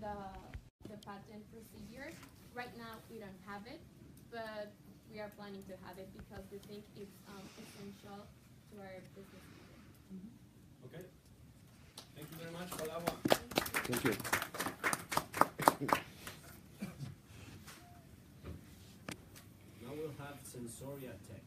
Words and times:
the, 0.00 0.16
the 0.88 0.96
patent 1.04 1.44
procedure. 1.52 2.12
Right 2.54 2.72
now, 2.76 2.98
we 3.10 3.18
don't 3.18 3.40
have 3.46 3.62
it, 3.66 3.80
but 4.32 4.72
we 5.12 5.20
are 5.20 5.30
planning 5.36 5.62
to 5.68 5.74
have 5.86 5.98
it 5.98 6.08
because 6.16 6.44
we 6.50 6.58
think 6.68 6.84
it's 6.96 7.18
um, 7.28 7.44
essential 7.60 8.26
to 8.26 8.74
our 8.80 8.98
business. 9.14 9.46
model. 9.54 10.90
Okay. 10.90 11.04
Thank 12.16 12.26
you 12.32 12.36
very 12.40 12.52
much 12.52 12.70
for 12.70 12.86
that 12.88 13.00
one. 13.06 13.20
Thank 13.86 14.04
you. 14.04 14.14
Now 19.82 19.92
we'll 19.96 20.14
have 20.18 20.36
Sensoria 20.44 21.14
Tech. 21.28 21.42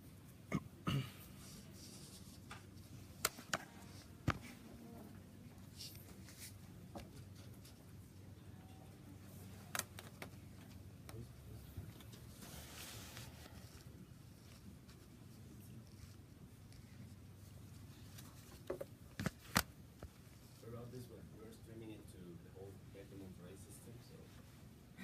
Sorry 20.62 20.72
about 20.72 20.92
this, 20.96 21.04
but 21.12 21.20
we're 21.36 21.52
streaming 21.52 21.92
it 22.00 22.04
to 22.16 22.20
the 22.24 22.50
whole 22.56 22.72
Beto 22.96 23.16
Monterrey 23.20 23.58
system, 23.68 23.94
so. 24.08 24.16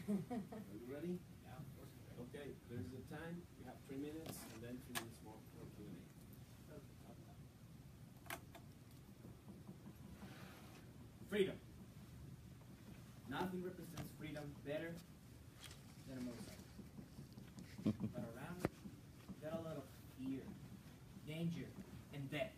Are 0.10 0.78
you 0.80 0.88
ready? 0.88 1.20
Yeah, 1.44 1.60
of 1.60 1.68
course. 1.76 1.94
Okay, 2.32 2.56
there's 2.72 2.88
the 2.94 2.99
time, 3.10 3.42
we 3.58 3.66
have 3.66 3.74
three 3.90 3.98
minutes, 3.98 4.38
and 4.54 4.62
then 4.62 4.78
three 4.86 5.02
minutes 5.02 5.18
more 5.26 5.34
for 5.58 5.66
Q 5.74 5.82
and 5.90 5.98
A. 5.98 6.78
Freedom. 11.30 11.58
Nothing 13.30 13.64
represents 13.66 14.14
freedom 14.20 14.46
better 14.66 14.94
than 16.06 16.18
a 16.18 16.22
motorcycle. 16.22 16.70
but 18.14 18.26
around 18.30 18.58
it, 18.62 18.72
there 19.42 19.52
are 19.54 19.58
a 19.58 19.66
lot 19.66 19.78
of 19.78 19.86
fear, 20.18 20.46
danger, 21.26 21.66
and 22.14 22.30
death. 22.30 22.54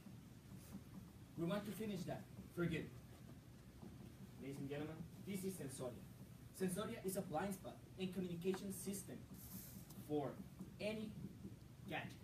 We 1.37 1.45
want 1.45 1.65
to 1.65 1.71
finish 1.71 2.03
that 2.11 2.23
for 2.55 2.65
good. 2.65 2.87
Ladies 4.41 4.59
and 4.59 4.69
gentlemen, 4.69 4.95
this 5.27 5.43
is 5.43 5.53
Sensoria. 5.55 6.03
Sensoria 6.59 6.99
is 7.05 7.15
a 7.15 7.21
blind 7.21 7.53
spot 7.53 7.75
and 7.99 8.13
communication 8.13 8.73
system 8.73 9.15
for 10.11 10.33
any 10.81 11.07
gadget, 11.87 12.19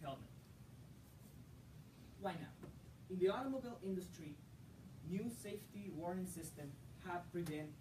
helmet. 0.00 0.24
Why 2.18 2.32
now? 2.32 2.48
In 3.10 3.18
the 3.18 3.28
automobile 3.28 3.76
industry, 3.84 4.36
new 5.04 5.28
safety 5.28 5.92
warning 5.94 6.24
systems 6.24 6.72
have 7.04 7.30
prevented 7.30 7.76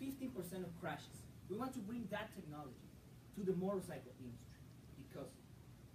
15% 0.00 0.32
of 0.64 0.72
crashes. 0.80 1.20
We 1.50 1.58
want 1.58 1.74
to 1.74 1.80
bring 1.80 2.08
that 2.10 2.32
technology 2.34 2.88
to 3.36 3.44
the 3.44 3.52
motorcycle 3.60 4.16
industry 4.24 4.64
because 4.96 5.28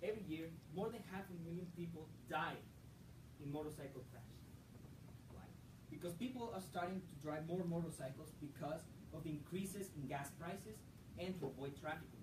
every 0.03 0.21
year 0.29 0.53
more 0.75 0.89
than 0.93 1.01
half 1.09 1.25
a 1.33 1.37
million 1.49 1.65
people 1.75 2.05
die 2.29 2.61
in 3.41 3.51
motorcycle 3.51 4.05
crashes. 4.13 4.45
Why? 5.33 5.49
Because 5.89 6.13
people 6.13 6.53
are 6.53 6.61
starting 6.61 7.01
to 7.01 7.13
drive 7.25 7.47
more 7.47 7.65
motorcycles 7.65 8.29
because 8.37 8.85
of 9.17 9.23
the 9.23 9.31
increases 9.31 9.89
in 9.97 10.05
gas 10.05 10.29
prices 10.37 10.77
and 11.17 11.33
to 11.39 11.47
avoid 11.47 11.73
traffic. 11.81 12.22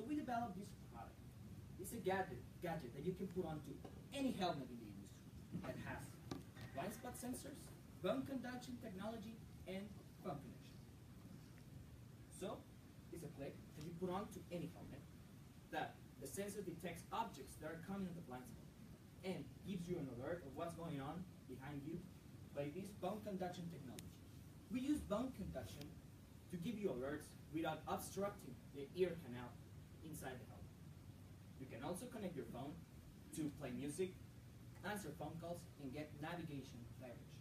So 0.00 0.08
we 0.08 0.16
developed 0.16 0.56
this 0.56 0.72
product. 0.88 1.12
It's 1.76 1.92
a 1.92 2.00
gadget, 2.00 2.40
gadget 2.64 2.96
that 2.96 3.04
you 3.04 3.12
can 3.12 3.28
put 3.36 3.44
onto 3.44 3.76
any 4.16 4.32
helmet 4.32 4.64
in 4.72 4.80
the 4.80 4.88
industry 4.88 5.20
that 5.60 5.76
has 5.84 6.00
blind 6.72 6.96
spot 6.96 7.20
sensors, 7.20 7.60
bone 8.00 8.24
conduction 8.24 8.80
technology, 8.80 9.36
and 9.68 9.84
phone 10.24 10.40
connection. 10.40 10.72
So, 12.32 12.64
it's 13.12 13.28
a 13.28 13.32
clip 13.36 13.52
that 13.52 13.84
you 13.84 13.92
put 14.00 14.08
onto 14.08 14.40
any 14.48 14.72
helmet 14.72 15.04
that 15.68 16.00
the 16.24 16.28
sensor 16.32 16.64
detects 16.64 17.04
objects 17.12 17.60
that 17.60 17.68
are 17.68 17.84
coming 17.84 18.08
at 18.08 18.16
the 18.16 18.24
blind 18.24 18.48
spot 18.48 18.72
and 19.20 19.44
gives 19.68 19.84
you 19.84 20.00
an 20.00 20.08
alert 20.16 20.48
of 20.48 20.56
what's 20.56 20.72
going 20.80 21.04
on 21.04 21.20
behind 21.44 21.84
you 21.84 22.00
by 22.56 22.72
this 22.72 22.88
bone 23.04 23.20
conduction 23.20 23.68
technology. 23.68 24.16
We 24.72 24.80
use 24.80 25.04
bone 25.04 25.36
conduction 25.36 25.84
to 26.48 26.56
give 26.56 26.80
you 26.80 26.88
alerts 26.88 27.28
without 27.52 27.84
obstructing 27.84 28.56
the 28.72 28.88
ear 28.96 29.12
canal 29.28 29.52
inside 30.20 30.36
the. 30.36 30.50
You 31.60 31.66
can 31.68 31.80
also 31.84 32.04
connect 32.12 32.36
your 32.36 32.44
phone 32.52 32.76
to 33.36 33.48
play 33.56 33.72
music, 33.72 34.12
answer 34.84 35.08
phone 35.16 35.32
calls, 35.40 35.60
and 35.80 35.92
get 35.92 36.12
navigation 36.20 36.76
directions. 37.00 37.40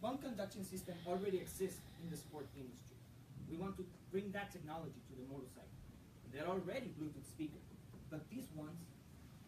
Bone 0.00 0.16
conduction 0.16 0.64
system 0.64 0.96
already 1.06 1.38
exists 1.38 1.80
in 2.00 2.08
the 2.08 2.16
sport 2.16 2.48
industry. 2.56 2.96
We 3.52 3.56
want 3.56 3.76
to 3.76 3.84
bring 4.12 4.32
that 4.32 4.52
technology 4.52 5.00
to 5.08 5.12
the 5.12 5.28
motorcycle. 5.28 5.68
There 6.32 6.44
are 6.44 6.56
already 6.56 6.92
Bluetooth 6.96 7.28
speakers, 7.28 7.68
but 8.08 8.24
these 8.30 8.48
ones 8.56 8.80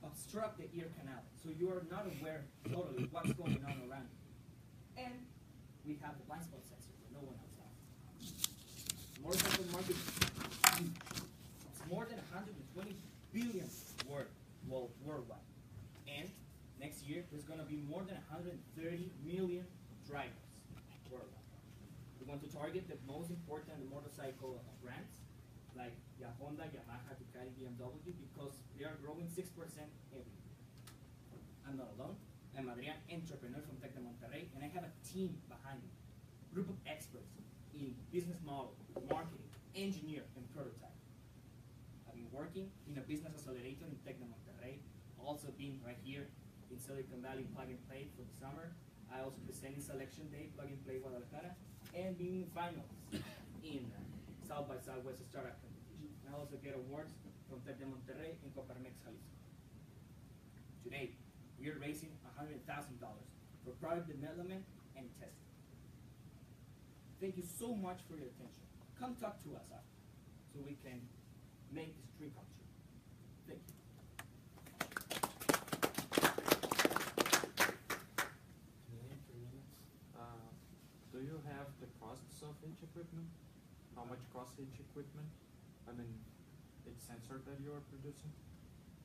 obstruct 0.04 0.58
the 0.58 0.68
ear 0.76 0.92
canal, 1.00 1.24
so 1.40 1.48
you 1.56 1.70
are 1.70 1.84
not 1.88 2.04
aware 2.20 2.44
totally 2.68 3.08
what's 3.12 3.32
going 3.32 3.64
on 3.64 3.76
around 3.88 4.08
you. 4.12 5.04
And 5.04 5.14
we 5.86 5.96
have 6.02 6.18
the 6.20 6.24
blind 6.28 6.44
spot 6.44 6.60
sensor 6.68 6.92
that 7.00 7.12
no 7.16 7.22
one 7.24 7.36
else 7.40 7.56
has. 7.60 7.72
Motorcycle 9.22 9.72
market 9.72 11.21
more 11.92 12.08
than 12.08 12.16
120 12.32 12.96
billion 13.36 13.68
world, 14.08 14.32
world, 14.64 14.90
worldwide. 15.04 15.44
And 16.08 16.24
next 16.80 17.04
year, 17.04 17.20
there's 17.28 17.44
going 17.44 17.60
to 17.60 17.68
be 17.68 17.84
more 17.84 18.00
than 18.00 18.16
130 18.32 18.56
million 19.20 19.68
drivers 20.08 20.56
worldwide. 21.12 21.52
We 22.16 22.24
want 22.24 22.40
to 22.40 22.48
target 22.48 22.88
the 22.88 22.96
most 23.04 23.28
important 23.28 23.76
motorcycle 23.92 24.56
brands 24.80 25.20
like 25.76 25.92
Honda, 26.40 26.64
Yamaha, 26.72 27.12
Ducati, 27.12 27.52
BMW 27.60 28.16
because 28.24 28.56
they 28.72 28.88
are 28.88 28.96
growing 29.04 29.28
6% 29.28 29.36
every 29.36 30.32
year. 30.32 30.56
I'm 31.68 31.76
not 31.76 31.92
alone. 32.00 32.16
I'm 32.56 32.72
Adrian, 32.72 32.96
entrepreneur 33.12 33.60
from 33.68 33.76
Tec 33.84 33.92
de 33.92 34.00
Monterrey, 34.00 34.48
and 34.56 34.64
I 34.64 34.72
have 34.72 34.88
a 34.88 34.92
team 35.04 35.36
behind 35.44 35.84
me. 35.84 35.92
Group 36.56 36.72
of 36.72 36.76
experts 36.86 37.36
in 37.76 37.92
business 38.12 38.40
model, 38.44 38.72
marketing, 39.10 39.44
engineer, 39.76 40.22
and 40.36 40.44
prototype. 40.56 40.91
Working 42.32 42.72
in 42.88 42.96
a 42.96 43.04
business 43.04 43.36
accelerator 43.36 43.84
in 43.84 44.00
Tec 44.08 44.16
de 44.16 44.24
Monterrey, 44.24 44.80
also 45.20 45.52
been 45.60 45.76
right 45.84 46.00
here 46.00 46.32
in 46.72 46.80
Silicon 46.80 47.20
Valley 47.20 47.44
Plug 47.52 47.68
and 47.68 47.76
Play 47.84 48.08
for 48.16 48.24
the 48.24 48.32
summer. 48.40 48.72
I 49.12 49.20
also 49.20 49.36
presented 49.44 49.84
Selection 49.84 50.32
Day, 50.32 50.48
Plug 50.56 50.72
and 50.72 50.80
Play 50.88 50.96
Guadalajara, 51.04 51.52
and 51.92 52.16
being 52.16 52.40
in 52.40 52.48
finals 52.56 52.88
in 53.60 53.84
South 54.48 54.64
by 54.64 54.80
Southwest 54.80 55.20
Startup 55.28 55.60
Competition. 55.60 56.08
I 56.24 56.32
also 56.40 56.56
get 56.64 56.72
awards 56.72 57.12
from 57.52 57.60
Tec 57.68 57.76
de 57.76 57.84
Monterrey 57.84 58.40
and 58.40 58.48
Coparmex 58.56 58.96
Jalisco. 59.04 59.36
Today, 60.88 61.12
we 61.60 61.68
are 61.68 61.76
raising 61.76 62.16
$100,000 62.40 62.64
for 63.60 63.76
product 63.76 64.08
development 64.08 64.64
and 64.96 65.04
testing. 65.20 65.52
Thank 67.20 67.36
you 67.36 67.44
so 67.44 67.76
much 67.76 68.00
for 68.08 68.16
your 68.16 68.32
attention. 68.32 68.64
Come 68.96 69.20
talk 69.20 69.36
to 69.44 69.52
us 69.52 69.68
after 69.68 70.00
so 70.50 70.64
we 70.64 70.80
can 70.80 71.04
make 71.72 71.96
this 71.96 72.12
dream 72.20 72.32
come 72.36 72.44
true. 72.52 72.68
Thank 73.48 73.64
you. 79.32 79.40
Uh, 80.12 80.52
do 81.12 81.18
you 81.24 81.40
have 81.48 81.72
the 81.80 81.88
costs 81.96 82.44
of 82.44 82.52
each 82.68 82.84
equipment? 82.84 83.24
How 83.96 84.04
much 84.04 84.20
costs 84.36 84.60
each 84.60 84.76
equipment? 84.76 85.28
I 85.88 85.96
mean, 85.96 86.12
each 86.84 87.00
sensor 87.00 87.40
that 87.48 87.56
you 87.64 87.72
are 87.72 87.84
producing? 87.88 88.32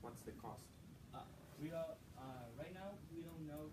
What's 0.03 0.21
the 0.27 0.35
cost? 0.43 0.67
Uh, 1.15 1.23
we 1.63 1.71
are 1.71 1.95
uh, 2.19 2.51
right 2.59 2.75
now 2.75 2.99
we 3.15 3.23
don't 3.23 3.47
know 3.47 3.71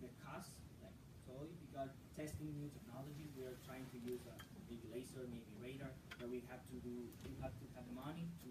the 0.00 0.10
cost 0.20 0.52
like 0.84 0.94
totally 1.24 1.56
because 1.64 1.90
testing 2.16 2.52
new 2.56 2.68
technology. 2.68 3.28
We 3.32 3.48
are 3.48 3.56
trying 3.64 3.88
to 3.92 3.98
use 4.04 4.20
uh, 4.28 4.36
maybe 4.68 4.80
laser, 4.92 5.24
maybe 5.28 5.52
radar, 5.60 5.92
but 6.26 6.34
we 6.34 6.42
have 6.50 6.58
to 6.66 6.74
do 6.82 7.06
we 7.22 7.38
have 7.38 7.54
to 7.54 7.66
have 7.78 7.86
the 7.86 7.94
money 7.94 8.26
to 8.42 8.50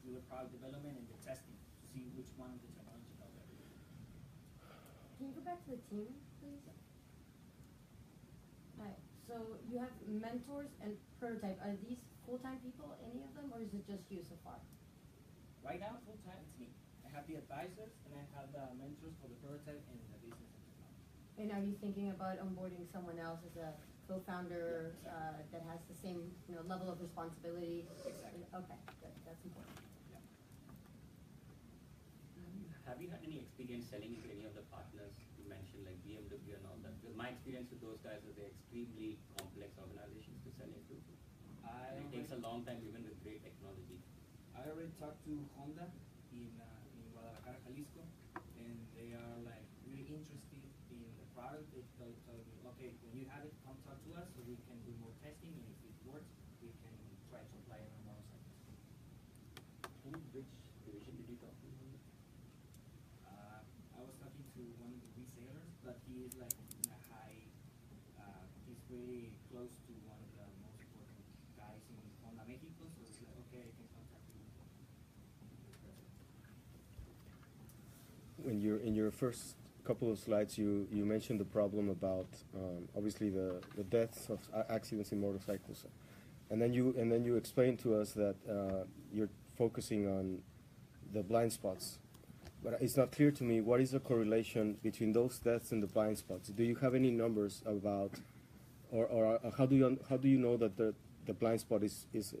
do 0.00 0.16
the 0.16 0.24
product 0.24 0.56
development 0.56 0.96
and 0.96 1.04
the 1.04 1.20
testing 1.20 1.52
to 1.52 1.84
see 1.92 2.08
which 2.16 2.32
one 2.40 2.48
of 2.48 2.56
the 2.64 2.72
technologies 2.72 3.20
are 3.20 3.28
better. 3.28 3.52
Can 5.20 5.28
you 5.28 5.36
go 5.36 5.44
back 5.44 5.60
to 5.68 5.76
the 5.76 5.80
team, 5.92 6.08
please? 6.40 6.64
Alright, 8.80 8.96
so 9.28 9.36
you 9.68 9.84
have 9.84 9.92
mentors 10.08 10.72
and 10.80 10.96
prototype. 11.20 11.60
Are 11.60 11.76
these 11.84 12.00
full-time 12.24 12.64
people, 12.64 12.96
any 13.04 13.20
of 13.20 13.36
them, 13.36 13.52
or 13.52 13.60
is 13.60 13.68
it 13.76 13.84
just 13.84 14.08
you 14.08 14.24
so 14.24 14.40
far? 14.40 14.56
Right 15.60 15.84
now, 15.84 16.00
full 16.08 16.16
time 16.24 16.40
it's 16.40 16.56
me. 16.56 16.72
I 17.04 17.12
have 17.12 17.28
the 17.28 17.36
advisors 17.36 17.92
and 18.08 18.16
I 18.16 18.24
have 18.32 18.48
the 18.48 18.64
mentors 18.80 19.12
for 19.20 19.28
the 19.28 19.36
prototype 19.44 19.84
and 19.92 20.00
the 20.08 20.20
business. 20.24 20.52
And 21.36 21.52
are 21.52 21.60
you 21.60 21.76
thinking 21.84 22.16
about 22.16 22.40
onboarding 22.40 22.88
someone 22.88 23.20
else 23.20 23.44
as 23.44 23.60
a 23.60 23.76
co-founder 24.08 24.92
uh, 25.08 25.40
that 25.52 25.62
has 25.68 25.80
the 25.88 25.96
same, 25.96 26.20
you 26.48 26.54
know, 26.54 26.62
level 26.68 26.90
of 26.90 27.00
responsibility? 27.00 27.86
Exactly. 28.04 28.44
Okay, 28.52 28.78
good. 29.00 29.14
That's 29.24 29.42
important. 29.44 29.80
Have 32.84 32.84
have 32.84 32.98
you 33.00 33.08
had 33.08 33.24
any 33.24 33.40
experience 33.40 33.88
selling 33.88 34.12
it 34.12 34.20
to 34.22 34.28
any 34.28 34.44
of 34.44 34.52
the 34.52 34.62
partners 34.68 35.16
you 35.40 35.48
mentioned, 35.48 35.88
like 35.88 35.96
BMW 36.04 36.52
and 36.52 36.64
all 36.68 36.76
that? 36.84 36.92
Because 37.00 37.16
my 37.16 37.32
experience 37.32 37.72
with 37.72 37.80
those 37.80 37.96
guys 38.04 38.20
is 38.28 38.36
they're 38.36 38.52
extremely 38.52 39.16
complex 39.40 39.72
organizations 39.80 40.36
to 40.44 40.50
sell 40.52 40.68
into. 40.68 41.00
I 41.64 41.96
And 41.96 42.04
it 42.04 42.12
takes 42.12 42.30
a 42.36 42.40
long 42.44 42.60
time 42.68 42.84
even 42.84 43.08
with 43.08 43.16
great 43.24 43.40
technology. 43.40 43.98
I 44.52 44.68
already 44.68 44.92
talked 45.00 45.24
to 45.24 45.32
Honda 45.56 45.88
in 46.30 46.52
uh, 46.60 46.92
in 46.92 47.02
Guadalajara, 47.16 47.56
Jalisco, 47.64 48.04
and 48.60 48.76
they 48.94 49.16
are 49.16 49.36
like 49.48 49.64
really 49.88 50.04
interested 50.04 50.60
in 50.92 51.00
the 51.18 51.26
product. 51.32 51.66
They 51.72 51.82
told, 51.96 52.14
told 52.28 52.44
me, 52.46 52.60
okay, 52.76 52.92
when 53.08 53.16
you 53.16 53.26
have 53.32 53.42
it, 53.48 53.54
come 53.64 53.80
talk 53.88 53.96
to 54.06 54.10
us 54.20 54.28
so 54.36 54.44
we 54.44 54.60
can 54.68 54.76
do 54.84 54.92
more 55.00 55.14
testing, 55.24 55.56
and 55.56 55.64
if 55.72 55.80
it 55.88 55.96
works, 56.04 56.30
we 56.60 56.68
can 56.84 56.94
try 57.32 57.40
to 57.42 57.54
apply 57.64 57.80
it 57.80 57.88
on 57.90 58.00
motorcycles. 58.06 58.60
Who, 60.04 60.12
which 60.36 60.52
division 60.84 61.12
did 61.16 61.26
you 61.32 61.38
talk 61.40 61.56
to? 61.56 61.68
Uh, 63.26 63.60
I 63.96 64.00
was 64.04 64.14
talking 64.22 64.46
to 64.54 64.62
one 64.78 64.92
of 64.94 65.00
the 65.02 65.10
resellers, 65.18 65.72
but 65.82 65.96
he 66.06 66.22
is 66.28 66.32
like 66.38 66.54
in 66.54 66.86
a 66.92 66.98
high. 67.10 67.38
Uh, 68.20 68.44
he's 68.68 68.80
really 68.92 69.34
close 69.50 69.72
to 69.88 69.92
one 70.06 70.20
of 70.22 70.30
the 70.38 70.46
most 70.62 70.78
important 70.84 71.24
guys 71.58 71.82
in 71.90 71.98
Honda 72.22 72.44
Mexico, 72.46 72.86
so 72.92 73.00
it's 73.02 73.18
like, 73.24 73.34
okay, 73.48 73.62
I 73.66 73.72
can 73.74 73.88
contact 73.90 74.26
you. 74.30 74.42
When 78.54 78.62
you're 78.62 78.78
in 78.78 78.94
your 78.94 79.10
first 79.10 79.56
couple 79.84 80.12
of 80.12 80.16
slides, 80.16 80.56
you, 80.56 80.86
you 80.92 81.04
mentioned 81.04 81.40
the 81.40 81.44
problem 81.44 81.88
about 81.88 82.28
um, 82.54 82.88
obviously 82.96 83.28
the, 83.28 83.60
the 83.76 83.82
deaths 83.82 84.28
of 84.30 84.38
accidents 84.70 85.10
in 85.10 85.20
motorcycles, 85.20 85.84
and 86.50 86.62
then 86.62 86.72
you 86.72 86.94
and 86.96 87.10
then 87.10 87.24
you 87.24 87.34
explained 87.34 87.80
to 87.80 87.96
us 87.96 88.12
that 88.12 88.36
uh, 88.48 88.84
you're 89.12 89.28
focusing 89.58 90.06
on 90.06 90.38
the 91.12 91.24
blind 91.24 91.52
spots, 91.52 91.98
but 92.62 92.78
it's 92.80 92.96
not 92.96 93.10
clear 93.10 93.32
to 93.32 93.42
me 93.42 93.60
what 93.60 93.80
is 93.80 93.90
the 93.90 93.98
correlation 93.98 94.76
between 94.84 95.12
those 95.12 95.40
deaths 95.40 95.72
and 95.72 95.82
the 95.82 95.88
blind 95.88 96.16
spots. 96.18 96.50
Do 96.50 96.62
you 96.62 96.76
have 96.76 96.94
any 96.94 97.10
numbers 97.10 97.60
about, 97.66 98.12
or, 98.92 99.06
or 99.06 99.40
uh, 99.44 99.50
how 99.58 99.66
do 99.66 99.74
you 99.74 99.98
how 100.08 100.16
do 100.16 100.28
you 100.28 100.38
know 100.38 100.56
that 100.58 100.76
the 100.76 100.94
the 101.26 101.32
blind 101.34 101.58
spot 101.58 101.82
is 101.82 102.06
is 102.12 102.36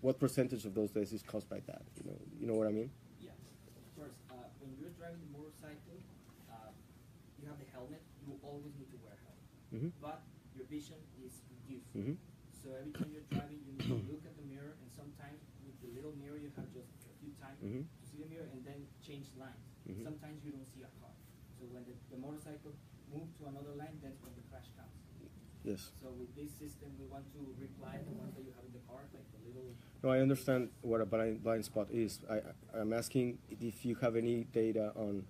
what 0.00 0.18
percentage 0.18 0.64
of 0.64 0.74
those 0.74 0.90
deaths 0.92 1.12
is 1.12 1.22
caused 1.22 1.50
by 1.50 1.60
that? 1.66 1.82
You 1.98 2.10
know 2.10 2.16
you 2.40 2.46
know 2.46 2.54
what 2.54 2.68
I 2.68 2.72
mean? 2.72 2.90
Yeah, 3.20 3.32
of 3.32 4.00
course. 4.00 4.16
Uh, 4.30 4.34
when 4.60 4.72
you're 4.80 4.94
driving 4.96 5.20
the 5.26 5.38
motorcycle, 5.38 5.98
uh, 6.50 6.70
you 7.40 7.48
have 7.48 7.58
the 7.58 7.66
helmet. 7.74 8.02
You 8.26 8.34
always 8.48 8.72
need 8.80 8.88
to 8.90 8.98
wear 9.04 9.14
helmet, 9.20 9.48
Mm-hmm. 9.68 9.90
but 10.00 10.24
your 10.56 10.64
vision 10.72 10.96
is 11.20 11.44
reduced. 11.52 11.92
Mm-hmm. 11.92 12.16
So 12.56 12.72
every 12.74 12.92
time 12.96 13.10
you're 13.12 13.28
driving, 13.30 13.60
you 13.68 13.72
need 13.76 13.86
to 13.86 14.00
look 14.10 14.24
at 14.24 14.34
the 14.40 14.46
mirror, 14.48 14.74
and 14.80 14.88
sometimes 14.90 15.38
with 15.62 15.76
the 15.84 15.90
little 15.94 16.16
mirror, 16.18 16.40
you 16.40 16.50
have 16.56 16.66
just 16.72 16.90
a 17.06 17.14
few 17.20 17.30
times 17.38 17.60
Mhm. 17.62 17.84
to 17.86 18.02
see 18.08 18.18
the 18.24 18.28
mirror 18.32 18.48
and 18.50 18.64
then 18.64 18.80
change 19.04 19.28
lines. 19.38 19.62
Mhm. 19.86 20.02
Sometimes 20.02 20.42
you 20.44 20.50
don't 20.56 20.66
see 20.66 20.82
a 20.82 20.90
car. 20.98 21.12
So 21.60 21.68
when 21.70 21.84
the, 21.84 21.94
the 22.10 22.18
motorcycle 22.18 22.72
moves 23.12 23.30
to 23.38 23.46
another 23.46 23.74
line, 23.78 23.96
that's 24.02 24.18
when 24.24 24.34
the 24.34 24.42
crash 24.50 24.68
comes. 24.76 24.90
Yes. 25.64 25.92
So 26.00 26.08
with 26.16 26.34
this 26.34 26.50
system, 26.54 26.88
we 26.98 27.04
want 27.06 27.26
to 27.34 27.40
reply 27.60 27.98
the 28.08 28.14
ones 28.16 28.32
that 28.34 28.42
you 28.46 28.52
have 28.56 28.64
in 28.64 28.72
the 28.72 28.84
car, 28.88 29.02
like 29.12 29.26
the 29.34 29.40
little. 29.46 29.74
No, 30.02 30.08
I 30.10 30.20
understand 30.20 30.70
what 30.82 31.00
a 31.00 31.06
blind, 31.06 31.42
blind 31.42 31.64
spot 31.64 31.90
is. 31.90 32.20
I- 32.30 32.42
I'm 32.72 32.92
asking 32.92 33.38
if 33.50 33.84
you 33.84 33.94
have 33.96 34.16
any 34.16 34.44
data 34.44 34.92
on 34.96 35.26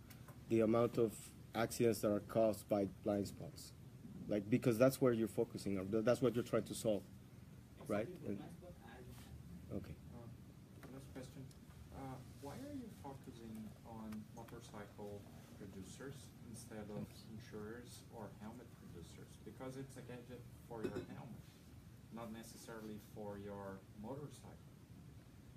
the 0.49 0.61
amount 0.61 0.97
of 0.99 1.12
accidents 1.55 2.00
that 2.00 2.11
are 2.11 2.21
caused 2.21 2.69
by 2.69 2.87
blind 3.05 3.27
spots. 3.29 3.73
Like, 4.29 4.49
because 4.50 4.77
that's 4.79 5.00
where 5.00 5.12
you're 5.12 5.29
focusing 5.29 5.79
on, 5.79 5.89
that's 6.05 6.21
what 6.21 6.35
you're 6.35 6.45
trying 6.45 6.65
to 6.65 6.75
solve. 6.75 7.03
Right, 7.87 8.09
and- 8.27 8.37
blind 8.37 8.55
spot, 8.56 8.73
I. 8.85 9.77
Okay. 9.77 9.95
Uh, 10.12 10.93
Last 10.93 11.09
question. 11.12 11.43
Uh, 11.97 12.17
Why 12.43 12.53
are 12.69 12.77
you 12.77 12.89
focusing 13.03 13.56
on 13.89 14.12
motorcycle 14.37 15.21
producers 15.56 16.15
instead 16.50 16.85
of 16.93 17.05
insurers 17.33 18.05
or 18.15 18.29
helmet 18.43 18.69
producers? 18.85 19.33
Because 19.45 19.77
it's 19.81 19.97
a 19.97 20.05
gadget 20.05 20.45
for 20.69 20.83
your 20.85 21.00
helmet, 21.17 21.43
not 22.15 22.29
necessarily 22.33 23.00
for 23.17 23.39
your 23.41 23.81
motorcycle. 24.05 24.69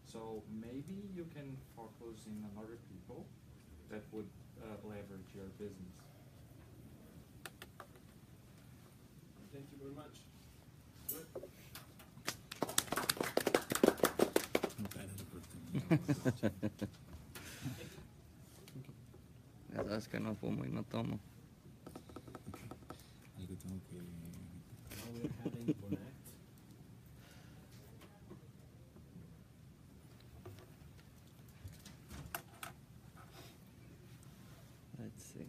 So 0.07 0.43
maybe 0.51 1.07
you 1.15 1.27
can 1.35 1.55
focus 1.75 2.27
in 2.27 2.43
on 2.43 2.51
other 2.63 2.79
people 2.91 3.25
that 3.91 4.03
would 4.11 4.27
uh, 4.63 4.87
leverage 4.87 5.29
your 5.35 5.45
business. 5.57 5.95
Thank 9.53 9.65
you 9.71 9.77
very 9.81 9.95
much. 9.95 10.15
Good. 11.09 11.27
Ya 19.73 19.83
sabes 19.83 20.07
que 20.07 20.19
no 20.19 20.35
fumo 20.35 20.65
y 20.65 20.69
no 20.69 20.83
tomo. 20.83 21.19
Algo 23.37 23.55
tengo 23.55 23.79
que. 23.87 23.95
Now 23.95 25.11
we're 25.13 25.29
having 25.43 25.73
Connect. 25.73 26.27
Let's 34.99 35.23
see. 35.23 35.47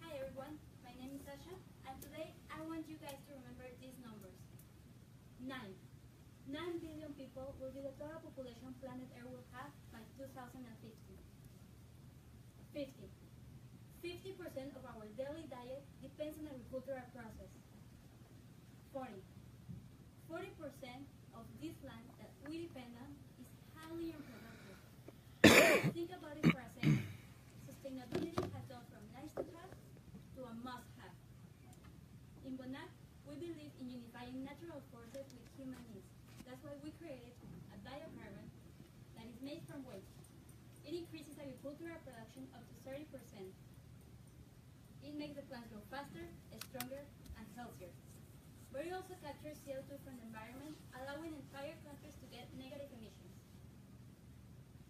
Hi 0.00 0.12
everyone, 0.16 0.56
my 0.84 0.92
name 0.96 1.12
is 1.14 1.22
Sasha, 1.28 1.52
and 1.88 1.96
today 2.00 2.32
I 2.48 2.62
want 2.64 2.88
you 2.88 2.96
guys 3.04 3.20
to 3.28 3.32
remember 3.36 3.68
these 3.80 3.96
numbers. 4.00 4.36
Nine. 5.44 5.76
Nine 6.48 6.80
billion 6.80 7.12
people 7.14 7.54
will 7.70 7.82
be 7.82 7.86
the 7.86 7.94
total 8.02 8.18
population 8.18 8.74
planet 8.82 9.06
Earth 9.14 9.30
will 9.30 9.46
have 9.54 9.70
by 9.94 10.02
2050. 10.18 10.58
Fifty. 12.74 13.06
Fifty 14.02 14.32
percent 14.34 14.74
of 14.74 14.82
our 14.90 15.06
daily 15.14 15.46
diet 15.46 15.86
depends 16.02 16.34
on 16.42 16.50
agricultural 16.50 17.06
process. 17.14 17.52
Forty. 18.90 19.22
Forty 20.26 20.50
percent 20.58 21.06
of 21.30 21.46
this 21.62 21.78
land 21.86 22.10
that 22.18 22.34
we 22.42 22.66
depend 22.66 22.90
on 23.06 23.10
is 23.38 23.46
highly 23.78 24.18
unproductive. 24.18 24.78
Think 25.94 26.10
about 26.10 26.42
it 26.42 26.50
for 26.50 26.58
a 26.58 26.70
second. 26.74 27.06
Sustainability 27.70 28.34
has 28.50 28.66
gone 28.66 28.86
from 28.90 29.02
nice 29.14 29.30
to 29.38 29.46
have 29.62 29.70
to 29.70 30.40
a 30.42 30.54
must 30.66 30.90
have. 30.98 31.14
In 32.42 32.58
Bonac, 32.58 32.90
we 33.30 33.38
believe 33.38 33.70
in 33.78 33.94
unifying 33.94 34.42
natural 34.42 34.82
forces 34.90 35.30
with 35.38 35.46
human 35.54 35.78
needs. 35.94 36.10
That's 36.42 36.58
why 36.66 36.74
we 36.82 36.90
created 36.98 37.30
biocarbon 37.90 38.46
that 39.18 39.26
is 39.26 39.38
made 39.42 39.66
from 39.66 39.82
waste. 39.82 40.30
It 40.86 40.94
increases 40.94 41.34
agricultural 41.42 41.98
production 42.06 42.46
up 42.54 42.62
to 42.70 42.74
30%. 42.86 43.02
It 45.02 45.14
makes 45.18 45.34
the 45.34 45.42
plants 45.50 45.66
grow 45.74 45.82
faster, 45.90 46.22
stronger, 46.70 47.02
and 47.34 47.46
healthier. 47.58 47.90
But 48.70 48.86
it 48.86 48.94
also 48.94 49.18
captures 49.18 49.58
CO2 49.66 49.90
from 50.06 50.14
the 50.22 50.24
environment, 50.30 50.78
allowing 50.94 51.34
entire 51.34 51.74
countries 51.82 52.14
to 52.22 52.26
get 52.30 52.46
negative 52.54 52.94
emissions. 52.94 53.34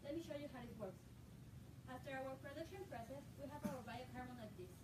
Let 0.04 0.12
me 0.12 0.21
show 0.21 0.37
you 0.37 0.52
how 0.52 0.61
it 0.61 0.76
works. 0.76 1.00
After 1.88 2.12
our 2.12 2.37
production 2.45 2.85
process, 2.92 3.25
we 3.40 3.49
have 3.49 3.64
our 3.64 3.80
biocarbon 3.88 4.37
like 4.37 4.52
this. 4.61 4.76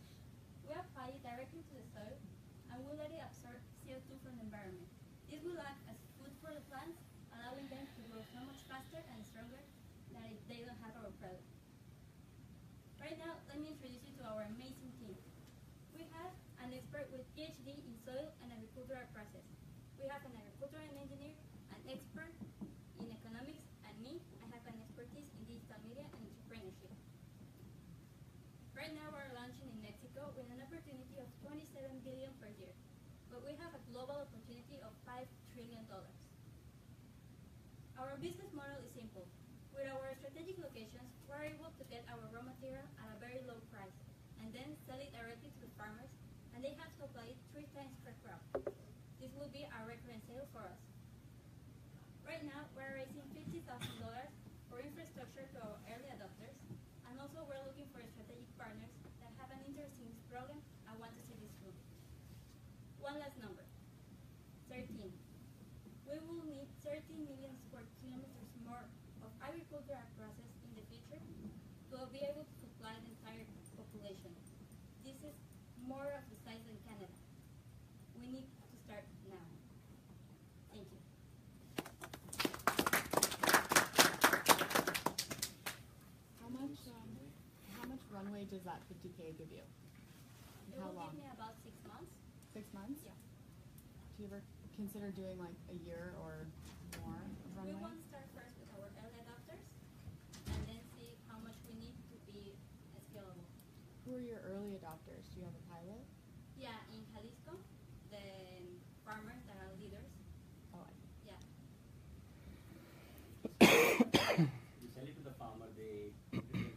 We 0.65 0.73
apply 0.73 1.13
it 1.13 1.21
directly 1.21 1.69
to 1.69 1.75
the 1.77 1.87
soil 1.93 2.17
and 2.73 2.81
we 2.89 2.97
let 2.97 3.13
it 3.13 3.21
absorb 3.21 3.61
CO2 3.85 4.09
from 4.25 4.41
the 4.41 4.49
environment. 4.49 4.89
This 5.29 5.45
will 5.45 5.61
act 5.61 5.85
as 5.93 6.01
food 6.17 6.33
for 6.41 6.51
the 6.51 6.65
plants, 6.73 6.99
allowing 7.37 7.69
them 7.69 7.85
so 8.37 8.45
much 8.45 8.61
faster 8.69 9.01
and 9.17 9.25
stronger 9.25 9.65
than 10.13 10.21
if 10.29 10.37
they 10.45 10.61
don't 10.61 10.77
have 10.85 10.93
our 11.01 11.09
product. 11.17 11.49
Right 13.01 13.17
now, 13.17 13.41
let 13.49 13.57
me 13.57 13.73
introduce 13.73 14.05
you 14.05 14.13
to 14.21 14.29
our 14.29 14.45
amazing 14.53 14.93
team. 15.01 15.17
We 15.97 16.05
have 16.13 16.37
an 16.61 16.77
expert 16.77 17.09
with 17.09 17.25
PhD 17.33 17.81
in 17.81 17.97
soil 18.05 18.29
and 18.45 18.53
agricultural 18.53 19.09
process. 19.17 19.49
We 19.97 20.05
have 20.13 20.21
an 20.29 20.37
agricultural 20.37 20.85
engineer, 21.01 21.33
an 21.73 21.81
expert 21.89 22.37
in 23.01 23.09
economics, 23.09 23.65
and 23.89 23.97
me, 24.05 24.21
I 24.45 24.53
have 24.53 24.69
an 24.69 24.85
expertise 24.85 25.33
in 25.41 25.49
digital 25.49 25.81
media 25.89 26.05
and 26.05 26.21
entrepreneurship. 26.29 26.93
Right 28.77 28.93
now, 28.93 29.17
we're 29.17 29.33
launching 29.33 29.73
in 29.73 29.81
Mexico 29.81 30.29
with 30.37 30.45
an 30.53 30.61
opportunity 30.61 31.17
of 31.25 31.33
27 31.41 32.05
billion 32.05 32.37
per 32.37 32.53
year, 32.61 32.77
but 33.33 33.41
we 33.49 33.57
have 33.57 33.73
a 33.73 33.81
global 33.89 34.29
opportunity 34.29 34.77
of 34.85 34.93
5 35.09 35.25
trillion 35.57 35.89
dollars. 35.89 36.21
Our 37.97 38.13
business 38.21 38.53
model 38.53 38.77
is 38.85 38.93
simple. 38.93 39.25
With 39.73 39.89
our 39.89 40.13
strategic 40.21 40.61
locations, 40.61 41.09
we're 41.25 41.49
able 41.49 41.73
to 41.73 41.85
get 41.89 42.05
our 42.13 42.29
raw 42.29 42.45
material 42.45 42.85
at 43.01 43.09
a 43.09 43.17
very 43.17 43.41
low 43.49 43.57
price 43.73 43.97
and 44.37 44.53
then 44.53 44.77
sell 44.85 45.01
it 45.01 45.17
directly 45.17 45.49
to 45.49 45.61
the 45.65 45.73
farmers, 45.81 46.13
and 46.53 46.61
they 46.61 46.77
have 46.77 46.93
to 47.01 47.09
apply 47.09 47.33
it 47.33 47.41
three 47.57 47.65
times 47.73 47.97
per 48.05 48.13
crop. 48.21 48.45
This 49.17 49.33
will 49.41 49.49
be 49.49 49.65
a 49.65 49.81
recurrent 49.89 50.21
sale 50.29 50.45
for 50.53 50.69
us. 50.69 50.81
Right 52.29 52.45
now, 52.45 52.69
we're 52.77 53.01
raising 53.01 53.25
fifty 53.33 53.65
thousand 53.65 53.97
dollars 53.97 54.33
for 54.69 54.77
infrastructure 54.85 55.49
to 55.57 55.59
our 55.65 55.81
early 55.89 56.13
adopters, 56.13 56.57
and 57.09 57.17
also 57.17 57.49
we're 57.49 57.65
looking 57.65 57.89
for 57.97 58.05
strategic 58.13 58.53
partners 58.61 58.93
that 59.25 59.33
have 59.41 59.49
an 59.57 59.65
interest 59.65 59.97
in 60.05 60.13
this 60.13 60.21
program 60.29 60.61
and 60.85 61.01
want 61.01 61.17
to 61.17 61.25
see 61.25 61.41
this 61.41 61.53
through. 61.65 61.77
One 63.01 63.17
last 63.25 63.41
number, 63.41 63.65
thirteen. 64.69 65.17
We 66.05 66.21
will 66.23 66.45
need 66.45 66.69
thirteen 66.87 67.25
million 67.25 67.57
square 67.67 67.83
kilometers 67.99 68.47
more 68.63 68.87
of 69.23 69.31
agricultural 69.43 70.07
process 70.19 70.51
in 70.63 70.71
the 70.79 70.85
future 70.91 71.19
to 71.19 71.97
be 72.15 72.23
able 72.23 72.47
to 72.47 72.55
supply 72.63 72.95
the 73.03 73.11
entire 73.11 73.43
population. 73.75 74.31
This 75.03 75.19
is 75.23 75.35
more 75.83 76.07
of 76.07 76.27
the 76.31 76.39
size 76.43 76.63
than 76.67 76.79
Canada. 76.83 77.15
We 78.19 78.27
need 78.27 78.47
to 78.47 78.77
start 78.87 79.03
now. 79.27 79.47
Thank 80.71 80.91
you. 80.95 81.03
How 86.39 86.51
much, 86.55 86.79
um, 86.91 87.11
how 87.75 87.85
much 87.87 88.03
runway 88.15 88.46
does 88.57 88.65
that 88.65 88.81
fifty 88.89 89.13
K 89.21 89.37
give 89.37 89.53
you? 89.53 89.61
It 90.73 90.81
How 90.81 90.89
will 90.89 90.97
long? 90.97 91.13
give 91.13 91.21
me 91.21 91.29
about 91.29 91.61
six 91.61 91.77
months. 91.85 92.09
Six 92.57 92.65
months? 92.73 93.05
Yeah. 93.05 93.13
Do 94.17 94.25
you 94.25 94.33
ever 94.33 94.41
consider 94.73 95.13
doing 95.13 95.37
like 95.37 95.57
a 95.69 95.77
year 95.85 96.17
or 96.25 96.49
more 97.05 97.21
of 97.21 97.37
We 97.61 97.69
runway? 97.77 97.85
want 97.85 98.01
to 98.01 98.05
start 98.09 98.25
first 98.33 98.57
with 98.57 98.73
our 98.81 98.89
early 99.05 99.21
adopters 99.29 99.61
and 100.57 100.61
then 100.65 100.81
see 100.97 101.21
how 101.29 101.37
much 101.45 101.61
we 101.69 101.77
need 101.77 101.97
to 102.09 102.17
be 102.25 102.57
scalable. 103.13 103.45
Who 104.09 104.17
are 104.17 104.25
your 104.25 104.41
early 104.49 104.73
adopters? 104.81 105.29
Do 105.37 105.45
you 105.45 105.45
have 105.45 105.57
a 105.57 105.65
pilot? 105.69 106.01
Yeah, 106.57 106.81
in 106.97 107.05
Jalisco, 107.13 107.61
the 108.09 108.25
farmers 109.05 109.45
that 109.53 109.61
are 109.61 109.69
leaders. 109.77 110.09
Oh, 110.73 110.81
I 110.81 110.93
Yeah. 111.29 111.37
You 114.81 114.89
sell 114.93 115.05
it 115.05 115.17
to 115.17 115.25
the 115.25 115.37
farmer, 115.41 115.69
they, 115.77 116.13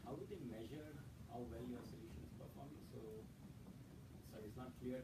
how 0.07 0.15
do 0.15 0.23
they 0.27 0.39
measure 0.47 0.95
how 1.31 1.43
well 1.45 1.63
your 1.69 1.83
solution 1.85 2.19
is 2.25 2.33
performing? 2.39 2.81
So, 2.89 2.99
sorry, 4.31 4.47
it's 4.49 4.57
not 4.57 4.71
clear. 4.81 5.03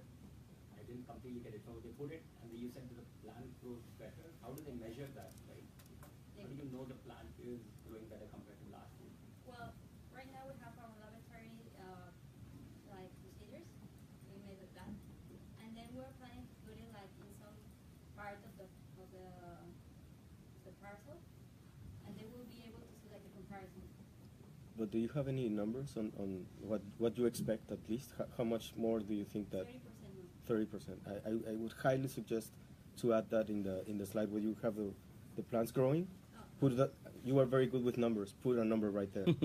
I 0.74 0.82
didn't 0.88 1.06
completely 1.06 1.42
get 1.46 1.54
it. 1.54 1.62
So 1.68 1.78
they 1.84 1.85
put 1.96 2.12
it 2.12 2.24
and 2.44 2.52
then 2.52 2.60
you 2.60 2.68
said 2.72 2.84
that 2.92 2.98
the 3.00 3.08
plant 3.24 3.48
grows 3.64 3.84
better. 3.96 4.28
How 4.44 4.52
do 4.52 4.60
they 4.68 4.76
measure 4.76 5.08
that? 5.16 5.32
Like, 5.48 5.64
how 6.36 6.44
do 6.48 6.56
you 6.56 6.68
know 6.72 6.84
the 6.84 7.00
plant 7.08 7.32
is 7.40 7.64
growing 7.88 8.06
better 8.12 8.28
compared 8.30 8.60
to 8.60 8.68
last 8.72 8.92
year? 9.00 9.12
Well, 9.48 9.72
right 10.12 10.28
now 10.36 10.44
we 10.52 10.56
have 10.60 10.76
our 10.76 10.92
laboratory 11.00 11.56
uh, 11.80 12.12
like 12.92 13.12
procedures. 13.24 13.68
We 14.28 14.44
made 14.44 14.60
with 14.60 14.76
that, 14.76 14.92
and 15.64 15.70
then 15.72 15.88
we're 15.96 16.12
planning 16.20 16.44
to 16.44 16.56
put 16.68 16.76
it 16.76 16.90
like 16.92 17.12
in 17.24 17.32
some 17.40 17.56
part 18.20 18.40
of 18.44 18.52
the 18.60 18.68
of 19.00 19.08
the 19.16 19.28
the 20.68 20.74
parcel, 20.84 21.16
and 22.06 22.12
they 22.20 22.28
will 22.28 22.48
be 22.52 22.60
able 22.68 22.84
to 22.84 22.94
see 23.00 23.08
like 23.10 23.24
a 23.24 23.32
comparison. 23.32 23.88
But 24.76 24.92
do 24.92 25.00
you 25.00 25.08
have 25.16 25.32
any 25.32 25.48
numbers 25.48 25.96
on, 25.96 26.12
on 26.20 26.44
what, 26.60 26.82
what 26.98 27.18
you 27.18 27.26
expect 27.28 27.72
at 27.72 27.80
least? 27.88 28.12
How, 28.18 28.26
how 28.38 28.44
much 28.44 28.74
more 28.76 29.00
do 29.00 29.14
you 29.14 29.24
think 29.24 29.50
that? 29.52 29.64
Thirty 29.72 29.80
percent 30.46 30.58
more. 30.58 30.58
Thirty 30.58 30.66
percent. 30.66 31.00
I, 31.26 31.30
I, 31.30 31.54
I 31.54 31.56
would 31.56 31.74
highly 31.82 32.08
suggest 32.08 32.52
to 33.02 33.14
add 33.14 33.30
that 33.30 33.50
in 33.50 33.64
the 33.64 33.84
in 33.90 33.98
the 33.98 34.06
slide 34.06 34.32
where 34.32 34.42
you 34.42 34.56
have 34.64 34.76
the, 34.76 34.94
the 35.36 35.44
plants 35.44 35.72
growing. 35.72 36.08
Oh. 36.38 36.42
Put 36.60 36.78
that. 36.78 36.94
You 37.24 37.40
are 37.40 37.46
very 37.46 37.66
good 37.68 37.84
with 37.84 37.98
numbers. 37.98 38.34
Put 38.44 38.58
a 38.58 38.64
number 38.66 38.92
right 38.92 39.12
there. 39.14 39.26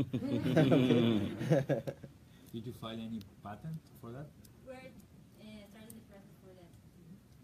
Did 2.52 2.66
you 2.66 2.73
file 2.80 2.92
any 2.99 3.23
patent 3.42 3.80
for 4.02 4.11
that? 4.11 4.26
We're 4.66 4.75
uh, 4.75 5.64
starting 5.71 5.95
the 5.97 6.02
process 6.11 6.37
for 6.42 6.52
that. 6.59 6.73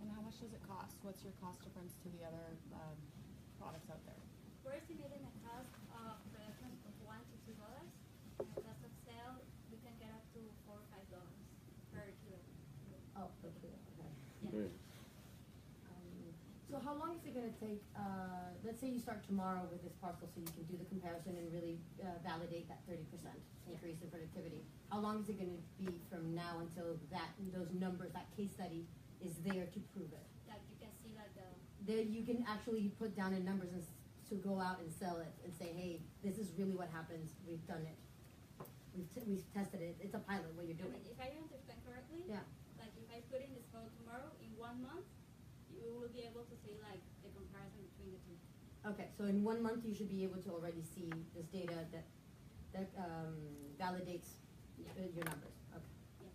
And 0.03 0.11
how 0.13 0.21
much 0.21 0.39
does 0.43 0.53
it 0.53 0.61
cost? 0.67 0.99
What's 1.07 1.23
your 1.23 1.33
cost 1.41 1.63
difference 1.63 1.95
to 2.05 2.09
the 2.11 2.27
other 2.27 2.59
um, 2.75 2.99
products 3.57 3.89
out 3.89 4.03
there? 4.05 4.19
We're 4.67 4.77
estimating 4.77 5.23
a 5.25 5.33
cost 5.47 5.71
of 5.95 6.19
production 6.35 6.75
of 6.85 6.93
one 7.07 7.23
to 7.23 7.37
two 7.47 7.55
dollars, 7.57 7.87
and 8.43 8.51
a 8.51 8.61
cost 8.67 8.83
of 8.83 8.93
sale 9.07 9.39
we 9.71 9.79
can 9.81 9.95
get 10.03 10.11
up 10.11 10.27
to 10.35 10.41
four 10.67 10.75
or 10.83 10.87
five 10.91 11.07
dollars 11.09 11.39
per 11.95 12.03
kilo. 12.27 12.43
Oh, 13.17 13.31
okay, 13.47 13.73
okay. 13.95 14.11
Yeah. 14.43 14.67
Right. 14.67 14.75
Um, 15.89 16.35
So 16.69 16.83
how 16.83 16.99
long 17.63 17.71
is 17.73 17.73
it 17.73 17.73
gonna 17.73 17.73
take, 17.73 17.83
uh, 17.97 18.53
let's 18.65 18.81
say 18.81 18.89
you 18.89 19.01
start 19.01 19.25
tomorrow 19.27 19.63
with 19.71 19.83
this 19.83 19.93
parcel, 20.01 20.29
so 20.35 20.41
you 20.41 20.47
can 20.53 20.65
do 20.65 20.77
the 20.77 20.85
comparison 20.89 21.37
and 21.37 21.53
really, 21.53 21.79
uh, 22.03 22.07
validate 22.25 22.69
that 22.69 22.81
thirty 22.89 23.05
percent 23.11 23.39
increase 23.69 23.97
in 24.03 24.09
productivity. 24.11 24.63
How 24.91 25.01
long 25.01 25.21
is 25.23 25.29
it 25.29 25.39
gonna 25.39 25.59
be 25.79 25.89
from 26.11 26.35
now 26.35 26.61
until 26.61 26.97
that, 27.11 27.31
those 27.53 27.73
numbers, 27.73 28.13
that 28.13 28.27
case 28.37 28.53
study 28.53 28.87
is 29.25 29.33
there 29.45 29.67
to 29.67 29.79
prove 29.95 30.13
it? 30.13 30.27
Like 30.49 30.61
you 30.71 30.77
can 30.81 30.93
see 31.03 31.15
like 31.17 31.33
the 31.35 31.47
There, 31.87 32.03
you 32.03 32.23
can 32.25 32.45
actually 32.49 32.93
put 32.99 33.17
down 33.17 33.33
in 33.35 33.45
numbers 33.45 33.73
and 33.73 33.83
to 34.29 34.35
go 34.43 34.59
out 34.59 34.83
and 34.83 34.91
sell 34.91 35.23
it 35.23 35.31
and 35.47 35.55
say, 35.55 35.71
hey, 35.71 36.03
this 36.23 36.35
is 36.39 36.51
really 36.59 36.75
what 36.75 36.91
happens, 36.91 37.31
we've 37.47 37.63
done 37.71 37.87
it. 37.87 37.95
We've, 38.91 39.07
t- 39.15 39.23
we've 39.29 39.45
tested 39.55 39.79
it, 39.85 39.95
it's 40.03 40.17
a 40.19 40.23
pilot, 40.27 40.51
what 40.59 40.67
you're 40.67 40.75
I 40.83 40.89
doing. 40.89 40.99
mean, 40.99 41.07
if 41.15 41.21
I 41.23 41.31
understand 41.39 41.79
correctly, 41.87 42.27
Yeah. 42.27 42.43
like 42.75 42.91
if 42.99 43.07
I 43.13 43.23
put 43.31 43.39
in 43.45 43.55
this 43.55 43.63
soil 43.71 43.87
tomorrow, 44.03 44.27
in 44.43 44.51
one 44.59 44.83
month, 44.83 45.07
you 45.71 45.85
will 45.95 46.09
be 46.11 46.25
able 46.27 46.43
to 46.49 46.57
see 46.67 46.75
like 46.83 46.99
the 47.23 47.31
comparison 47.39 47.87
between 47.93 48.19
the 48.19 48.21
two. 48.27 48.35
Okay, 48.87 49.09
so 49.19 49.25
in 49.25 49.43
one 49.43 49.63
month, 49.63 49.83
you 49.85 49.95
should 49.95 50.09
be 50.09 50.23
able 50.23 50.39
to 50.47 50.51
already 50.51 50.83
see 50.95 51.11
this 51.35 51.47
data 51.51 51.75
that, 51.91 52.07
that, 52.73 52.91
um, 52.99 53.35
validates 53.81 54.39
Yeah. 54.79 54.93
your 55.11 55.25
numbers, 55.27 55.59
okay. 55.75 56.31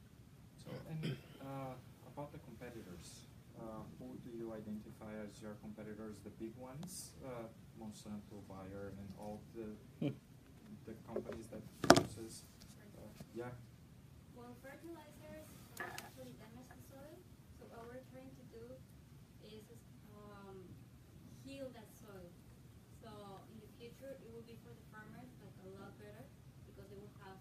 So, 0.60 0.70
and 0.90 1.16
uh, 1.40 1.74
about 2.12 2.32
the 2.34 2.40
competitors, 2.44 3.24
uh, 3.56 3.86
who 4.00 4.18
do 4.26 4.36
you 4.36 4.52
identify 4.52 5.14
as 5.24 5.40
your 5.42 5.56
competitors? 5.64 6.18
The 6.26 6.34
big 6.42 6.52
ones, 6.58 7.14
uh, 7.24 7.48
Monsanto, 7.80 8.42
Bayer, 8.52 8.92
and 9.00 9.08
all 9.18 9.40
the 9.56 10.12
the 10.90 10.94
companies 11.08 11.46
that 11.54 11.62
produces. 11.88 12.44
Uh, 12.98 13.06
yeah. 13.38 13.54
Well, 14.36 14.58
fertilizers 14.66 15.48
uh, 15.80 15.86
actually 16.04 16.34
damage 16.42 16.68
the 16.74 16.82
soil, 16.90 17.16
so 17.62 17.70
what 17.72 17.86
we're 17.88 18.04
trying 18.12 18.34
to 18.36 18.46
do 18.52 18.66
is 19.46 19.64
um, 20.18 20.58
heal 21.46 21.70
that 21.78 21.90
soil. 21.94 22.28
So 23.02 23.10
in 23.54 23.58
the 23.62 23.70
future, 23.78 24.18
it 24.18 24.30
will 24.34 24.46
be 24.50 24.58
for 24.66 24.74
the 24.74 24.86
farmers 24.90 25.30
like 25.46 25.54
a 25.62 25.70
lot 25.78 25.94
better 26.02 26.26
because 26.70 26.90
they 26.90 26.98
will 26.98 27.14
have 27.26 27.38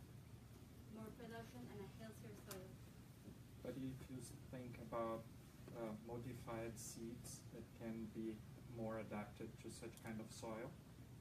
more 0.96 1.08
production 1.20 1.64
and 1.72 1.78
a 1.84 1.88
healthier 2.00 2.36
soil. 2.48 2.68
But 3.64 3.76
if 3.76 4.00
you 4.08 4.16
s- 4.20 4.32
think 4.52 4.79
about 4.90 5.22
uh, 5.78 5.94
modified 6.06 6.74
seeds 6.74 7.46
that 7.54 7.62
can 7.78 8.10
be 8.14 8.34
more 8.76 8.98
adapted 8.98 9.48
to 9.62 9.70
such 9.70 9.94
kind 10.04 10.18
of 10.18 10.26
soil, 10.34 10.70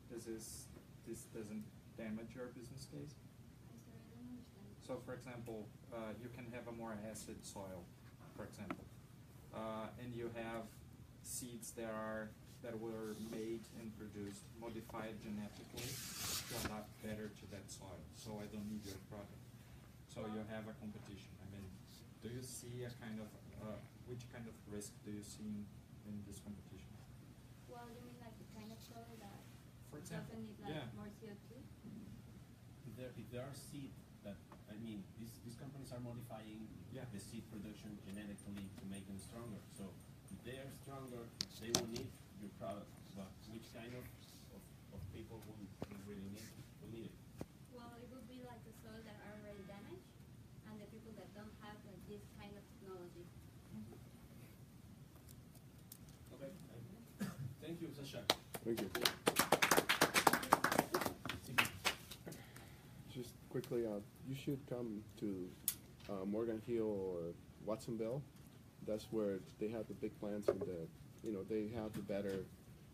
this 0.10 0.26
is 0.26 0.66
this 1.08 1.30
doesn't 1.34 1.64
damage 1.98 2.34
your 2.36 2.48
business 2.58 2.90
case. 2.90 3.14
So, 4.86 4.98
for 5.06 5.14
example, 5.14 5.70
uh, 5.94 6.18
you 6.18 6.30
can 6.34 6.50
have 6.50 6.66
a 6.66 6.74
more 6.74 6.98
acid 7.06 7.38
soil, 7.46 7.86
for 8.36 8.46
example, 8.50 8.86
uh, 9.54 9.94
and 10.02 10.16
you 10.16 10.32
have 10.34 10.66
seeds 11.22 11.72
that 11.78 11.94
are 11.94 12.30
that 12.64 12.74
were 12.74 13.16
made 13.32 13.64
and 13.80 13.88
produced 13.96 14.44
modified 14.60 15.16
genetically 15.24 15.88
to 15.88 16.54
adapt 16.66 16.90
better 17.06 17.32
to 17.32 17.44
that 17.54 17.64
soil. 17.70 18.02
So 18.18 18.36
I 18.42 18.50
don't 18.52 18.68
need 18.68 18.84
your 18.84 19.00
product. 19.08 19.40
So 20.12 20.26
you 20.28 20.44
have 20.52 20.68
a 20.68 20.76
competition. 20.82 21.32
I 21.40 21.48
mean, 21.54 21.64
do 22.20 22.28
you 22.28 22.44
see 22.44 22.84
a 22.84 22.92
kind 23.00 23.22
of 23.22 23.30
uh, 23.64 23.78
which 24.08 24.24
kind 24.34 24.46
of 24.48 24.56
risk 24.72 24.92
do 25.06 25.12
you 25.12 25.24
see 25.24 25.44
in, 25.46 25.66
in 26.10 26.16
this 26.28 26.40
competition? 26.42 26.92
Well, 27.70 27.86
you 27.92 28.02
mean 28.06 28.18
like 28.24 28.36
the 28.42 28.50
kind 28.56 28.70
of 28.74 28.80
soil 28.82 29.06
that 29.22 29.40
For 29.94 30.00
doesn't 30.02 30.26
example, 30.26 30.36
need 30.42 30.58
like 30.64 30.74
yeah. 30.76 30.98
more 30.98 31.10
CO2? 31.22 31.50
If 32.90 32.94
there, 32.98 33.12
if 33.16 33.28
there 33.32 33.46
are 33.46 33.56
seed 33.56 33.94
that, 34.26 34.36
I 34.68 34.76
mean, 34.82 35.04
these, 35.22 35.32
these 35.46 35.56
companies 35.56 35.94
are 35.94 36.02
modifying 36.02 36.68
Yeah. 36.92 37.06
the 37.14 37.22
seed 37.22 37.46
production 37.54 37.96
genetically 38.04 38.66
to 38.66 38.84
make 38.90 39.06
them 39.06 39.20
stronger. 39.22 39.62
So 39.78 39.88
if 40.34 40.40
they 40.44 40.58
are 40.60 40.72
stronger, 40.84 41.24
they 41.62 41.70
will 41.76 41.90
need 41.94 42.10
your 42.42 42.52
product. 42.58 42.90
But 43.16 43.30
which 43.52 43.68
kind 43.76 43.92
of, 43.94 44.04
of, 44.56 44.62
of 44.96 45.02
people 45.14 45.38
will, 45.46 45.60
will 45.92 46.04
really 46.08 46.30
need, 46.34 46.50
will 46.82 46.92
need 46.92 47.12
it? 47.12 47.16
Well, 47.76 47.94
it 48.02 48.10
would 48.12 48.26
be 48.32 48.42
like 48.48 48.64
the 48.66 48.74
soil 48.82 49.00
that 49.06 49.18
are 49.28 49.36
already 49.40 49.64
damaged 49.70 50.08
and 50.72 50.76
the 50.82 50.88
people 50.90 51.14
that 51.20 51.30
don't 51.38 51.54
have 51.62 51.78
like 51.86 52.00
this 52.10 52.24
kind 52.40 52.52
of 52.58 52.64
technology. 52.74 53.26
Okay. 56.36 56.52
Thank 57.62 57.82
you, 57.82 57.90
Sasha. 57.94 58.24
Thank 58.70 58.82
you. 58.82 58.90
Just 63.12 63.32
quickly, 63.50 63.84
uh, 63.84 64.00
you 64.28 64.36
should 64.36 64.60
come 64.70 65.02
to 65.20 65.48
uh, 66.08 66.26
Morgan 66.26 66.62
Hill 66.68 66.86
or 66.86 67.34
Watsonville. 67.66 68.22
That's 68.88 69.08
where 69.10 69.40
they 69.60 69.70
have 69.70 69.88
the 69.88 69.96
big 69.96 70.18
plants 70.20 70.50
and 70.50 70.60
the, 70.60 70.86
you 71.24 71.32
know, 71.34 71.40
they 71.50 71.70
have 71.76 71.94
the 71.94 72.02
better 72.02 72.46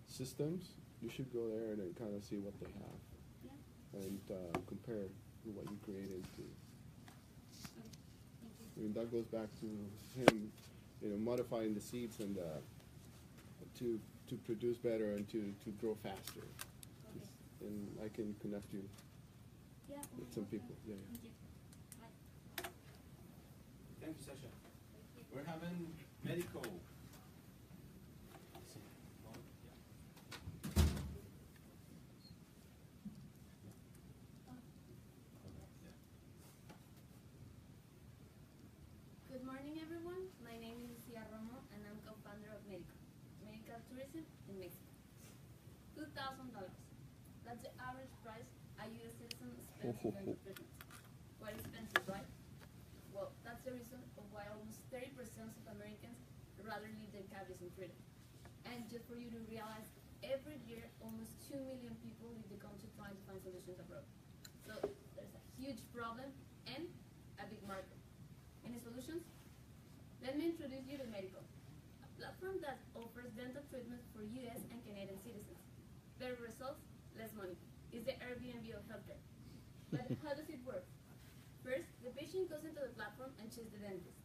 systems. 0.08 0.70
You 1.02 1.10
should 1.10 1.32
go 1.34 1.50
there 1.50 1.72
and 1.72 1.80
then 1.80 1.94
kind 2.00 2.16
of 2.16 2.24
see 2.24 2.38
what 2.38 2.58
they 2.62 2.68
have 2.68 3.00
Yeah. 3.44 4.00
and 4.08 4.20
uh, 4.32 4.58
compare 4.70 5.04
what 5.54 5.66
you 5.66 5.78
created 5.84 6.24
to. 6.38 6.42
Okay. 6.42 7.92
Thank 8.42 8.54
you. 8.62 8.68
I 8.78 8.80
mean, 8.82 8.94
that 8.94 9.12
goes 9.12 9.26
back 9.26 9.50
to 9.60 9.66
him, 10.22 10.52
you 11.02 11.10
know, 11.10 11.18
modifying 11.18 11.74
the 11.76 11.82
seeds 11.82 12.22
and 12.22 12.38
uh, 12.38 12.62
to 13.80 14.00
to 14.30 14.36
produce 14.46 14.78
better 14.78 15.12
and 15.14 15.28
to, 15.30 15.54
to 15.64 15.70
grow 15.82 15.96
faster. 16.04 16.42
Okay. 16.42 17.28
And 17.62 17.88
I 18.04 18.10
can 18.10 18.36
connect 18.42 18.72
you 18.74 18.84
Yeah. 19.90 19.98
with 20.18 20.34
some 20.34 20.46
people. 20.46 20.76
Yeah, 20.88 20.96
yeah. 20.96 21.02
Thank 21.12 21.24
you. 21.24 21.32
Thank 24.02 24.18
you, 24.18 24.24
Sasha. 24.26 24.50
We're 25.34 25.44
having 25.44 25.88
medical. 26.24 26.64
Good 39.32 39.44
morning, 39.44 39.76
everyone. 39.82 40.30
My 40.46 40.56
name 40.62 40.78
is 40.86 40.90
Lucia 40.96 41.26
Romo, 41.34 41.58
and 41.74 41.82
I'm 41.90 41.98
co-founder 42.06 42.50
of 42.54 42.62
Medical, 42.70 42.96
Medical 43.44 43.80
Tourism 43.92 44.24
in 44.48 44.56
Mexico. 44.62 44.94
Two 45.98 46.08
thousand 46.16 46.54
dollars. 46.54 46.78
That's 47.44 47.60
the 47.66 47.74
average 47.82 48.14
price 48.24 48.48
a 48.80 48.86
U.S. 48.88 49.16
citizen 49.20 49.52
spends 49.52 49.52
on 49.52 49.52
medical 49.52 49.64
treatment. 49.66 49.75
Quite 51.38 51.56
expensive, 51.62 52.04
right? 52.10 52.26
Well, 53.14 53.30
that's 53.46 53.62
the 53.62 53.74
reason 53.78 54.02
of 54.18 54.26
why 54.34 54.50
almost 54.50 54.82
thirty 54.90 55.14
percent 55.14 55.54
of 55.62 55.78
Americans 55.78 56.18
rather 56.66 56.90
leave 56.98 57.14
their 57.14 57.26
cavities 57.30 57.62
untreated. 57.62 57.94
And 58.66 58.90
just 58.90 59.06
for 59.06 59.14
you 59.14 59.30
to 59.30 59.42
realize, 59.46 59.86
every 60.26 60.58
year 60.66 60.90
almost 61.06 61.38
two 61.46 61.62
million 61.70 61.94
people 62.02 62.34
leave 62.34 62.50
the 62.50 62.58
country 62.58 62.90
trying 62.98 63.14
to 63.14 63.24
find 63.30 63.38
solutions 63.46 63.78
abroad. 63.78 64.06
So 64.66 64.74
there's 65.14 65.38
a 65.38 65.44
huge 65.62 65.78
problem 65.94 66.34
and 66.66 66.90
a 67.38 67.46
big 67.46 67.62
market. 67.70 67.94
Any 68.66 68.82
solutions? 68.82 69.22
Let 70.26 70.34
me 70.42 70.58
introduce 70.58 70.90
you 70.90 70.98
to 70.98 71.06
Medical, 71.14 71.46
a 72.02 72.10
platform 72.18 72.58
that 72.66 72.82
offers 72.98 73.30
dental 73.38 73.62
treatment 73.70 74.02
for 74.10 74.26
U.S. 74.26 74.66
and 74.74 74.82
Canadian 74.82 75.22
citizens. 75.22 75.62
Better 76.18 76.42
results, 76.42 76.82
less 77.14 77.30
money. 77.38 77.54
It's 77.94 78.10
the 78.10 78.18
Airbnb 78.18 78.66
of 78.74 78.82
healthcare. 78.90 79.22
But 79.92 80.08
how 80.24 80.34
does 80.34 80.50
it 80.50 80.62
work? 80.66 80.86
First, 81.66 81.90
the 82.06 82.14
patient 82.14 82.50
goes 82.50 82.62
into 82.62 82.82
the 82.82 82.94
platform 82.94 83.34
and 83.42 83.50
chooses 83.50 83.74
the 83.74 83.82
dentist. 83.82 84.22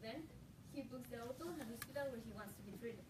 Then, 0.00 0.24
he 0.72 0.88
books 0.88 1.08
the 1.12 1.20
auto 1.20 1.48
and 1.52 1.60
the 1.60 1.68
hospital 1.68 2.12
where 2.12 2.22
he 2.22 2.32
wants 2.32 2.56
to 2.56 2.62
be 2.64 2.72
treated. 2.80 3.04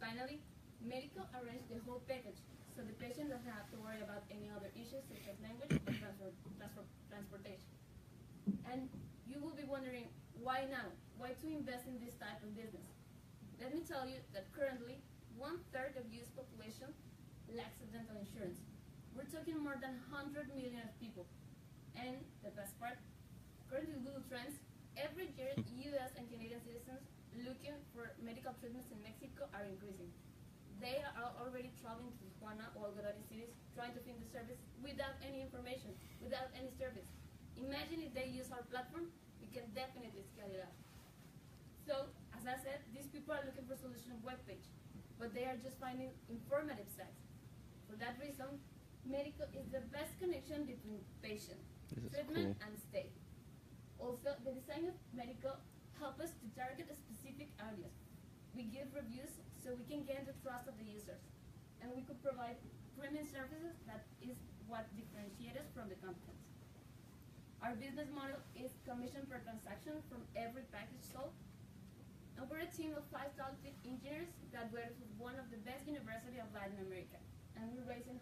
Finally, 0.00 0.40
Medical 0.82 1.22
arranges 1.38 1.70
the 1.70 1.78
whole 1.86 2.02
package, 2.10 2.42
so 2.74 2.82
the 2.82 2.96
patient 2.98 3.30
doesn't 3.30 3.54
have 3.54 3.70
to 3.70 3.78
worry 3.78 4.02
about 4.02 4.26
any 4.34 4.50
other 4.50 4.66
issues 4.74 5.06
such 5.06 5.22
as 5.30 5.38
language 5.38 5.78
or 5.78 5.94
transfer, 5.94 6.34
transportation. 7.06 7.70
And 8.66 8.90
you 9.30 9.38
will 9.38 9.54
be 9.54 9.62
wondering, 9.62 10.10
why 10.42 10.66
now? 10.66 10.90
Why 11.22 11.38
to 11.38 11.46
invest 11.46 11.86
in 11.86 12.02
this 12.02 12.18
type 12.18 12.42
of 12.42 12.50
business? 12.58 12.82
Let 13.62 13.70
me 13.70 13.86
tell 13.86 14.10
you 14.10 14.18
that 14.34 14.50
currently, 14.50 14.98
one 15.38 15.62
third 15.70 15.94
of 15.94 16.10
US 16.10 16.34
population 16.34 16.90
lacks 17.54 17.78
dental 17.94 18.18
insurance. 18.18 18.58
We're 19.22 19.38
talking 19.38 19.62
more 19.62 19.78
than 19.78 20.02
100 20.10 20.50
million 20.50 20.82
of 20.82 20.90
people. 20.98 21.30
And 21.94 22.18
the 22.42 22.50
best 22.58 22.74
part, 22.82 22.98
according 23.62 23.94
to 23.94 24.02
Google 24.02 24.26
Trends, 24.26 24.58
every 24.98 25.30
year 25.38 25.54
hmm. 25.54 25.94
US 25.94 26.10
and 26.18 26.26
Canadian 26.26 26.58
citizens 26.66 27.06
looking 27.38 27.78
for 27.94 28.18
medical 28.18 28.50
treatments 28.58 28.90
in 28.90 28.98
Mexico 28.98 29.46
are 29.54 29.62
increasing. 29.62 30.10
They 30.82 31.06
are 31.14 31.30
already 31.38 31.70
traveling 31.78 32.10
to 32.18 32.18
Tijuana 32.34 32.74
or 32.74 32.90
Algodones 32.90 33.22
cities 33.30 33.54
trying 33.78 33.94
to 33.94 34.02
find 34.02 34.18
the 34.18 34.26
service 34.26 34.58
without 34.82 35.14
any 35.22 35.46
information, 35.46 35.94
without 36.18 36.50
any 36.58 36.74
service. 36.74 37.06
Imagine 37.54 38.02
if 38.02 38.10
they 38.18 38.26
use 38.26 38.50
our 38.50 38.66
platform, 38.74 39.06
we 39.38 39.46
can 39.54 39.70
definitely 39.70 40.26
scale 40.34 40.50
it 40.50 40.66
up. 40.66 40.74
So, 41.86 42.10
as 42.34 42.42
I 42.42 42.58
said, 42.58 42.82
these 42.90 43.06
people 43.06 43.38
are 43.38 43.46
looking 43.46 43.70
for 43.70 43.78
solution 43.78 44.18
webpage, 44.26 44.66
but 45.14 45.30
they 45.30 45.46
are 45.46 45.54
just 45.62 45.78
finding 45.78 46.10
informative 46.26 46.90
sites. 46.90 47.22
For 47.86 47.94
that 48.02 48.18
reason, 48.18 48.58
Medical 49.02 49.50
is 49.52 49.66
the 49.74 49.82
best 49.90 50.14
connection 50.22 50.64
between 50.64 51.02
patient, 51.22 51.58
treatment, 51.90 52.54
cool. 52.54 52.66
and 52.66 52.72
stay. 52.78 53.10
Also, 53.98 54.34
the 54.46 54.54
design 54.54 54.90
of 54.90 54.96
Medical 55.10 55.58
help 55.98 56.18
us 56.22 56.34
to 56.38 56.46
target 56.54 56.86
a 56.90 56.96
specific 56.96 57.50
audience. 57.62 57.98
We 58.54 58.70
give 58.70 58.90
reviews 58.94 59.30
so 59.58 59.74
we 59.74 59.86
can 59.86 60.02
gain 60.06 60.26
the 60.26 60.34
trust 60.42 60.66
of 60.66 60.74
the 60.78 60.86
users, 60.86 61.22
and 61.82 61.90
we 61.94 62.02
could 62.02 62.18
provide 62.22 62.58
premium 62.98 63.26
services 63.26 63.74
that 63.90 64.06
is 64.22 64.38
what 64.70 64.86
differentiates 64.94 65.58
us 65.58 65.68
from 65.74 65.90
the 65.90 65.98
competence. 65.98 66.42
Our 67.62 67.78
business 67.78 68.10
model 68.10 68.42
is 68.58 68.74
commission 68.82 69.22
per 69.30 69.38
transaction 69.46 70.02
from 70.10 70.26
every 70.34 70.66
package 70.74 71.06
sold. 71.14 71.30
And 72.34 72.50
we're 72.50 72.66
a 72.66 72.72
team 72.74 72.98
of 72.98 73.06
five 73.14 73.30
talented 73.38 73.78
engineers 73.86 74.34
that 74.50 74.66
from 74.74 74.90
one 75.14 75.38
of 75.38 75.46
the 75.54 75.62
best 75.62 75.86
universities 75.86 76.42
of 76.42 76.50
Latin 76.50 76.82
America. 76.82 77.22
And 77.54 77.70
we're 77.70 77.86
raising 77.86 78.18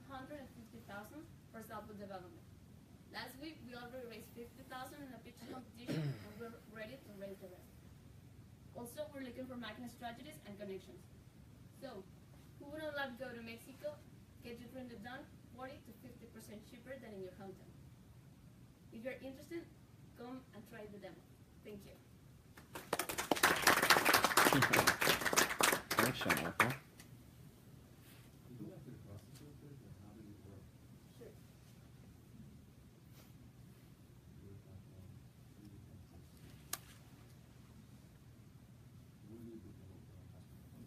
150000 0.90 1.22
for 1.55 1.62
self 1.62 1.87
development. 1.87 2.42
Last 3.14 3.35
week, 3.42 3.59
we 3.66 3.74
already 3.79 4.07
raised 4.11 4.31
50000 4.35 4.98
in 4.98 5.11
a 5.14 5.18
pitch 5.22 5.38
competition, 5.50 6.03
and 6.26 6.33
we're 6.38 6.55
ready 6.74 6.98
to 6.98 7.11
raise 7.18 7.38
the 7.38 7.50
rest. 7.50 7.70
Also, 8.74 9.07
we're 9.14 9.22
looking 9.26 9.46
for 9.46 9.55
marketing 9.59 9.90
strategies 9.90 10.38
and 10.46 10.55
connections. 10.59 11.03
So, 11.83 12.03
who 12.59 12.70
wouldn't 12.70 12.94
love 12.98 13.14
to 13.14 13.18
go 13.22 13.31
to 13.31 13.42
Mexico, 13.42 13.94
get 14.42 14.59
your 14.59 14.66
treatment 14.70 15.03
done 15.07 15.22
40 15.55 15.74
to 15.79 15.90
50% 16.07 16.59
cheaper 16.70 16.94
than 16.98 17.14
in 17.18 17.22
your 17.22 17.35
hometown? 17.38 17.70
If 18.94 19.03
you're 19.07 19.18
interested, 19.22 19.62
come 20.18 20.42
and 20.55 20.62
try 20.70 20.87
the 20.90 20.98
demo. 20.98 21.22
Thank 21.66 21.83
you. 21.87 21.94
Thanks, 26.00 26.18
Shamata. 26.18 26.74
Sure. 31.18 31.29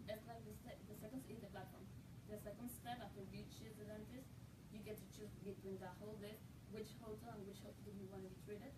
It's 0.07 0.27
like 0.27 0.43
the, 0.45 0.53
se- 0.63 0.81
the 0.87 0.95
second 1.01 1.23
is 1.29 1.39
the 1.41 1.47
platform. 1.47 1.83
The 2.33 2.41
second 2.41 2.73
step 2.73 2.97
after 2.97 3.21
you 3.29 3.45
choose 3.53 3.77
the 3.77 3.85
dentist, 3.85 4.25
you 4.73 4.81
get 4.81 4.97
to 4.97 5.05
choose 5.13 5.29
between 5.45 5.77
the 5.77 5.93
whole 6.01 6.17
list, 6.17 6.41
which 6.73 6.89
hotel 6.97 7.37
and 7.37 7.45
which 7.45 7.61
hospital 7.61 7.93
you 7.93 8.09
want 8.09 8.25
to 8.25 8.31
be 8.33 8.41
treated, 8.41 8.73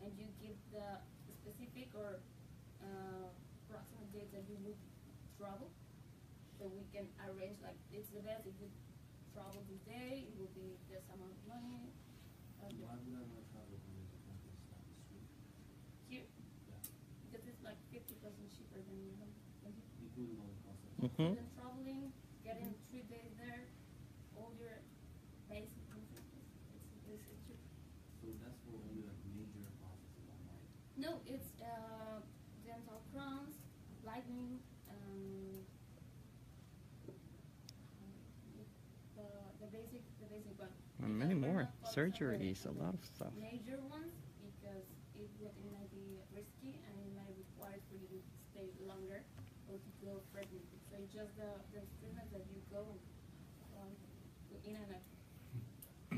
and 0.00 0.08
you 0.16 0.24
give 0.40 0.56
the 0.72 1.04
specific 1.28 1.92
or 1.92 2.24
uh, 2.80 3.28
approximate 3.68 4.08
date 4.16 4.32
that 4.32 4.48
you 4.48 4.56
would 4.64 4.80
travel, 5.36 5.68
so 6.56 6.72
we 6.72 6.88
can 6.88 7.04
arrange 7.28 7.60
like 7.60 7.76
it's 7.92 8.08
the 8.16 8.24
best 8.24 8.48
if 8.48 8.56
you 8.64 8.72
travel 9.36 9.60
this 9.68 9.84
day, 9.84 10.32
it 10.32 10.34
will 10.40 10.48
be 10.56 10.80
this 10.88 11.04
amount 11.12 11.36
of 11.36 11.44
money. 11.44 11.92
Why 12.64 12.96
would 12.96 13.12
I 13.12 13.20
want 13.28 13.44
to 13.44 13.46
travel 13.52 13.76
when 13.76 13.92
there's 13.92 14.16
a 14.16 14.20
dentist 14.24 14.56
down 14.72 14.80
the 14.88 14.96
street? 15.04 15.28
Here, 16.08 16.24
Yeah, 16.64 16.80
because 17.28 17.44
it's 17.44 17.60
like 17.60 17.76
fifty 17.92 18.16
percent 18.24 18.48
cheaper 18.56 18.80
than 18.80 18.96
you 19.04 19.12
know. 19.20 19.28
than 19.60 19.76
here. 19.76 19.84
including 20.00 20.40
all 20.40 20.48
the 20.48 20.60
costs. 20.64 20.88
Mm-hmm. 20.96 21.32
Then 21.36 21.48
traveling, 21.60 22.02
getting 22.42 22.72
three 22.88 23.04
days 23.06 23.30
there, 23.38 23.68
all 24.34 24.50
your 24.56 24.80
basic 25.46 25.84
things, 25.92 26.08
it's, 26.16 26.32
it's, 27.06 27.22
it's 27.28 27.42
cheap. 27.46 27.60
So 28.24 28.32
that's 28.40 28.56
for 28.66 28.80
only 28.82 29.04
like 29.04 29.20
major 29.36 29.68
processes 29.78 30.26
on 30.32 30.38
my. 30.48 30.56
No, 30.96 31.20
it's 31.28 31.54
uh, 31.62 32.24
dental 32.66 33.04
crowns, 33.12 33.60
lightning, 34.02 34.58
um, 34.90 35.62
the, 39.14 39.26
the 39.60 39.68
basic, 39.70 40.02
the 40.18 40.26
basic 40.32 40.56
one. 40.58 40.72
And 41.06 41.14
many 41.16 41.34
more. 41.34 41.62
not 41.62 41.70
focused 41.86 41.98
on 41.98 42.10
the- 42.10 42.10
Surgeries, 42.18 42.66
a 42.66 42.74
lot 42.82 42.94
of 42.94 43.04
stuff. 43.06 43.30
Major 43.38 43.78
ones, 43.86 44.10
because 44.42 44.82
it, 45.14 45.30
would- 45.38 45.54
it 45.54 45.70
might 45.70 45.90
be 45.94 46.18
risky 46.34 46.74
and 46.82 46.94
it 46.98 47.12
might 47.14 47.30
require 47.38 47.78
for 47.86 47.94
you 47.94 48.10
to 48.10 48.18
stay 48.50 48.66
longer 48.84 49.22
or 49.70 49.78
to 49.78 49.90
go 50.02 50.18
pregnant. 50.34 50.66
So 50.90 50.98
it's 50.98 51.14
just 51.14 51.30
the, 51.38 51.46
the 51.70 51.82
treatment 52.02 52.26
that 52.34 52.42
you 52.50 52.58
go 52.74 52.82
um, 53.78 53.94
in 54.66 54.74
and 54.74 54.90
out. 54.98 55.06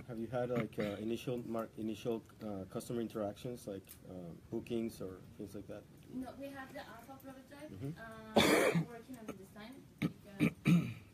Have 0.09 0.18
you 0.18 0.29
had 0.33 0.48
like 0.48 0.72
uh, 0.79 0.96
initial 1.05 1.42
mar- 1.46 1.68
initial 1.77 2.22
uh, 2.40 2.64
customer 2.72 3.01
interactions, 3.01 3.66
like 3.66 3.85
um, 4.09 4.37
bookings 4.51 5.01
or 5.03 5.20
things 5.37 5.55
like 5.55 5.66
that? 5.68 5.83
No, 6.14 6.29
we 6.40 6.48
have 6.48 6.72
the 6.72 6.81
alpha 6.81 7.12
prototype. 7.20 7.68
Mhm. 7.77 7.92
Uh, 7.92 8.81
working 8.88 9.16
on 9.20 9.27
the 9.29 9.37
design 9.37 9.74
because 10.01 10.53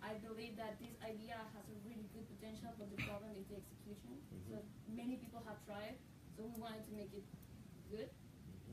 I 0.02 0.14
believe 0.22 0.54
that 0.58 0.78
this 0.78 0.94
idea 1.02 1.34
has 1.54 1.64
a 1.70 1.76
really 1.88 2.06
good 2.14 2.26
potential, 2.38 2.70
but 2.78 2.90
the 2.94 3.02
problem 3.02 3.30
is 3.34 3.46
the 3.50 3.58
So 4.54 4.62
many 4.86 5.18
people 5.18 5.42
have 5.50 5.58
tried, 5.66 5.98
so 6.38 6.46
we 6.46 6.54
wanted 6.62 6.86
to 6.86 6.92
make 6.94 7.10
it 7.10 7.26
good. 7.90 8.06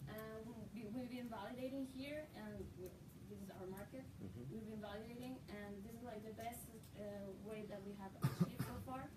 And 0.06 0.46
we, 0.78 0.86
we've 0.94 1.10
been 1.10 1.26
validating 1.26 1.90
here, 1.98 2.30
and 2.38 2.62
we, 2.78 2.86
this 3.26 3.42
is 3.42 3.50
our 3.58 3.66
market. 3.66 4.06
Mhm. 4.22 4.46
We've 4.54 4.68
been 4.70 4.78
validating, 4.84 5.42
and 5.50 5.82
this 5.82 5.98
is 5.98 6.04
like 6.06 6.22
the 6.22 6.38
best 6.38 6.70
uh, 7.02 7.34
way 7.50 7.66
that 7.66 7.82
we 7.82 7.98
have 7.98 8.14
achieved 8.22 8.62
so 8.62 8.78
far. 8.86 9.10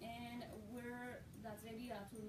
And 0.00 0.48
we're 0.72 1.20
that's 1.44 1.60
the 1.60 1.76
idea 1.76 2.00
to 2.16 2.20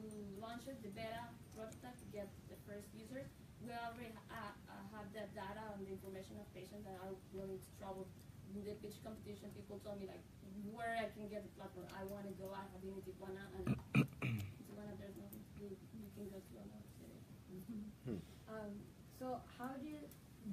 launch 0.44 0.68
it, 0.68 0.84
the 0.84 0.92
beta 0.92 1.32
prototype 1.56 1.96
to 2.04 2.08
get 2.12 2.28
the 2.52 2.60
first 2.68 2.92
users. 2.92 3.32
we 3.64 3.72
already 3.72 4.12
ha- 4.28 4.56
uh, 4.68 4.76
uh, 4.76 4.84
have 4.96 5.08
the 5.16 5.24
data 5.36 5.64
and 5.72 5.88
the 5.88 5.92
information 5.96 6.36
of 6.40 6.48
patients 6.52 6.84
that 6.84 7.00
are 7.00 7.16
willing 7.32 7.60
to 7.64 7.70
travel. 7.80 8.04
In 8.52 8.66
the 8.66 8.74
pitch 8.82 8.98
competition, 9.06 9.54
people 9.56 9.78
told 9.86 10.02
me 10.02 10.10
like 10.10 10.26
where 10.74 10.96
I 11.00 11.08
can 11.16 11.28
get 11.30 11.44
the 11.44 11.54
platform. 11.56 11.88
I 11.96 12.04
want 12.08 12.26
to 12.28 12.34
go. 12.36 12.52
I 12.54 12.64
have 12.68 12.82
been 12.84 12.96
in 12.98 13.04
Tijuana, 13.06 13.44
and 13.56 13.66
Tijuana 13.96 14.94
there's 15.00 15.18
nothing 15.20 15.44
to 15.44 15.54
do. 15.60 15.68
You 15.96 16.10
can 16.16 16.28
go 16.30 16.40
to 16.40 16.54
another 16.60 16.90
city. 17.00 18.24
Um, 18.50 18.74
so 19.20 19.40
how 19.58 19.72
do 19.80 19.86
you, 19.86 20.02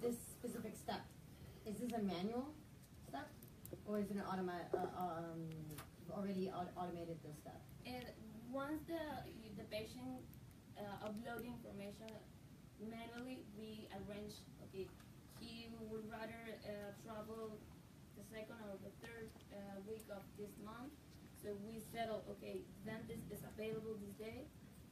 this 0.03 0.17
specific 0.37 0.77
step, 0.77 1.01
is 1.65 1.77
this 1.81 1.93
a 1.93 2.03
manual 2.03 2.53
step? 3.09 3.29
Or 3.87 3.99
is 3.99 4.11
it 4.11 4.17
an 4.21 4.27
automa- 4.29 4.69
uh, 4.75 4.87
um, 5.01 5.49
already 6.13 6.51
au- 6.51 6.73
automated 6.79 7.19
this 7.25 7.37
step? 7.41 7.61
And 7.87 8.05
once 8.53 8.83
the 8.87 9.01
the 9.59 9.65
patient 9.71 10.23
uh, 10.79 11.07
upload 11.09 11.43
information 11.47 12.11
manually, 12.79 13.43
we 13.59 13.89
arrange. 13.97 14.35
Okay, 14.69 14.87
he 15.41 15.69
would 15.91 16.05
rather 16.11 16.43
uh, 16.67 16.93
travel 17.03 17.59
the 17.59 17.76
second 18.33 18.59
or 18.67 18.77
the 18.83 18.93
third 19.03 19.29
uh, 19.53 19.79
week 19.87 20.05
of 20.11 20.23
this 20.39 20.53
month. 20.65 20.93
So 21.43 21.55
we 21.63 21.83
settle. 21.95 22.25
Okay, 22.39 22.63
dentist 22.85 23.31
is 23.31 23.43
available 23.47 23.95
this 24.03 24.15
day. 24.19 24.47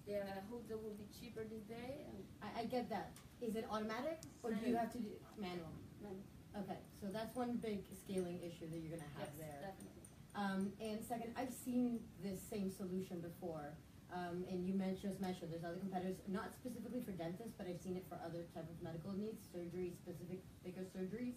The 0.06 0.20
hotel 0.52 0.78
will 0.84 0.96
be 1.00 1.08
cheaper 1.16 1.42
this 1.48 1.64
day. 1.64 2.04
I, 2.42 2.62
I 2.62 2.64
get 2.66 2.90
that. 2.90 3.16
Is 3.40 3.56
it 3.56 3.66
automatic 3.70 4.20
or 4.42 4.52
do 4.52 4.68
you 4.68 4.76
have 4.76 4.92
to 4.92 4.98
do 4.98 5.10
manual? 5.40 5.72
Manual. 6.00 6.22
Okay, 6.54 6.78
so 7.00 7.08
that's 7.10 7.34
one 7.34 7.56
big 7.56 7.82
scaling 8.04 8.38
issue 8.38 8.70
that 8.70 8.78
you're 8.78 8.94
gonna 8.94 9.10
have 9.18 9.32
yes, 9.34 9.42
there. 9.42 9.60
definitely. 9.64 10.04
Um, 10.36 10.70
and 10.78 11.02
second, 11.02 11.34
I've 11.36 11.52
seen 11.52 12.00
this 12.22 12.38
same 12.42 12.70
solution 12.70 13.20
before. 13.20 13.74
Um, 14.14 14.46
and 14.46 14.62
you 14.62 14.74
mentioned, 14.74 15.18
just 15.18 15.20
mentioned, 15.20 15.50
there's 15.50 15.66
other 15.66 15.82
competitors, 15.82 16.22
not 16.30 16.54
specifically 16.54 17.02
for 17.02 17.10
dentists, 17.18 17.54
but 17.58 17.66
I've 17.66 17.82
seen 17.82 17.96
it 17.98 18.06
for 18.06 18.14
other 18.22 18.46
type 18.54 18.70
of 18.70 18.78
medical 18.78 19.10
needs, 19.10 19.42
surgery, 19.50 19.90
specific, 19.98 20.38
bigger 20.62 20.86
surgeries, 20.94 21.34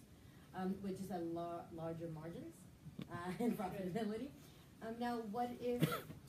um, 0.58 0.76
which 0.82 1.00
is 1.00 1.12
a 1.12 1.20
lar- 1.34 1.66
larger 1.76 2.10
margins, 2.14 2.54
uh, 3.12 3.32
and 3.40 3.58
profitability. 3.58 4.30
Um, 4.82 4.96
now, 5.00 5.20
what 5.32 5.50
if 5.62 5.82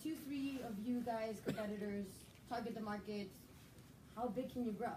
two, 0.03 0.15
three 0.27 0.61
of 0.67 0.75
you 0.85 1.01
guys, 1.01 1.41
competitors, 1.45 2.07
target 2.49 2.75
the 2.75 2.81
market, 2.81 3.29
how 4.15 4.29
big 4.29 4.53
can 4.53 4.65
you 4.65 4.73
grow? 4.73 4.97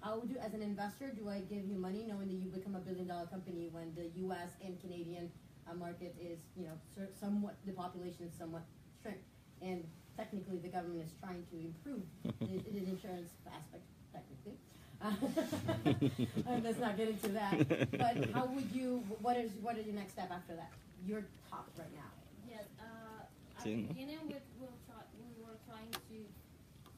How 0.00 0.20
do, 0.20 0.36
as 0.38 0.54
an 0.54 0.62
investor, 0.62 1.10
do 1.12 1.28
I 1.28 1.40
give 1.40 1.66
you 1.66 1.76
money 1.76 2.04
knowing 2.08 2.28
that 2.28 2.34
you 2.34 2.48
become 2.48 2.74
a 2.74 2.78
billion 2.78 3.06
dollar 3.06 3.26
company 3.26 3.68
when 3.70 3.92
the 3.94 4.08
U.S. 4.22 4.48
and 4.64 4.80
Canadian 4.80 5.30
uh, 5.68 5.74
market 5.74 6.14
is, 6.20 6.38
you 6.56 6.64
know, 6.64 7.06
somewhat 7.18 7.56
the 7.66 7.72
population 7.72 8.24
is 8.26 8.32
somewhat 8.38 8.62
shrink, 9.02 9.18
and 9.60 9.84
technically 10.16 10.58
the 10.58 10.68
government 10.68 11.02
is 11.04 11.12
trying 11.20 11.44
to 11.52 11.56
improve 11.60 12.02
the, 12.40 12.70
the 12.72 12.78
insurance 12.88 13.32
aspect 13.46 13.84
technically. 14.12 14.56
Let's 16.64 16.78
not 16.78 16.96
get 16.96 17.08
into 17.08 17.32
that. 17.32 17.56
But 17.96 18.28
how 18.36 18.44
would 18.52 18.68
you? 18.72 19.00
What 19.24 19.36
is 19.40 19.52
what 19.64 19.78
is 19.80 19.86
your 19.88 19.96
next 19.96 20.12
step 20.12 20.28
after 20.28 20.52
that? 20.60 20.68
You're 21.08 21.24
top 21.48 21.72
right 21.80 21.88
now. 21.96 22.12
Yes, 22.44 22.68
uh, 22.76 23.24
at 23.56 23.64
Sí, 23.64 23.88
the 23.88 23.96
beginning 23.96 24.20
we, 24.28 24.36
we'll 24.60 24.76
try, 24.84 25.00
we 25.16 25.32
were 25.40 25.56
trying 25.64 25.88
to 25.88 26.16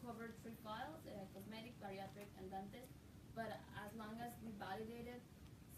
cover 0.03 0.35
three 0.43 0.59
files, 0.67 0.99
uh, 1.07 1.15
cosmetic, 1.31 1.79
bariatric, 1.79 2.27
and 2.43 2.51
dentist. 2.51 2.91
But 3.38 3.55
as 3.79 3.91
long 3.95 4.19
as 4.19 4.35
we 4.43 4.51
validate 4.59 5.07
it, 5.07 5.23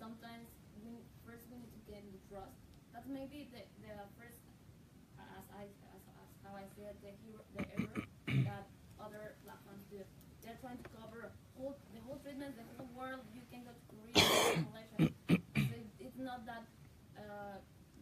sometimes 0.00 0.48
we, 0.80 0.96
first 1.28 1.44
we 1.52 1.60
need 1.60 1.72
to 1.76 1.82
gain 1.84 2.08
the 2.08 2.20
trust. 2.32 2.56
That's 2.96 3.06
maybe 3.06 3.52
the, 3.52 3.62
the 3.84 3.94
first, 4.16 4.40
as 5.20 5.44
I, 5.52 5.68
as, 5.92 6.02
as 6.08 6.28
how 6.40 6.56
I 6.56 6.64
said, 6.72 6.96
the 7.04 7.12
hero, 7.20 7.44
the 7.52 7.62
error 7.68 8.00
that 8.48 8.64
other 8.96 9.36
platforms 9.44 9.84
do. 9.92 10.00
They're 10.40 10.58
trying 10.60 10.80
to 10.80 10.88
cover 10.96 11.30
whole, 11.56 11.76
the 12.38 12.48
whole 12.50 12.66
the 12.68 12.76
whole 12.78 12.92
world. 12.94 13.22
You 13.34 13.42
can 13.50 13.62
go 13.66 13.72
to 13.74 13.84
Korea, 13.90 14.14
Malaysia. 14.70 14.98
So 15.54 15.74
it's 16.00 16.18
not 16.18 16.46
that, 16.46 16.64
uh, 17.18 17.58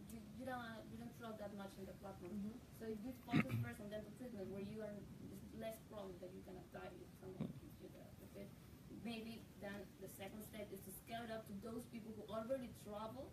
you, 0.09 0.19
you 0.37 0.43
don't 0.45 0.61
you 0.89 0.97
don't 1.01 1.13
trust 1.19 1.37
that 1.39 1.53
much 1.57 1.73
in 1.79 1.85
the 1.85 1.95
platform. 2.01 2.33
Mhm. 2.33 2.55
So 2.79 2.83
if 2.89 2.99
you 3.05 3.13
focus 3.25 3.53
first 3.63 3.79
on 3.81 3.87
dental 3.93 4.13
treatment, 4.17 4.49
where 4.49 4.65
you 4.65 4.81
are 4.81 4.93
less 5.59 5.77
problem 5.89 6.17
that 6.19 6.29
you're 6.33 6.45
gonna 6.49 6.65
die 6.73 6.91
if 6.97 7.09
someone 7.21 7.47
gives 7.61 7.77
you 7.79 7.87
the, 7.93 8.03
the 8.19 8.27
fit. 8.33 8.49
Maybe 9.05 9.43
then 9.61 9.83
the 10.01 10.09
second 10.15 10.41
step 10.47 10.67
is 10.71 10.79
to 10.87 10.91
scale 11.03 11.23
it 11.27 11.31
up 11.31 11.45
to 11.47 11.53
those 11.63 11.83
people 11.91 12.11
who 12.15 12.23
already 12.31 12.71
travel, 12.87 13.31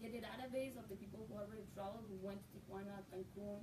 get 0.00 0.14
a 0.14 0.22
database 0.22 0.78
of 0.78 0.86
the 0.88 0.96
people 0.96 1.26
who 1.26 1.34
already 1.38 1.66
traveled, 1.74 2.06
who 2.08 2.16
went 2.22 2.38
to 2.40 2.56
Tijuana, 2.56 3.02
Cancun, 3.10 3.62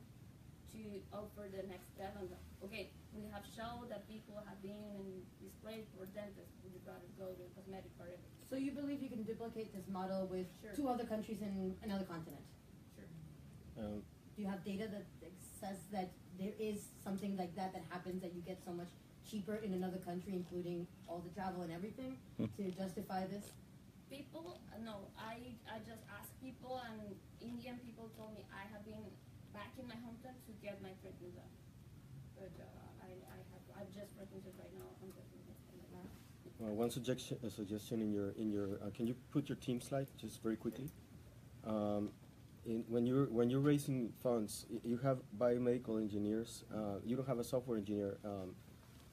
to 0.76 0.80
offer 1.16 1.48
the 1.48 1.64
next 1.68 1.92
step. 1.96 2.14
And 2.20 2.28
okay, 2.68 2.92
we 3.16 3.26
have 3.32 3.48
shown 3.48 3.88
that 3.90 4.08
people 4.12 4.36
have 4.44 4.60
been 4.62 4.76
in 5.00 5.24
this 5.42 5.56
place 5.64 5.88
for 5.96 6.06
dentists. 6.12 6.52
Would 6.64 6.76
you 6.76 6.84
rather 6.84 7.08
go 7.18 7.32
to 7.32 7.44
cosmetic 7.56 7.92
or 8.00 8.12
everything? 8.12 8.44
So 8.44 8.56
you 8.60 8.72
believe 8.76 9.02
you 9.02 9.10
can 9.10 9.24
duplicate 9.24 9.72
this 9.74 9.88
model 9.88 10.28
with 10.28 10.48
Sure. 10.62 10.74
two 10.76 10.88
other 10.92 11.06
countries 11.08 11.42
in 11.42 11.76
another 11.82 12.04
continent? 12.06 12.44
Sure. 12.96 13.08
Um, 13.80 14.04
Do 14.36 14.42
you 14.44 14.50
have 14.52 14.64
data 14.68 14.88
that 14.92 15.06
says 15.62 15.80
that 15.96 16.12
there 16.38 16.52
is 16.60 16.92
something 17.00 17.38
like 17.40 17.56
that 17.56 17.72
that 17.72 17.84
happens 17.90 18.22
that 18.22 18.36
you 18.36 18.42
get 18.44 18.60
so 18.68 18.74
much 18.76 18.92
cheaper 19.24 19.56
in 19.56 19.72
another 19.74 19.98
country, 19.98 20.34
including 20.36 20.86
all 21.08 21.20
the 21.24 21.32
travel 21.32 21.62
and 21.64 21.72
everything, 21.72 22.20
to 22.38 22.64
justify 22.76 23.26
this? 23.28 23.46
People, 24.12 24.60
uh, 24.76 24.78
no, 24.84 25.08
I, 25.18 25.56
I 25.72 25.80
just 25.88 26.04
asked 26.12 26.36
people, 26.44 26.82
and 26.84 27.16
Indian 27.40 27.80
people 27.80 28.12
told 28.20 28.36
me 28.36 28.44
I 28.52 28.68
have 28.76 28.84
been 28.86 29.08
back 29.54 29.72
in 29.80 29.88
my 29.88 29.96
hometown 30.04 30.36
to 30.46 30.52
get 30.62 30.84
my 30.84 30.92
treatment 31.02 31.34
done. 31.40 31.54
But 32.36 32.52
uh, 32.60 32.68
I, 33.30 33.38
have, 33.52 33.64
I've 33.78 33.92
just 33.94 34.12
right 34.18 34.74
now. 34.76 34.90
I'm 35.02 35.12
just 35.14 35.36
Uh, 36.64 36.72
one 36.72 36.90
suggestion, 36.90 37.38
a 37.46 37.50
suggestion 37.50 38.02
in 38.02 38.14
your 38.14 38.32
in 38.32 38.50
your 38.50 38.80
uh, 38.82 38.90
can 38.96 39.06
you 39.06 39.16
put 39.32 39.50
your 39.50 39.58
team 39.58 39.82
slide 39.82 40.08
just 40.18 40.42
very 40.42 40.56
quickly? 40.56 40.90
Um, 41.68 42.12
in, 42.66 42.86
when 42.88 43.06
you're 43.06 43.26
when 43.26 43.50
you're 43.50 43.60
raising 43.60 44.14
funds, 44.24 44.66
you 44.84 44.98
have 44.98 45.18
biomedical 45.38 46.00
engineers. 46.00 46.64
Uh, 46.74 47.00
you 47.06 47.16
don't 47.18 47.28
have 47.28 47.40
a 47.40 47.44
software 47.44 47.78
engineer. 47.78 48.18
Um, 48.24 48.56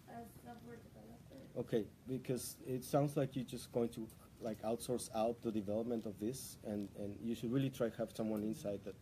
As 0.09 0.27
software 0.45 0.77
developer, 0.77 1.43
okay, 1.59 1.85
because 2.07 2.57
it 2.67 2.85
sounds 2.85 3.17
like 3.17 3.35
you're 3.35 3.45
just 3.45 3.73
going 3.73 3.89
to 3.91 4.07
like 4.41 4.63
outsource 4.63 5.11
out 5.15 5.43
the 5.43 5.51
development 5.51 6.07
of 6.07 6.19
this, 6.21 6.59
and 6.65 6.89
and 6.99 7.17
you 7.21 7.35
should 7.35 7.53
really 7.53 7.71
try 7.71 7.89
to 7.89 7.99
have 7.99 8.13
someone 8.15 8.43
inside 8.45 8.81
that 8.85 8.95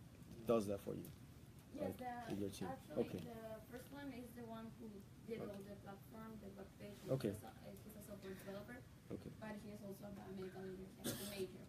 does 0.47 0.67
that 0.67 0.81
for 0.81 0.95
you. 0.95 1.05
yes, 1.75 1.85
Like, 1.85 1.99
the, 1.99 2.41
your 2.41 2.51
team. 2.51 2.69
Okay. 2.97 3.19
the 3.19 3.61
first 3.71 3.93
one 3.93 4.09
is 4.17 4.29
the 4.35 4.45
one 4.49 4.67
who 5.37 5.45
Okay. 5.45 5.53
the 5.69 5.77
platform, 5.85 6.31
the 6.43 6.49
web 6.57 6.67
page. 6.81 6.99
Okay. 7.11 7.29
He's 7.29 7.45
a, 7.45 7.71
he's 7.85 7.97
a 7.97 8.03
software 8.07 8.35
developer, 8.35 8.77
Okay. 9.13 9.31
but 9.41 9.55
he 9.65 9.71
is 9.73 9.81
also 9.87 10.05
a 10.07 10.13
biomedical 10.19 11.31
major. 11.31 11.65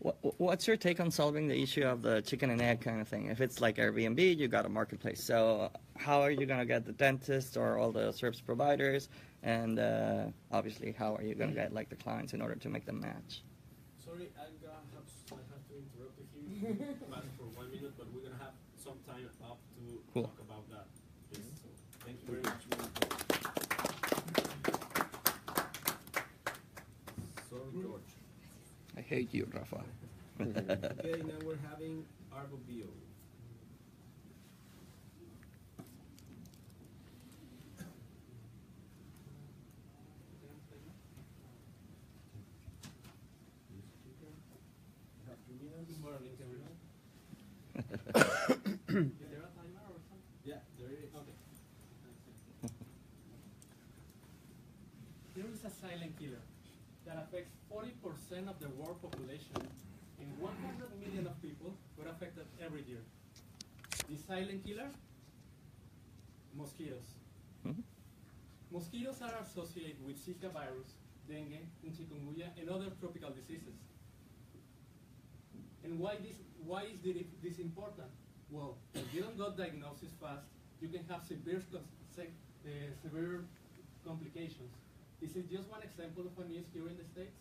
What, 0.00 0.16
what's 0.38 0.68
your 0.68 0.76
take 0.76 1.00
on 1.00 1.10
solving 1.10 1.48
the 1.48 1.60
issue 1.60 1.82
of 1.82 2.02
the 2.02 2.22
chicken 2.22 2.50
and 2.50 2.62
egg 2.62 2.80
kind 2.80 3.00
of 3.00 3.08
thing? 3.08 3.26
If 3.26 3.40
it's 3.40 3.60
like 3.60 3.76
Airbnb, 3.76 4.36
you 4.38 4.46
got 4.46 4.64
a 4.64 4.68
marketplace. 4.68 5.22
So 5.22 5.72
how 5.96 6.20
are 6.22 6.30
you 6.30 6.46
going 6.46 6.60
to 6.60 6.64
get 6.66 6.86
the 6.86 6.92
dentist 6.92 7.56
or 7.56 7.76
all 7.78 7.90
the 7.90 8.12
service 8.12 8.40
providers? 8.40 9.08
And 9.42 9.80
uh, 9.80 10.26
obviously, 10.52 10.92
how 10.92 11.16
are 11.16 11.22
you 11.24 11.34
going 11.34 11.50
to 11.50 11.56
get 11.56 11.72
like 11.74 11.88
the 11.88 11.96
clients 11.96 12.32
in 12.32 12.40
order 12.40 12.54
to 12.54 12.68
make 12.68 12.84
them 12.86 13.00
match? 13.00 13.42
Sorry, 14.04 14.28
I 14.38 14.44
got, 14.64 14.84
have, 14.94 15.02
s- 15.04 15.32
I 15.32 15.42
have 15.50 15.66
to 15.66 15.74
interrupt 15.74 16.18
you 16.20 16.76
here, 16.78 16.94
but 17.10 17.24
for 17.36 17.44
one 17.58 17.68
minute, 17.72 17.92
but 17.98 18.06
we're 18.14 18.22
gonna 18.22 18.38
have 18.40 18.54
some 18.82 18.94
time 19.06 19.28
up 19.42 19.58
to 19.76 20.00
Cool. 20.14 20.22
talk 20.22 20.38
about 20.40 20.70
that. 20.70 20.86
Yes, 21.32 21.42
so, 21.60 21.68
thank 22.06 22.18
you 22.22 22.26
very 22.26 22.42
much. 22.42 23.68
Sorry, 27.50 27.82
George. 27.82 28.02
I 28.96 28.97
hate 29.08 29.32
you, 29.34 29.48
Rafa. 29.52 29.82
Okay, 30.40 31.22
now 31.22 31.34
we're 31.44 31.56
having 31.68 32.04
Arbo 32.32 32.58
Bio. 32.68 32.86
Good 45.86 46.00
morning, 46.02 46.36
everyone. 46.40 46.76
Is 47.76 49.12
there 49.20 49.38
a 49.38 49.50
timer 49.56 49.86
or 49.88 50.00
something? 50.08 50.36
Yeah, 50.44 50.60
there 50.78 50.90
is. 50.92 51.10
Okay. 51.14 51.36
There 55.36 55.46
is 55.52 55.64
a 55.64 55.70
silent 55.70 56.18
killer 56.18 56.42
that 57.06 57.16
affects 57.22 57.54
40% 57.78 58.48
of 58.48 58.58
the 58.58 58.68
world 58.70 59.00
population 59.00 59.54
and 60.18 60.28
100 60.40 60.98
million 60.98 61.26
of 61.28 61.40
people 61.40 61.70
were 61.96 62.08
affected 62.10 62.44
every 62.60 62.82
year. 62.82 63.02
The 64.10 64.16
silent 64.16 64.64
killer? 64.66 64.90
Mosquitoes. 66.54 67.14
Mhm. 67.64 67.82
Mosquitoes 68.72 69.22
are 69.22 69.36
associated 69.46 70.04
with 70.04 70.16
Zika 70.18 70.50
virus, 70.50 70.90
dengue, 71.28 71.62
and 71.84 71.92
chikungunya, 71.94 72.48
and 72.58 72.68
other 72.68 72.90
tropical 73.00 73.30
diseases. 73.30 73.78
And 75.84 76.00
why 76.00 76.16
this? 76.16 76.38
Why 76.66 76.82
is 76.82 77.00
this 77.42 77.58
important? 77.58 78.10
Well, 78.50 78.76
if 78.94 79.14
you 79.14 79.22
don't 79.22 79.36
get 79.36 79.56
diagnosis 79.56 80.12
fast, 80.20 80.46
you 80.80 80.88
can 80.88 81.04
have 81.04 81.22
severe, 81.24 81.62
uh, 81.74 81.80
severe 83.02 83.44
complications. 84.04 84.72
This 85.20 85.36
is 85.36 85.44
just 85.46 85.68
one 85.68 85.82
example 85.82 86.26
of 86.26 86.38
a 86.38 86.48
news 86.48 86.66
here 86.72 86.88
in 86.88 86.96
the 86.96 87.04
States. 87.04 87.38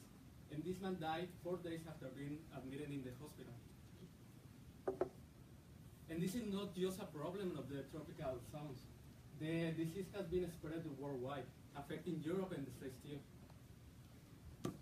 And 0.52 0.64
this 0.64 0.80
man 0.82 0.98
died 1.00 1.30
four 1.44 1.58
days 1.58 1.82
after 1.88 2.08
being 2.16 2.40
admitted 2.56 2.90
in 2.90 3.04
the 3.04 3.12
hospital. 3.22 3.54
And 6.10 6.22
this 6.22 6.36
is 6.36 6.48
not 6.52 6.76
just 6.76 7.00
a 7.00 7.06
problem 7.06 7.58
of 7.58 7.68
the 7.70 7.84
tropical 7.92 8.40
zones. 8.52 8.80
The 9.40 9.72
disease 9.76 10.08
has 10.16 10.26
been 10.26 10.50
spread 10.50 10.84
worldwide, 10.98 11.46
affecting 11.76 12.24
Europe 12.24 12.54
and 12.56 12.66
the 12.66 12.72
States 12.72 12.98
too. 13.04 13.20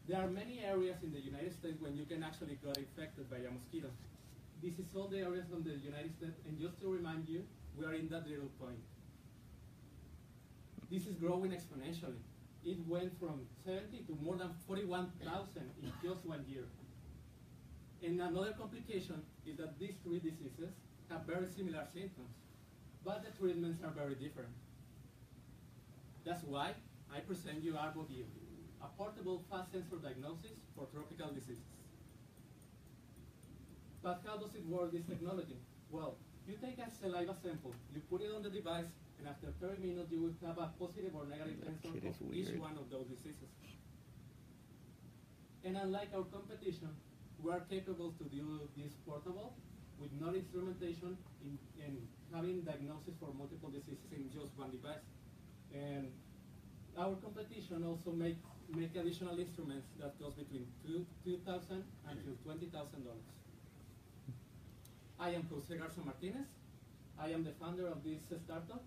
There 0.07 0.21
are 0.21 0.29
many 0.29 0.61
areas 0.63 1.01
in 1.01 1.11
the 1.11 1.19
United 1.19 1.51
States 1.51 1.81
when 1.81 1.97
you 1.97 2.05
can 2.05 2.21
actually 2.21 2.59
get 2.63 2.77
infected 2.77 3.29
by 3.29 3.37
a 3.37 3.51
mosquito. 3.51 3.89
This 4.61 4.77
is 4.77 4.85
all 4.95 5.07
the 5.07 5.19
areas 5.19 5.45
from 5.49 5.63
the 5.63 5.75
United 5.81 6.13
States, 6.15 6.37
and 6.47 6.59
just 6.59 6.79
to 6.81 6.87
remind 6.87 7.27
you, 7.27 7.43
we 7.77 7.85
are 7.85 7.93
in 7.93 8.07
that 8.09 8.27
little 8.29 8.49
point. 8.61 8.79
This 10.91 11.07
is 11.07 11.15
growing 11.15 11.51
exponentially. 11.51 12.21
It 12.65 12.79
went 12.87 13.13
from 13.19 13.41
70 13.63 14.05
to 14.07 14.17
more 14.23 14.37
than 14.37 14.49
41,000 14.67 15.61
in 15.83 15.91
just 16.03 16.25
one 16.25 16.43
year. 16.47 16.65
And 18.01 18.19
another 18.19 18.53
complication 18.57 19.21
is 19.45 19.57
that 19.57 19.77
these 19.79 19.93
three 20.03 20.19
diseases 20.19 20.73
have 21.11 21.21
very 21.27 21.45
similar 21.45 21.85
symptoms, 21.93 22.33
but 23.05 23.23
the 23.23 23.29
treatments 23.37 23.83
are 23.83 23.91
very 23.91 24.15
different. 24.15 24.49
That's 26.25 26.43
why 26.43 26.73
I 27.13 27.19
present 27.19 27.63
you 27.63 27.73
ArboView, 27.73 28.25
a 28.81 28.87
portable 28.97 29.43
fast 29.49 29.71
sensor 29.71 29.97
diagnosis 29.97 30.57
for 30.75 30.87
tropical 30.91 31.29
diseases. 31.35 31.69
But 34.01 34.21
how 34.25 34.37
does 34.37 34.55
it 34.55 34.65
work, 34.65 34.91
this 34.91 35.05
technology? 35.05 35.57
Well, 35.91 36.17
you 36.47 36.55
take 36.59 36.79
a 36.79 36.89
saliva 36.89 37.35
sample, 37.43 37.75
you 37.93 38.01
put 38.09 38.21
it 38.21 38.31
on 38.35 38.41
the 38.41 38.49
device, 38.49 38.89
and 39.19 39.27
after 39.27 39.47
30 39.61 39.81
minutes 39.81 40.11
you 40.11 40.21
will 40.21 40.35
have 40.47 40.57
a 40.57 40.71
positive 40.79 41.15
or 41.15 41.25
negative 41.25 41.59
That 41.63 41.81
kid 41.81 42.03
of 42.05 42.15
each 42.33 42.49
weird. 42.49 42.59
one 42.59 42.77
of 42.77 42.89
those 42.89 43.07
diseases. 43.07 43.49
And 45.63 45.77
unlike 45.77 46.09
our 46.13 46.23
competition, 46.29 46.89
we 47.41 47.51
are 47.51 47.61
capable 47.69 48.13
to 48.19 48.23
do 48.25 48.61
this 48.77 48.93
portable 49.05 49.53
with 49.99 50.11
no 50.19 50.33
instrumentation 50.33 51.17
in, 51.43 51.57
in 51.83 51.97
having 52.33 52.61
diagnosis 52.61 53.15
for 53.19 53.33
multiple 53.33 53.69
diseases 53.69 54.05
in 54.11 54.29
just 54.29 54.51
one 54.57 54.69
device. 54.71 55.01
And 55.73 56.11
our 56.97 57.15
competition 57.15 57.83
also 57.83 58.11
make, 58.11 58.37
make 58.75 58.95
additional 58.95 59.39
instruments 59.39 59.87
that 59.99 60.13
cost 60.21 60.37
between 60.37 60.67
two, 60.85 61.05
2000 61.25 61.83
until 62.09 62.33
$20,000. 62.45 62.69
I 65.19 65.29
am 65.29 65.47
Jose 65.49 65.75
Garza 65.77 66.01
Martinez. 66.05 66.47
I 67.17 67.29
am 67.31 67.43
the 67.43 67.51
founder 67.59 67.87
of 67.87 68.03
this 68.03 68.21
startup. 68.43 68.83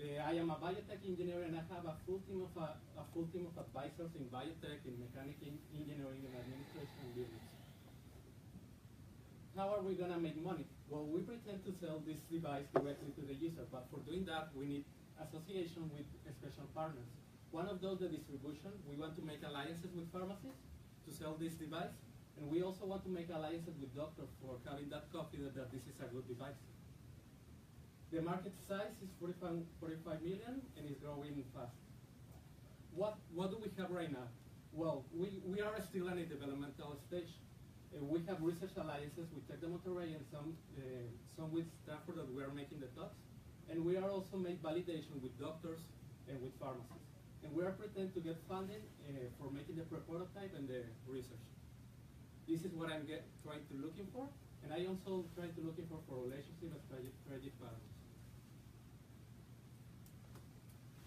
I 0.00 0.32
am 0.40 0.48
a 0.48 0.56
biotech 0.56 1.04
engineer 1.04 1.44
and 1.44 1.52
I 1.52 1.64
have 1.76 1.84
a 1.84 1.92
full 2.08 2.24
team 2.24 2.40
of 2.40 2.56
a, 2.56 2.72
a 2.96 3.04
full 3.12 3.28
team 3.28 3.44
of 3.44 3.52
advisors 3.60 4.08
in 4.16 4.24
biotech, 4.32 4.80
in 4.88 4.96
mechanical 4.96 5.52
engineering, 5.76 6.24
and 6.24 6.32
administration 6.40 7.04
and. 7.20 7.28
How 9.52 9.68
are 9.76 9.84
we 9.84 10.00
gonna 10.00 10.16
make 10.16 10.40
money? 10.40 10.64
Well, 10.88 11.04
we 11.04 11.20
pretend 11.20 11.68
to 11.68 11.72
sell 11.76 12.00
this 12.08 12.16
device 12.32 12.64
directly 12.72 13.12
to 13.12 13.22
the 13.28 13.36
user, 13.36 13.68
but 13.68 13.92
for 13.92 14.00
doing 14.08 14.24
that, 14.24 14.48
we 14.56 14.64
need 14.64 14.84
association 15.20 15.92
with 15.92 16.08
special 16.32 16.64
partners. 16.72 17.12
One 17.52 17.68
of 17.68 17.84
those, 17.84 18.00
the 18.00 18.08
distribution. 18.08 18.72
We 18.88 18.96
want 18.96 19.20
to 19.20 19.22
make 19.22 19.44
alliances 19.44 19.92
with 19.92 20.08
pharmacies 20.08 20.56
to 21.04 21.10
sell 21.12 21.36
this 21.36 21.60
device, 21.60 21.92
and 22.40 22.48
we 22.48 22.62
also 22.62 22.88
want 22.88 23.04
to 23.04 23.12
make 23.12 23.28
alliances 23.28 23.76
with 23.76 23.92
doctors 23.92 24.32
for 24.40 24.56
having 24.64 24.88
that 24.96 25.12
copy 25.12 25.44
that, 25.44 25.52
that 25.60 25.68
this 25.68 25.84
is 25.84 26.00
a 26.00 26.08
good 26.08 26.24
device. 26.24 26.56
The 28.12 28.20
market 28.20 28.52
size 28.66 28.90
is 29.02 29.10
45, 29.20 29.62
45 29.78 30.22
million 30.22 30.58
and 30.76 30.82
is 30.90 30.98
growing 30.98 31.44
fast. 31.54 31.78
What, 32.90 33.14
what 33.30 33.54
do 33.54 33.58
we 33.62 33.70
have 33.78 33.90
right 33.90 34.10
now? 34.10 34.26
Well, 34.72 35.06
we, 35.14 35.38
we 35.46 35.60
are 35.62 35.78
still 35.90 36.08
in 36.08 36.18
a 36.18 36.26
developmental 36.26 36.98
stage. 37.06 37.30
Uh, 37.94 38.02
we 38.02 38.18
have 38.26 38.42
research 38.42 38.74
alliances 38.78 39.30
with 39.30 39.46
Tec 39.46 39.62
de 39.62 39.66
Monterrey 39.66 40.14
and 40.14 40.26
some, 40.30 40.54
uh, 40.78 40.82
some 41.38 41.54
with 41.54 41.70
Stanford 41.86 42.18
that 42.18 42.26
we 42.34 42.42
are 42.42 42.50
making 42.50 42.82
the 42.82 42.90
talks. 42.98 43.18
And 43.70 43.86
we 43.86 43.94
are 43.96 44.10
also 44.10 44.36
make 44.38 44.58
validation 44.62 45.22
with 45.22 45.30
doctors 45.38 45.78
and 46.26 46.42
with 46.42 46.50
pharmacists. 46.58 47.06
And 47.46 47.54
we 47.54 47.62
are 47.62 47.74
pretend 47.78 48.14
to 48.14 48.20
get 48.20 48.42
funding 48.50 48.82
uh, 49.06 49.30
for 49.38 49.54
making 49.54 49.78
the 49.78 49.86
prototype 49.86 50.50
and 50.58 50.66
the 50.66 50.82
research. 51.06 51.46
This 52.50 52.66
is 52.66 52.74
what 52.74 52.90
I'm 52.90 53.06
get, 53.06 53.22
trying 53.46 53.62
to 53.70 53.74
looking 53.78 54.10
for. 54.10 54.26
And 54.62 54.74
I 54.74 54.86
also 54.90 55.24
try 55.38 55.46
to 55.46 55.60
looking 55.62 55.86
for, 55.86 56.02
for 56.10 56.18
relationship 56.18 56.74
and 56.74 56.82
strategic, 56.90 57.14
strategic 57.22 57.54
partners. 57.62 57.94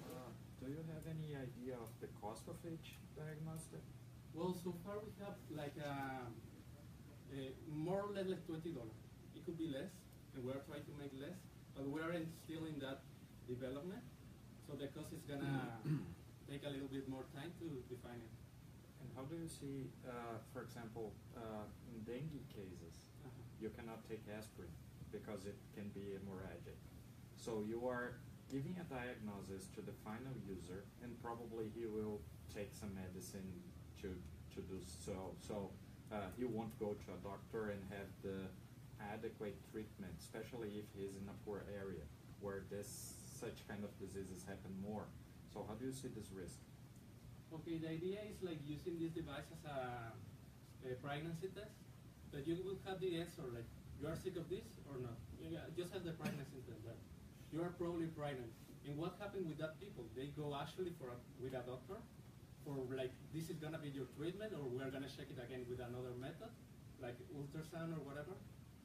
Uh, 0.04 0.32
do 0.64 0.72
you 0.72 0.84
have 1.04 1.16
any 1.16 1.36
idea 1.36 1.76
of 1.76 1.90
the 2.00 2.08
cost 2.22 2.44
of 2.48 2.56
each 2.64 2.96
diagnostic? 3.16 3.82
Well, 4.34 4.56
so 4.56 4.74
far 4.86 4.96
we 5.04 5.12
have 5.24 5.36
like 5.52 5.76
uh, 5.78 6.26
uh, 6.28 7.36
more 7.70 8.02
or 8.08 8.12
less 8.16 8.28
like 8.28 8.46
twenty 8.48 8.72
dollars. 8.72 9.04
It 9.36 9.46
could 9.46 9.58
be 9.58 9.68
less, 9.68 9.92
and 10.36 10.44
we 10.44 10.52
are 10.52 10.64
trying 10.66 10.86
to 10.88 10.94
make 10.98 11.12
less, 11.20 11.38
but 11.76 11.86
we 11.90 12.02
are 12.02 12.12
in, 12.14 12.26
still 12.44 12.66
in 12.66 12.80
that 12.80 13.02
development. 13.48 14.02
So 14.68 14.74
the 14.80 14.88
cost 14.88 15.12
is 15.14 15.22
gonna 15.28 15.78
take 16.50 16.64
a 16.66 16.70
little 16.72 16.88
bit 16.88 17.10
more 17.10 17.26
time 17.36 17.52
to 17.60 17.68
define 17.92 18.22
it. 18.24 18.34
And 19.04 19.10
how 19.16 19.24
do 19.28 19.36
you 19.36 19.50
see, 19.52 19.92
uh, 20.08 20.40
for 20.54 20.62
example, 20.64 21.12
uh, 21.36 21.68
in 21.92 22.02
dengue 22.08 22.48
cases, 22.50 22.96
Uh-huh. 23.24 23.30
you 23.60 23.70
cannot 23.76 24.00
take 24.08 24.24
aspirin 24.32 24.72
because 25.12 25.46
it 25.46 25.56
can 25.76 25.88
be 25.94 26.16
hemorrhagic. 26.16 26.80
So 27.36 27.62
you 27.68 27.84
are 27.88 28.20
giving 28.52 28.76
a 28.80 28.86
diagnosis 28.88 29.68
to 29.76 29.82
the 29.82 29.96
final 30.04 30.34
user, 30.48 30.84
and 31.02 31.12
probably 31.22 31.72
he 31.76 31.86
will 31.86 32.20
take 32.54 32.74
some 32.74 32.94
medicine 32.94 33.48
to 34.02 34.14
to 34.54 34.62
do 34.70 34.78
so. 34.86 35.34
So 35.42 35.72
uh, 36.14 36.30
he 36.38 36.46
won't 36.46 36.78
go 36.80 36.94
to 36.94 37.08
a 37.14 37.20
doctor 37.26 37.74
and 37.74 37.82
have 37.90 38.10
the 38.22 38.46
adequate 39.02 39.58
treatment, 39.72 40.14
especially 40.22 40.78
if 40.78 40.86
he's 40.94 41.18
in 41.18 41.26
a 41.28 41.38
poor 41.44 41.66
area 41.74 42.06
where 42.40 42.64
this 42.70 43.18
such 43.40 43.66
kind 43.68 43.84
of 43.84 43.92
diseases 44.00 44.46
happen 44.46 44.72
more. 44.86 45.10
So 45.52 45.66
how 45.68 45.74
do 45.76 45.86
you 45.86 45.92
see 45.92 46.10
this 46.14 46.30
risk? 46.32 46.60
Okay, 47.54 47.78
the 47.78 47.90
idea 47.90 48.22
is 48.30 48.42
like 48.42 48.62
using 48.66 48.98
this 49.02 49.12
device 49.14 49.50
as 49.54 49.62
a, 49.66 50.14
a 50.86 50.96
pregnancy 51.02 51.50
test. 51.54 51.78
That 52.34 52.48
you 52.50 52.58
will 52.66 52.82
have 52.90 52.98
the 52.98 53.22
answer 53.22 53.46
like 53.54 53.70
you 54.02 54.10
are 54.10 54.18
sick 54.18 54.38
of 54.38 54.50
this 54.50 54.66
or 54.90 54.98
not. 54.98 55.18
You 55.38 55.54
just 55.78 55.94
have 55.94 56.02
the 56.02 56.18
pregnancy 56.18 56.66
test. 56.66 56.82
Like, 56.82 56.98
you 57.54 57.62
are 57.62 57.70
probably 57.78 58.10
pregnant. 58.10 58.50
And 58.90 58.98
what 58.98 59.14
happened 59.22 59.46
with 59.46 59.62
that 59.62 59.78
people? 59.78 60.10
They 60.18 60.34
go 60.34 60.58
actually 60.58 60.92
for 60.98 61.14
a, 61.14 61.18
with 61.38 61.54
a 61.54 61.62
doctor 61.62 62.02
for 62.66 62.74
like 62.98 63.14
this 63.30 63.54
is 63.54 63.62
gonna 63.62 63.78
be 63.78 63.94
your 63.94 64.10
treatment 64.18 64.52
or 64.58 64.66
we 64.66 64.82
are 64.82 64.90
gonna 64.90 65.08
check 65.08 65.30
it 65.30 65.38
again 65.38 65.64
with 65.70 65.80
another 65.80 66.16
method 66.18 66.50
like 66.98 67.16
ultrasound 67.38 67.94
or 67.94 68.02
whatever. 68.02 68.34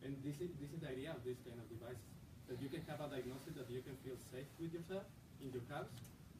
And 0.04 0.20
this 0.22 0.38
is 0.44 0.52
this 0.60 0.70
is 0.70 0.84
the 0.84 0.92
idea 0.92 1.16
of 1.16 1.24
this 1.24 1.40
kind 1.42 1.56
of 1.56 1.66
device 1.72 1.98
that 2.46 2.60
you 2.60 2.68
can 2.68 2.84
have 2.86 3.00
a 3.00 3.08
diagnosis 3.08 3.56
that 3.56 3.66
you 3.72 3.80
can 3.80 3.96
feel 4.04 4.20
safe 4.30 4.46
with 4.60 4.70
yourself 4.76 5.08
in 5.40 5.50
your 5.50 5.64
house, 5.68 5.90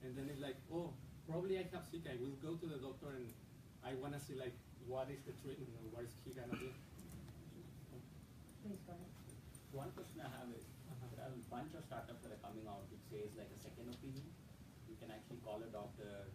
and 0.03 0.17
then 0.17 0.27
it's 0.31 0.41
like, 0.41 0.57
oh, 0.73 0.91
probably 1.29 1.59
I 1.59 1.67
have 1.71 1.85
sick. 1.87 2.07
I 2.09 2.17
will 2.21 2.35
go 2.45 2.59
to 2.59 2.67
the 2.67 2.79
doctor 2.79 3.15
and 3.17 3.29
I 3.83 3.97
wanna 3.99 4.21
see 4.21 4.37
like 4.37 4.55
what 4.87 5.09
is 5.11 5.25
the 5.25 5.33
treatment 5.41 5.73
or 5.81 5.89
what 5.97 6.05
is 6.05 6.15
he 6.23 6.37
gonna 6.37 6.55
do. 6.55 6.71
Please 8.63 8.81
go 8.87 8.93
ahead. 8.93 9.11
One 9.73 9.91
question 9.93 10.23
I 10.23 10.31
have 10.33 10.49
is, 10.55 10.65
there 10.65 10.67
are 10.67 10.78
a 11.23 11.31
bunch 11.51 11.75
of 11.75 11.83
startups 11.87 12.23
that 12.23 12.31
are 12.31 12.43
coming 12.43 12.67
out 12.71 12.87
which 12.91 13.03
says 13.11 13.35
like 13.35 13.51
a 13.51 13.61
second 13.61 13.91
opinion. 13.91 14.27
You 14.87 14.97
can 14.99 15.11
actually 15.11 15.43
call 15.43 15.61
a 15.61 15.71
doctor 15.71 16.31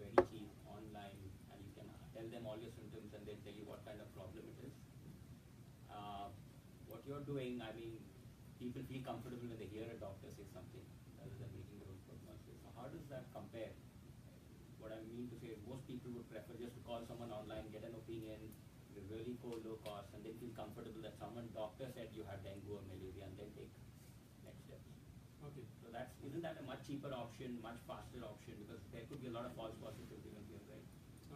very 0.00 0.16
cheap 0.32 0.48
online 0.66 1.20
and 1.52 1.58
you 1.60 1.72
can 1.76 1.88
tell 2.16 2.26
them 2.28 2.42
all 2.48 2.58
your 2.58 2.72
symptoms 2.72 3.12
and 3.12 3.22
they'll 3.28 3.40
tell 3.44 3.54
you 3.54 3.66
what 3.68 3.84
kind 3.84 4.00
of 4.00 4.08
problem 4.16 4.44
it 4.44 4.58
is. 4.64 4.74
Uh, 5.92 6.32
what 6.88 7.04
you're 7.04 7.24
doing, 7.24 7.60
I 7.60 7.70
mean, 7.76 8.00
people 8.56 8.82
feel 8.88 9.04
comfortable 9.04 9.44
when 9.44 9.60
they 9.60 9.68
hear 9.68 9.86
a 9.88 9.98
doctor 10.00 10.32
say 10.32 10.48
something 10.50 10.84
rather 11.20 11.36
than 11.36 11.50
making 11.52 11.76
their 11.80 11.90
own 11.92 12.00
prognosis. 12.08 12.56
So 12.64 12.68
how 12.74 12.88
does 12.88 13.04
that 13.12 13.28
compare? 13.36 13.76
What 14.82 14.90
I 14.90 14.98
mean 15.06 15.30
to 15.30 15.36
say 15.38 15.54
is 15.54 15.62
most 15.62 15.86
people 15.86 16.10
would 16.18 16.26
prefer 16.26 16.58
just 16.58 16.74
to 16.74 16.82
call 16.82 17.06
someone 17.06 17.30
online, 17.30 17.70
get 17.70 17.86
an 17.86 17.94
opinion, 17.94 18.50
really 19.12 19.36
cool, 19.44 19.60
low 19.60 19.76
cost, 19.84 20.08
and 20.16 20.24
then 20.24 20.32
feel 20.40 20.52
comfortable 20.56 21.00
that 21.04 21.16
someone 21.20 21.48
doctor 21.52 21.88
said 21.92 22.08
you 22.16 22.24
had 22.24 22.40
dengue 22.40 22.68
or 22.72 22.80
malaria, 22.88 23.28
and 23.28 23.36
then 23.36 23.50
take 23.52 23.72
next 24.44 24.64
steps. 24.64 24.88
Okay. 25.44 25.66
So 25.80 25.81
that's 25.92 26.16
isn't 26.24 26.42
that 26.42 26.56
a 26.58 26.64
much 26.64 26.82
cheaper 26.88 27.12
option, 27.12 27.60
much 27.60 27.78
faster 27.86 28.24
option? 28.24 28.56
Because 28.64 28.80
there 28.90 29.04
could 29.06 29.20
be 29.20 29.28
a 29.28 29.34
lot 29.36 29.44
of 29.44 29.52
false 29.54 29.76
positives 29.78 30.24
even 30.24 30.42
here, 30.48 30.64
right? 30.72 30.86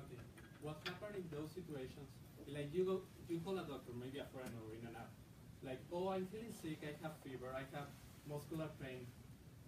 Okay. 0.08 0.24
What 0.64 0.80
happened 0.88 1.20
in 1.20 1.26
those 1.30 1.52
situations? 1.52 2.08
Like 2.48 2.72
you 2.72 2.84
go, 2.88 2.96
you 3.28 3.38
call 3.44 3.58
a 3.60 3.66
doctor, 3.68 3.92
maybe 3.92 4.18
a 4.18 4.28
friend 4.32 4.50
or 4.64 4.72
in 4.72 4.82
an 4.88 4.96
app. 4.96 5.12
Like, 5.60 5.82
oh, 5.90 6.14
I'm 6.14 6.26
feeling 6.30 6.54
sick. 6.54 6.78
I 6.86 6.94
have 7.02 7.18
fever. 7.26 7.50
I 7.50 7.66
have 7.74 7.90
muscular 8.26 8.70
pain, 8.82 9.06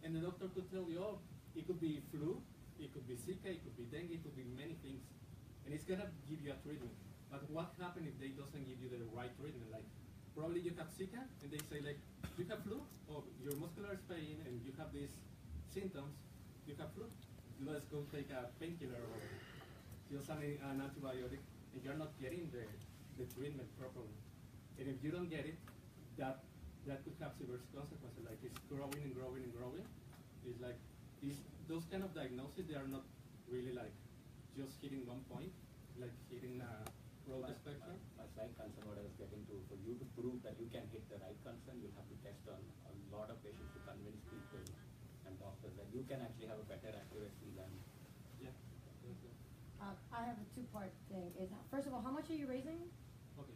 and 0.02 0.14
the 0.14 0.20
doctor 0.20 0.50
could 0.50 0.66
tell 0.70 0.86
you, 0.90 0.98
oh, 0.98 1.18
it 1.54 1.66
could 1.66 1.80
be 1.80 2.02
flu, 2.10 2.42
it 2.78 2.90
could 2.92 3.06
be 3.06 3.14
Zika, 3.14 3.54
it 3.54 3.62
could 3.62 3.78
be 3.78 3.86
dengue, 3.90 4.10
it 4.14 4.22
could 4.22 4.34
be 4.34 4.46
many 4.58 4.74
things, 4.82 5.02
and 5.64 5.74
it's 5.74 5.86
gonna 5.86 6.10
give 6.28 6.42
you 6.42 6.50
a 6.50 6.58
treatment. 6.66 6.94
But 7.30 7.46
what 7.50 7.74
happens 7.78 8.08
if 8.08 8.16
they 8.18 8.34
doesn't 8.34 8.66
give 8.66 8.82
you 8.82 8.90
the 8.90 8.98
right 9.14 9.30
treatment? 9.38 9.70
Like, 9.70 9.86
probably 10.38 10.62
you 10.62 10.72
have 10.78 10.86
Zika, 10.94 11.18
and 11.42 11.50
they 11.50 11.58
say 11.66 11.82
like, 11.82 11.98
you 12.38 12.46
have 12.46 12.62
flu, 12.62 12.78
or 13.10 13.26
your 13.42 13.58
muscular 13.58 13.90
is 13.90 14.02
pain, 14.06 14.38
and 14.46 14.62
you 14.62 14.70
have 14.78 14.94
these 14.94 15.18
symptoms, 15.74 16.14
you 16.70 16.78
have 16.78 16.94
flu. 16.94 17.10
let's 17.66 17.90
go 17.90 18.06
take 18.14 18.30
a 18.30 18.46
painkiller 18.62 19.02
or 19.02 19.22
just 20.06 20.30
an, 20.30 20.38
an 20.70 20.78
antibiotic, 20.78 21.42
and 21.74 21.82
you're 21.82 21.98
not 21.98 22.14
getting 22.22 22.46
the, 22.54 22.62
the 23.18 23.26
treatment 23.34 23.66
properly. 23.74 24.14
And 24.78 24.86
if 24.86 25.02
you 25.02 25.10
don't 25.10 25.28
get 25.28 25.42
it, 25.42 25.58
that 26.22 26.38
that 26.86 27.02
could 27.04 27.18
have 27.20 27.34
severe 27.34 27.58
consequences. 27.74 28.22
Like 28.22 28.38
it's 28.46 28.62
growing 28.70 29.02
and 29.02 29.12
growing 29.12 29.42
and 29.42 29.52
growing. 29.52 29.82
It's 30.46 30.62
like 30.62 30.78
these 31.20 31.42
those 31.66 31.82
kind 31.90 32.06
of 32.06 32.14
diagnoses 32.14 32.64
they 32.70 32.78
are 32.78 32.86
not 32.86 33.02
really 33.50 33.74
like 33.74 33.92
just 34.56 34.78
hitting 34.80 35.02
one 35.04 35.20
point, 35.26 35.50
like 35.98 36.14
hitting 36.30 36.62
a 36.62 36.72
broad 37.28 37.44
My- 37.44 37.60
spectrum. 37.60 38.00
My, 38.16 38.24
my 38.24 38.26
slight 38.32 38.52
concern, 38.56 38.84
what 38.88 38.96
I 38.96 39.04
was 39.04 39.16
getting 39.20 39.44
to, 39.52 39.54
for 39.68 39.76
you 39.84 39.92
to 40.00 40.06
prove 40.16 40.40
that 40.48 40.56
you 40.56 40.66
can 40.72 40.88
hit 40.88 41.04
the 41.12 41.20
right 41.20 41.36
concern, 41.44 41.76
you'll 41.84 41.92
have 42.00 42.08
to 42.08 42.16
test 42.24 42.40
on 42.48 42.60
a 42.88 42.92
lot 43.12 43.28
of 43.28 43.36
patients 43.44 43.68
to 43.76 43.80
convince 43.84 44.20
people 44.32 44.64
and 45.28 45.36
doctors 45.36 45.76
that 45.76 45.92
you 45.92 46.08
can 46.08 46.24
actually 46.24 46.48
have 46.48 46.56
a 46.56 46.64
better 46.72 46.88
accuracy 46.88 47.52
than. 47.52 47.68
Yeah. 48.40 48.56
Uh, 49.78 49.94
I 50.10 50.24
have 50.24 50.40
a 50.40 50.48
two-part 50.56 50.90
thing. 51.12 51.28
Is 51.36 51.52
first 51.70 51.86
of 51.86 51.92
all, 51.92 52.00
how 52.00 52.10
much 52.10 52.32
are 52.32 52.34
you 52.34 52.48
raising? 52.48 52.80
Okay. 53.38 53.54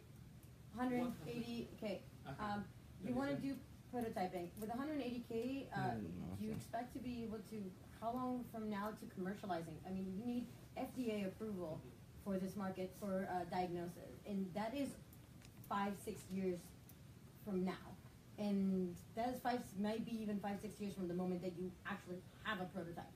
180. 0.77 1.67
Okay. 1.77 1.99
Okay. 2.25 2.39
Um, 2.39 2.63
you 3.03 3.13
want 3.13 3.33
to 3.33 3.37
do 3.41 3.57
prototyping 3.93 4.47
with 4.61 4.69
180k? 4.69 5.67
Uh, 5.73 5.97
Mm, 5.99 6.39
do 6.39 6.45
you 6.45 6.51
expect 6.51 6.93
to 6.93 6.99
be 6.99 7.23
able 7.23 7.41
to? 7.51 7.59
How 7.99 8.11
long 8.13 8.45
from 8.51 8.69
now 8.69 8.91
to 8.99 9.05
commercializing? 9.15 9.75
I 9.87 9.91
mean, 9.91 10.07
you 10.17 10.25
need 10.25 10.47
FDA 10.77 11.27
approval 11.27 11.79
for 12.23 12.37
this 12.37 12.55
market 12.55 12.91
for 12.99 13.27
uh, 13.29 13.43
diagnosis, 13.49 14.21
and 14.27 14.49
that 14.55 14.73
is 14.75 14.89
five, 15.69 15.93
six 16.03 16.21
years 16.31 16.59
from 17.45 17.65
now. 17.65 17.85
And 18.37 18.95
that 19.15 19.29
is 19.29 19.41
five, 19.41 19.59
maybe 19.77 20.17
even 20.21 20.39
five, 20.39 20.59
six 20.61 20.79
years 20.79 20.93
from 20.93 21.07
the 21.07 21.13
moment 21.13 21.41
that 21.43 21.53
you 21.57 21.71
actually 21.87 22.17
have 22.43 22.61
a 22.61 22.65
prototype. 22.65 23.13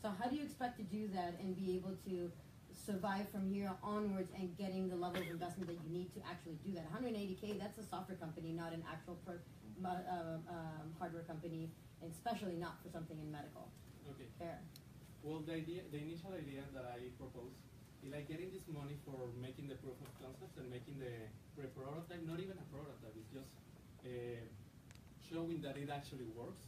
So 0.00 0.12
how 0.18 0.28
do 0.28 0.36
you 0.36 0.44
expect 0.44 0.78
to 0.78 0.84
do 0.84 1.08
that 1.14 1.34
and 1.40 1.56
be 1.56 1.76
able 1.76 1.96
to 2.06 2.30
survive 2.72 3.28
from 3.30 3.50
here 3.52 3.72
onwards 3.82 4.30
and 4.36 4.56
getting 4.56 4.88
the 4.88 4.96
level 4.96 5.20
of 5.20 5.28
investment 5.28 5.68
that 5.68 5.78
you 5.84 5.90
need 5.90 6.12
to 6.14 6.20
actually 6.28 6.58
do 6.64 6.72
that? 6.72 6.86
180k, 6.94 7.58
that's 7.58 7.78
a 7.78 7.84
software 7.84 8.16
company, 8.16 8.52
not 8.52 8.72
an 8.72 8.84
actual 8.90 9.18
pro, 9.24 9.34
uh, 9.84 9.90
um, 10.48 10.94
hardware 10.98 11.22
company, 11.24 11.70
and 12.00 12.10
especially 12.10 12.56
not 12.56 12.76
for 12.82 12.88
something 12.90 13.18
in 13.18 13.30
medical. 13.30 13.68
Okay. 14.14 14.28
Fair. 14.38 14.60
Well, 15.22 15.42
the 15.44 15.54
idea, 15.54 15.82
the 15.90 15.98
initial 15.98 16.32
idea 16.32 16.62
that 16.72 16.86
I 16.86 17.10
proposed 17.18 17.58
like 18.12 18.28
getting 18.28 18.50
this 18.52 18.66
money 18.70 18.96
for 19.04 19.30
making 19.40 19.68
the 19.68 19.78
proof 19.82 19.96
of 20.00 20.10
concept 20.20 20.54
and 20.58 20.70
making 20.70 20.98
the 21.02 21.12
pre-prototype, 21.56 22.22
not 22.26 22.38
even 22.40 22.56
a 22.58 22.66
prototype, 22.70 23.14
it's 23.18 23.30
just 23.32 23.50
uh, 24.06 24.42
showing 25.22 25.60
that 25.62 25.76
it 25.76 25.90
actually 25.90 26.28
works, 26.36 26.62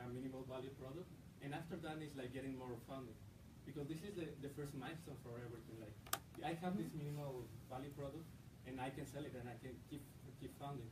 a 0.00 0.04
minimal 0.10 0.44
value 0.50 0.72
product, 0.80 1.08
and 1.40 1.54
after 1.54 1.76
that 1.80 1.98
it's 2.02 2.16
like 2.16 2.32
getting 2.34 2.58
more 2.58 2.74
funding, 2.88 3.16
because 3.64 3.86
this 3.88 4.02
is 4.04 4.12
the, 4.18 4.26
the 4.44 4.50
first 4.58 4.74
milestone 4.76 5.16
for 5.24 5.38
everything. 5.40 5.78
Like, 5.80 5.94
I 6.42 6.58
have 6.58 6.74
this 6.76 6.90
minimal 6.92 7.46
value 7.70 7.92
product, 7.94 8.26
and 8.66 8.80
I 8.80 8.90
can 8.90 9.06
sell 9.06 9.22
it, 9.22 9.32
and 9.38 9.46
I 9.48 9.56
can 9.62 9.72
keep 9.88 10.02
keep 10.42 10.52
funding, 10.58 10.90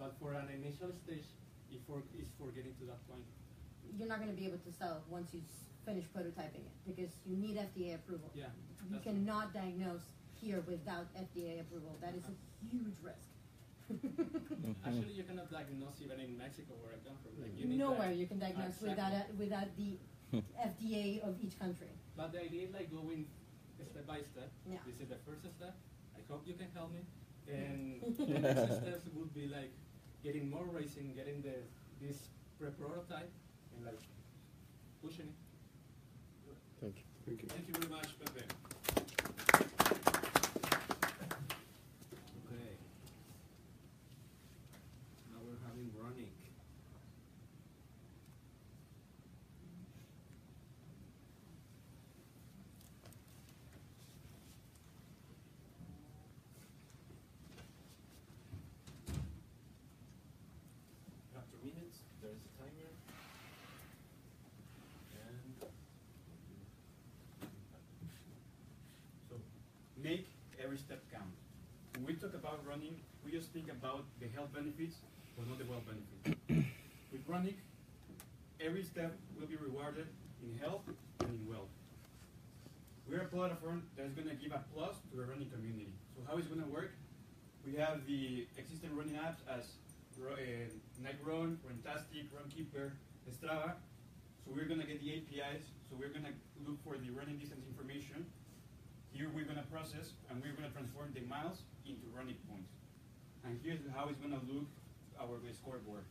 but 0.00 0.16
for 0.16 0.32
an 0.32 0.48
initial 0.48 0.88
stage, 1.04 1.28
it 1.68 1.80
for 1.84 2.00
is 2.16 2.32
for 2.40 2.48
getting 2.56 2.72
to 2.80 2.84
that 2.88 3.00
point. 3.04 3.26
You're 3.92 4.08
not 4.08 4.18
going 4.24 4.32
to 4.32 4.38
be 4.38 4.48
able 4.48 4.58
to 4.64 4.72
sell 4.72 5.04
once 5.12 5.30
you 5.36 5.44
s- 5.44 5.65
finish 5.86 6.04
prototyping 6.14 6.66
it 6.66 6.74
because 6.84 7.12
you 7.24 7.36
need 7.36 7.56
FDA 7.56 7.94
approval. 7.94 8.30
Yeah. 8.34 8.50
You 8.90 8.98
that's- 8.98 9.04
cannot 9.06 9.54
diagnose 9.54 10.06
here 10.40 10.60
without 10.66 11.06
FDA 11.14 11.60
approval. 11.60 11.96
That 12.02 12.14
is 12.18 12.24
a 12.26 12.34
huge 12.68 12.98
risk. 13.02 13.30
Actually, 14.84 15.14
you 15.14 15.22
cannot 15.22 15.48
diagnose 15.50 16.02
even 16.02 16.18
in 16.18 16.36
Mexico 16.36 16.74
where 16.82 16.92
I 16.92 17.00
come 17.06 17.16
from. 17.22 17.38
Like 17.40 17.54
you 17.56 17.66
need 17.70 17.78
Nowhere 17.78 18.10
that- 18.10 18.16
you 18.18 18.26
can 18.26 18.38
diagnose 18.42 18.82
Exactly. 18.82 18.90
without 18.90 19.12
a, 19.14 19.22
without 19.38 19.68
the 19.78 19.90
FDA 20.70 21.22
of 21.22 21.38
each 21.40 21.56
country. 21.58 21.92
But 22.16 22.32
the 22.32 22.42
idea 22.42 22.66
is 22.66 22.72
like 22.74 22.90
going 22.90 23.26
step 23.90 24.06
by 24.06 24.20
step. 24.26 24.50
Yeah. 24.66 24.82
This 24.86 24.98
is 25.00 25.08
the 25.08 25.20
first 25.24 25.46
step. 25.54 25.74
I 26.18 26.20
hope 26.28 26.42
you 26.46 26.54
can 26.54 26.66
help 26.74 26.90
me. 26.92 27.06
And 27.46 28.02
the 28.18 28.38
next 28.42 28.82
steps 28.82 29.06
would 29.14 29.32
be 29.32 29.46
like 29.46 29.70
getting 30.24 30.50
more 30.50 30.66
racing, 30.66 31.14
getting 31.14 31.42
the 31.42 31.54
this 32.02 32.18
pre-prototype, 32.58 33.30
and 33.76 33.86
like 33.86 34.02
pushing 35.02 35.26
it. 35.30 35.45
Thank 37.26 37.42
you. 37.42 37.48
Thank 37.48 37.66
you. 37.68 37.74
Very 37.74 37.90
much, 37.90 38.08
Pepe. 38.20 38.40
Okay. 42.46 42.70
Now 45.32 45.38
we're 45.44 45.58
having 45.66 45.90
running. 46.00 46.30
After 61.36 61.56
minutes, 61.64 61.98
there's 62.22 62.34
a 62.34 62.50
timer. 62.58 62.90
And 65.12 65.70
So 69.28 69.36
make 70.02 70.26
every 70.76 70.84
step 70.84 71.00
count. 71.08 71.32
When 71.96 72.04
we 72.04 72.12
talk 72.20 72.34
about 72.34 72.60
running, 72.68 73.00
we 73.24 73.32
just 73.32 73.48
think 73.48 73.72
about 73.72 74.04
the 74.20 74.28
health 74.28 74.52
benefits, 74.52 74.96
but 75.32 75.48
not 75.48 75.56
the 75.56 75.64
wealth 75.64 75.88
benefits. 75.88 76.36
With 77.12 77.24
running, 77.26 77.56
every 78.60 78.84
step 78.84 79.16
will 79.40 79.46
be 79.46 79.56
rewarded 79.56 80.04
in 80.44 80.52
health 80.60 80.84
and 81.20 81.32
in 81.32 81.48
wealth. 81.48 81.72
We're 83.08 83.24
a 83.24 83.30
platform 83.32 83.88
that's 83.96 84.12
going 84.12 84.28
to 84.28 84.36
give 84.36 84.52
a 84.52 84.60
plus 84.74 85.00
to 85.08 85.16
the 85.16 85.24
running 85.24 85.48
community. 85.48 85.96
So 86.12 86.20
how 86.28 86.36
is 86.36 86.44
it 86.44 86.52
going 86.52 86.60
to 86.60 86.68
work? 86.68 86.92
We 87.64 87.72
have 87.80 88.04
the 88.04 88.44
existing 88.58 88.92
running 88.92 89.16
apps 89.16 89.40
as 89.48 89.80
uh, 90.20 90.36
Nike 91.00 91.24
Run, 91.24 91.56
Runtastic, 91.64 92.28
Runkeeper, 92.36 92.92
Strava. 93.32 93.80
So 94.44 94.52
we're 94.52 94.68
going 94.68 94.80
to 94.80 94.86
get 94.86 95.00
the 95.00 95.24
APIs. 95.24 95.72
So 95.88 95.96
we're 95.96 96.12
going 96.12 96.28
to 96.28 96.36
look 96.68 96.76
for 96.84 97.00
the 97.00 97.08
running 97.16 97.38
distance 97.38 97.64
information. 97.64 98.28
Here 99.16 99.32
we're 99.32 99.48
going 99.48 99.56
to 99.56 99.64
process 99.72 100.12
and 100.28 100.44
we're 100.44 100.52
going 100.52 100.68
to 100.68 100.74
transform 100.76 101.08
the 101.16 101.24
miles 101.24 101.64
into 101.88 102.04
running 102.12 102.36
points. 102.52 102.68
And 103.48 103.56
here's 103.64 103.80
how 103.96 104.12
it's 104.12 104.20
going 104.20 104.36
to 104.36 104.44
look 104.44 104.68
our 105.16 105.40
scoreboard. 105.56 106.04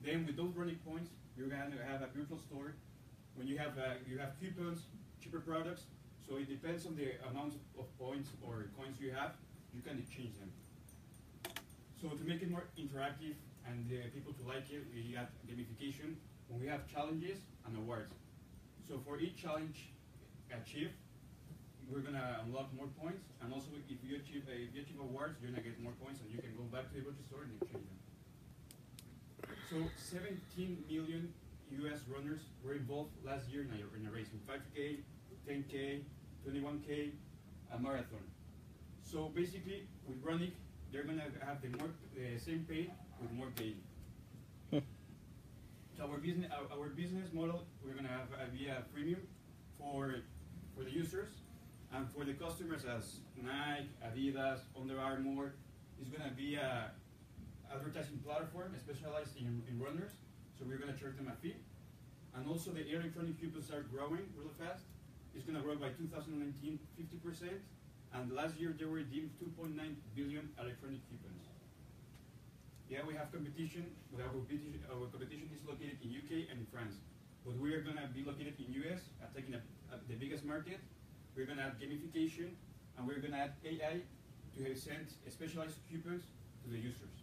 Then 0.00 0.24
with 0.24 0.40
those 0.40 0.56
running 0.56 0.80
points, 0.80 1.12
you're 1.36 1.52
going 1.52 1.76
to 1.76 1.84
have 1.84 2.00
a 2.00 2.08
virtual 2.16 2.40
store. 2.40 2.72
When 3.36 3.44
you 3.44 3.60
have 3.60 3.76
uh, 3.76 4.00
you 4.08 4.16
have 4.16 4.40
coupons, 4.40 4.88
cheaper 5.20 5.40
products. 5.40 5.84
So 6.24 6.40
it 6.40 6.48
depends 6.48 6.86
on 6.86 6.96
the 6.96 7.12
amount 7.28 7.60
of 7.76 7.84
points 8.00 8.32
or 8.40 8.72
coins 8.72 8.96
you 8.96 9.12
have. 9.12 9.36
You 9.76 9.82
can 9.84 10.00
exchange 10.00 10.32
them. 10.40 10.48
So 12.00 12.08
to 12.08 12.24
make 12.24 12.40
it 12.40 12.48
more 12.48 12.64
interactive 12.80 13.36
and 13.68 13.84
uh, 13.92 14.08
people 14.16 14.32
to 14.32 14.48
like 14.48 14.64
it, 14.72 14.88
we 14.88 15.12
add 15.12 15.28
gamification. 15.44 16.16
When 16.48 16.56
we 16.56 16.68
have 16.72 16.88
challenges 16.88 17.36
and 17.68 17.76
awards. 17.76 18.16
So 18.88 18.96
for 19.04 19.20
each 19.20 19.36
challenge 19.36 19.92
achieved, 20.48 20.96
we're 21.90 22.06
gonna 22.06 22.40
unlock 22.46 22.70
more 22.74 22.86
points, 23.02 23.26
and 23.42 23.52
also 23.52 23.66
if 23.74 23.98
you 24.06 24.16
achieve 24.16 24.46
uh, 24.46 24.54
if 24.54 24.70
you 24.74 24.82
achieve 24.82 25.00
awards, 25.02 25.34
you're 25.42 25.50
gonna 25.50 25.62
get 25.62 25.74
more 25.82 25.92
points, 25.98 26.22
and 26.22 26.30
you 26.30 26.38
can 26.38 26.54
go 26.54 26.62
back 26.70 26.86
to 26.88 26.94
the 26.94 27.02
virtual 27.02 27.26
store 27.26 27.42
and 27.42 27.52
exchange 27.58 27.82
them. 27.82 27.98
So 29.68 29.76
17 29.98 30.86
million 30.88 31.34
U.S. 31.82 32.00
runners 32.06 32.40
were 32.64 32.74
involved 32.74 33.10
last 33.24 33.50
year 33.50 33.62
in 33.62 33.70
a, 33.74 33.82
in 33.98 34.06
a 34.06 34.10
race, 34.10 34.30
in 34.34 34.40
5K, 34.46 35.02
10K, 35.46 36.02
21K, 36.46 37.10
a 37.74 37.78
marathon. 37.78 38.22
So 39.02 39.30
basically, 39.34 39.86
with 40.06 40.18
running, 40.22 40.52
they're 40.92 41.04
gonna 41.04 41.26
have 41.44 41.60
the 41.62 41.68
more 41.76 41.90
the 42.14 42.38
same 42.38 42.66
pay 42.68 42.90
with 43.20 43.32
more 43.32 43.50
gain. 43.56 43.82
So 45.98 46.08
our 46.08 46.16
business, 46.16 46.50
our, 46.50 46.78
our 46.78 46.88
business 46.88 47.28
model, 47.34 47.66
we're 47.84 47.92
gonna 47.92 48.08
have 48.08 48.32
uh, 48.32 48.48
be 48.56 48.68
a 48.68 48.82
premium 48.90 49.20
for 49.76 50.14
for 50.74 50.82
the 50.82 50.90
users 50.90 51.28
and 51.92 52.06
for 52.10 52.24
the 52.24 52.34
customers 52.34 52.84
as 52.84 53.18
Nike, 53.34 53.90
Adidas, 54.04 54.60
Under 54.78 54.98
Armour. 54.98 55.54
It's 56.00 56.08
gonna 56.08 56.30
be 56.30 56.54
a 56.54 56.92
advertising 57.72 58.18
platform 58.24 58.74
specialized 58.78 59.36
in, 59.36 59.62
in 59.68 59.78
runners. 59.78 60.12
So 60.58 60.64
we're 60.66 60.78
gonna 60.78 60.96
charge 60.96 61.16
them 61.16 61.28
a 61.28 61.36
fee. 61.42 61.56
And 62.34 62.46
also 62.46 62.70
the 62.70 62.86
electronic 62.86 63.40
coupons 63.40 63.70
are 63.70 63.82
growing 63.82 64.22
really 64.38 64.54
fast. 64.58 64.86
It's 65.34 65.44
gonna 65.44 65.60
grow 65.60 65.76
by 65.76 65.90
2019 65.98 66.78
50%. 66.98 67.58
And 68.14 68.32
last 68.32 68.58
year 68.58 68.74
they 68.78 68.84
were 68.84 69.02
redeemed 69.02 69.30
2.9 69.42 69.74
billion 70.14 70.48
electronic 70.58 71.02
coupons. 71.10 71.46
Yeah, 72.88 73.06
we 73.06 73.14
have 73.14 73.30
competition, 73.30 73.86
but 74.10 74.22
our 74.22 74.30
competition, 74.30 74.74
our 74.90 75.06
competition 75.06 75.46
is 75.54 75.62
located 75.62 75.98
in 76.02 76.10
UK 76.10 76.50
and 76.50 76.58
in 76.58 76.66
France. 76.70 76.98
But 77.46 77.58
we 77.58 77.74
are 77.74 77.82
gonna 77.82 78.10
be 78.14 78.22
located 78.22 78.54
in 78.58 78.74
US, 78.82 79.10
uh, 79.22 79.26
taking 79.34 79.54
a, 79.54 79.62
a, 79.94 79.98
the 80.08 80.14
biggest 80.14 80.44
market. 80.44 80.78
We're 81.36 81.46
gonna 81.46 81.62
add 81.62 81.80
gamification, 81.80 82.50
and 82.96 83.06
we're 83.06 83.20
gonna 83.20 83.36
add 83.36 83.52
AI 83.64 84.00
to 84.56 84.64
have 84.64 84.78
sent 84.78 85.14
specialized 85.28 85.78
coupons 85.88 86.24
to 86.64 86.70
the 86.70 86.78
users. 86.78 87.16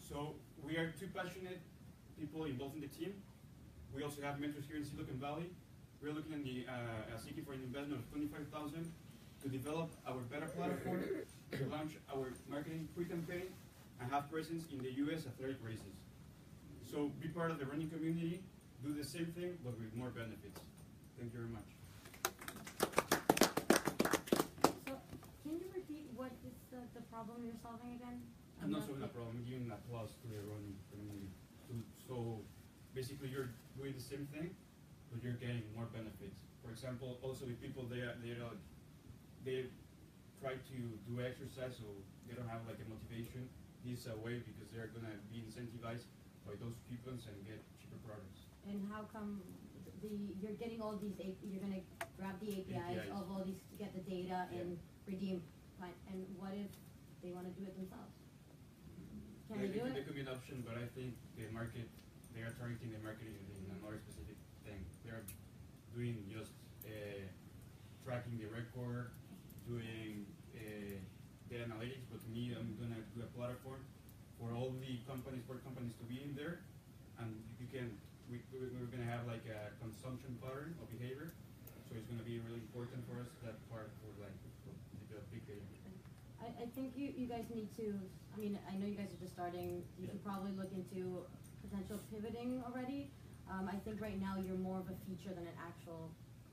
So 0.00 0.34
we 0.62 0.76
are 0.76 0.92
two 0.98 1.08
passionate 1.14 1.60
people 2.18 2.44
involved 2.44 2.76
in 2.76 2.80
the 2.80 2.88
team. 2.88 3.14
We 3.94 4.02
also 4.02 4.22
have 4.22 4.40
mentors 4.40 4.64
here 4.66 4.76
in 4.76 4.84
Silicon 4.84 5.18
Valley, 5.18 5.50
we're 6.04 6.12
looking 6.12 6.34
at 6.34 6.44
the, 6.44 6.66
uh, 6.68 7.16
uh, 7.16 7.18
seeking 7.18 7.44
for 7.48 7.54
an 7.54 7.62
investment 7.64 8.04
of 8.04 8.10
twenty-five 8.12 8.44
thousand 8.52 8.92
to 9.40 9.48
develop 9.48 9.88
our 10.06 10.20
better 10.28 10.44
platform, 10.52 11.00
to 11.52 11.64
launch 11.72 11.92
our 12.12 12.28
marketing 12.48 12.88
pre-campaign, 12.94 13.48
and 14.00 14.12
have 14.12 14.30
presence 14.30 14.64
in 14.70 14.84
the 14.84 14.92
US 15.04 15.24
athletic 15.24 15.56
races. 15.64 15.96
So 16.84 17.10
be 17.22 17.28
part 17.28 17.50
of 17.50 17.58
the 17.58 17.64
running 17.64 17.88
community, 17.88 18.42
do 18.84 18.92
the 18.92 19.02
same 19.02 19.32
thing, 19.32 19.56
but 19.64 19.78
with 19.80 19.96
more 19.96 20.10
benefits. 20.10 20.60
Thank 21.16 21.32
you 21.32 21.40
very 21.40 21.52
much. 21.56 21.68
So, 24.84 24.92
can 25.40 25.56
you 25.56 25.68
repeat 25.72 26.04
what 26.14 26.32
is 26.44 26.52
the, 26.68 26.84
the 26.92 27.03
problem 27.14 27.46
you're 27.46 27.62
solving 27.62 27.94
again? 27.94 28.18
I'm 28.58 28.74
not 28.74 28.82
solving 28.82 29.06
a 29.06 29.12
problem, 29.14 29.38
I'm 29.38 29.46
giving 29.46 29.70
applause 29.70 30.18
to 30.18 30.26
the 30.26 30.42
running 30.50 30.74
community. 30.90 31.30
So 32.10 32.42
basically, 32.90 33.30
you're 33.30 33.54
doing 33.78 33.94
the 33.94 34.02
same 34.02 34.26
thing, 34.34 34.50
but 35.14 35.22
you're 35.22 35.38
getting 35.38 35.62
more 35.78 35.86
benefits. 35.94 36.34
For 36.62 36.74
example, 36.74 37.22
also 37.22 37.46
with 37.46 37.62
people, 37.62 37.86
they 37.86 38.02
are, 38.02 38.18
they 38.18 38.34
are, 38.34 38.56
they 39.46 39.70
try 40.42 40.58
to 40.58 40.76
do 41.06 41.12
exercise, 41.22 41.78
so 41.78 41.86
they 42.26 42.34
don't 42.34 42.50
have 42.50 42.66
like 42.66 42.82
a 42.82 42.86
motivation. 42.90 43.46
This 43.86 44.04
is 44.04 44.10
a 44.10 44.16
way 44.18 44.42
because 44.42 44.68
they're 44.74 44.90
gonna 44.90 45.14
be 45.30 45.44
incentivized 45.44 46.08
by 46.42 46.56
those 46.58 46.74
coupons 46.90 47.28
and 47.30 47.36
get 47.46 47.60
cheaper 47.78 48.00
products. 48.02 48.48
And 48.66 48.80
how 48.90 49.06
come 49.12 49.38
the, 50.00 50.10
you're 50.40 50.56
getting 50.56 50.80
all 50.80 50.96
these, 50.96 51.14
A- 51.20 51.36
you're 51.46 51.60
gonna 51.62 51.84
grab 52.16 52.40
the 52.40 52.64
APIs 52.64 53.06
APIs. 53.06 53.12
of 53.12 53.28
all 53.28 53.44
these 53.44 53.60
to 53.70 53.76
get 53.76 53.92
the 53.92 54.02
data 54.08 54.48
Yeah. 54.52 54.60
and 54.64 54.78
redeem, 55.06 55.42
fine, 55.80 55.92
and 56.08 56.24
what 56.40 56.56
if 56.56 56.72
they 57.24 57.32
wanna 57.32 57.48
do 57.56 57.64
it 57.64 57.72
themselves? 57.72 58.12
Can 59.48 59.56
They- 59.56 59.68
they 59.68 59.72
do 59.72 59.88
There 59.88 59.96
it? 59.96 60.04
could 60.04 60.14
be 60.14 60.20
an 60.20 60.28
option, 60.28 60.60
but 60.60 60.76
I 60.76 60.86
think 60.92 61.16
the 61.36 61.48
market, 61.56 61.88
they 62.36 62.42
are 62.44 62.52
targeting 62.52 62.92
the 62.92 62.98
marketing 63.00 63.32
in 63.48 63.70
another 63.80 63.96
specific 63.98 64.36
thing. 64.64 64.84
They 65.04 65.10
are 65.10 65.24
doing 65.96 66.28
just, 66.28 66.52
uh, 66.84 67.24
tracking 68.04 68.36
the 68.38 68.46
record, 68.52 69.12
doing, 69.66 70.26
uh, 70.52 71.00
data 71.48 71.64
analytics, 71.64 72.04
but 72.12 72.20
to 72.20 72.28
me, 72.28 72.52
I'm 72.52 72.76
gonna 72.76 73.00
do 73.16 73.22
a 73.22 73.30
platform 73.32 73.80
for 74.38 74.52
all 74.52 74.72
the 74.72 74.98
companies, 75.08 75.44
for 75.46 75.56
companies 75.64 75.94
to 75.96 76.04
be 76.04 76.20
in 76.22 76.34
there, 76.36 76.60
and 77.18 77.42
you 77.58 77.66
can, 77.68 77.96
we, 78.28 78.42
we- 78.52 78.68
we're 78.68 78.86
gonna 78.92 79.04
have 79.08 79.26
like 79.26 79.46
a 79.46 79.72
consumption 79.80 80.36
pattern 80.42 80.76
of 80.82 80.90
behavior, 80.90 81.32
so 81.88 81.94
it's 81.96 82.06
gonna 82.08 82.22
be 82.24 82.38
really 82.40 82.60
important 82.60 83.06
for 83.08 83.20
us, 83.20 83.28
that 83.42 83.56
part 83.70 83.90
for 84.02 84.12
like, 84.20 84.32
the 85.08 85.20
big 85.30 85.46
data. 85.46 85.73
I, 86.44 86.64
I 86.64 86.66
think 86.76 86.92
you, 86.96 87.12
you 87.16 87.26
guys 87.26 87.44
need 87.54 87.74
to, 87.76 87.96
I 88.34 88.36
mean, 88.38 88.58
I 88.68 88.76
know 88.76 88.86
you 88.86 88.94
guys 88.96 89.08
are 89.08 89.20
just 89.20 89.32
starting, 89.34 89.82
you 89.98 90.06
should 90.06 90.22
probably 90.24 90.52
look 90.52 90.72
into 90.72 91.24
potential 91.64 91.98
pivoting 92.12 92.62
already. 92.66 93.10
Um, 93.50 93.68
I 93.72 93.76
think 93.76 94.00
right 94.00 94.20
now 94.20 94.36
you're 94.36 94.56
more 94.60 94.78
of 94.78 94.88
a 94.88 94.96
feature 95.08 95.32
than 95.32 95.46
an 95.46 95.56
actual 95.60 96.10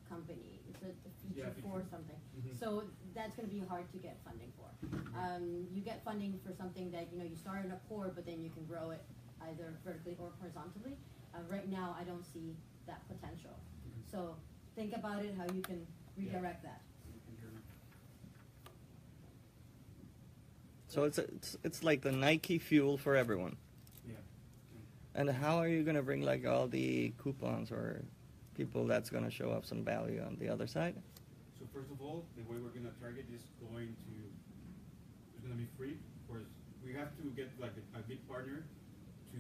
company, 0.08 0.60
it's 0.70 0.84
a, 0.84 0.88
a 0.92 1.12
Yeah, 1.36 1.48
feature 1.48 1.62
for 1.64 1.80
feature. 1.80 1.88
something. 1.92 2.20
Mhm. 2.36 2.60
So 2.60 2.84
that's 3.16 3.36
gonna 3.36 3.48
be 3.48 3.60
hard 3.60 3.90
to 3.92 3.98
get 3.98 4.20
funding 4.26 4.52
for. 4.60 4.68
Um, 5.16 5.68
you 5.72 5.82
get 5.82 6.04
funding 6.04 6.40
for 6.46 6.52
something 6.54 6.92
that, 6.92 7.12
you 7.12 7.20
know, 7.20 7.26
you 7.26 7.36
start 7.36 7.66
in 7.66 7.72
a 7.72 7.80
core, 7.88 8.12
but 8.14 8.26
then 8.26 8.44
you 8.44 8.50
can 8.50 8.66
grow 8.66 8.92
it 8.92 9.04
either 9.48 9.74
vertically 9.86 10.16
or 10.20 10.32
horizontally. 10.40 10.98
Uh, 11.34 11.40
right 11.50 11.68
now, 11.70 11.96
I 12.00 12.04
don't 12.04 12.26
see 12.26 12.56
that 12.88 13.08
potential. 13.08 13.56
So 14.12 14.36
think 14.76 14.94
about 14.94 15.24
it, 15.24 15.34
how 15.36 15.46
you 15.46 15.64
can 15.64 15.88
Yeah. 16.18 16.36
redirect 16.36 16.64
that. 16.64 16.82
Thank 17.26 17.40
you 17.40 17.48
very 17.48 17.54
much. 17.54 17.64
So 20.92 21.06
it's, 21.06 21.18
it's 21.18 21.56
it's 21.64 21.84
like 21.88 22.02
the 22.02 22.12
Nike 22.12 22.60
fuel 22.60 22.98
for 22.98 23.16
everyone. 23.16 23.56
Yeah. 24.04 24.20
And 25.16 25.30
how 25.30 25.56
are 25.56 25.70
you 25.70 25.84
gonna 25.88 26.04
bring 26.04 26.20
like 26.20 26.46
all 26.46 26.68
the 26.68 27.14
coupons 27.16 27.72
or 27.72 28.04
people 28.60 28.84
that's 28.86 29.10
gonna 29.10 29.32
show 29.32 29.52
up 29.56 29.64
some 29.64 29.86
value 29.86 30.20
on 30.20 30.36
the 30.36 30.50
other 30.50 30.68
side? 30.68 31.00
So 31.56 31.64
first 31.74 31.88
of 31.96 32.02
all, 32.04 32.26
the 32.36 32.44
way 32.44 32.60
we're 32.60 32.76
gonna 32.76 32.92
target 33.00 33.24
is 33.32 33.40
going 33.72 33.96
to, 34.04 34.14
it's 35.32 35.40
gonna 35.40 35.56
be 35.56 35.70
free. 35.80 35.96
Of 35.96 36.24
course, 36.28 36.52
we 36.84 36.92
have 37.00 37.16
to 37.24 37.32
get 37.40 37.48
like 37.56 37.72
a, 37.80 38.00
a 38.00 38.04
big 38.04 38.20
partner 38.28 38.68
to 39.32 39.40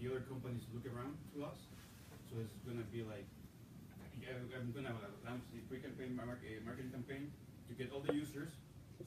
the 0.00 0.08
other 0.08 0.24
companies 0.32 0.64
to 0.64 0.70
look 0.72 0.88
around 0.88 1.12
to 1.36 1.44
us. 1.44 1.60
So 2.32 2.40
it's 2.40 2.56
gonna 2.64 2.88
be 2.88 3.04
like, 3.04 3.28
yeah, 4.16 4.32
I'm 4.56 4.72
gonna 4.72 4.96
launch 5.28 5.44
the 5.52 5.60
pre-campaign 5.68 6.16
mar- 6.16 6.40
marketing 6.64 6.88
campaign 6.88 7.28
to 7.68 7.76
get 7.76 7.92
all 7.92 8.00
the 8.00 8.16
users. 8.16 8.56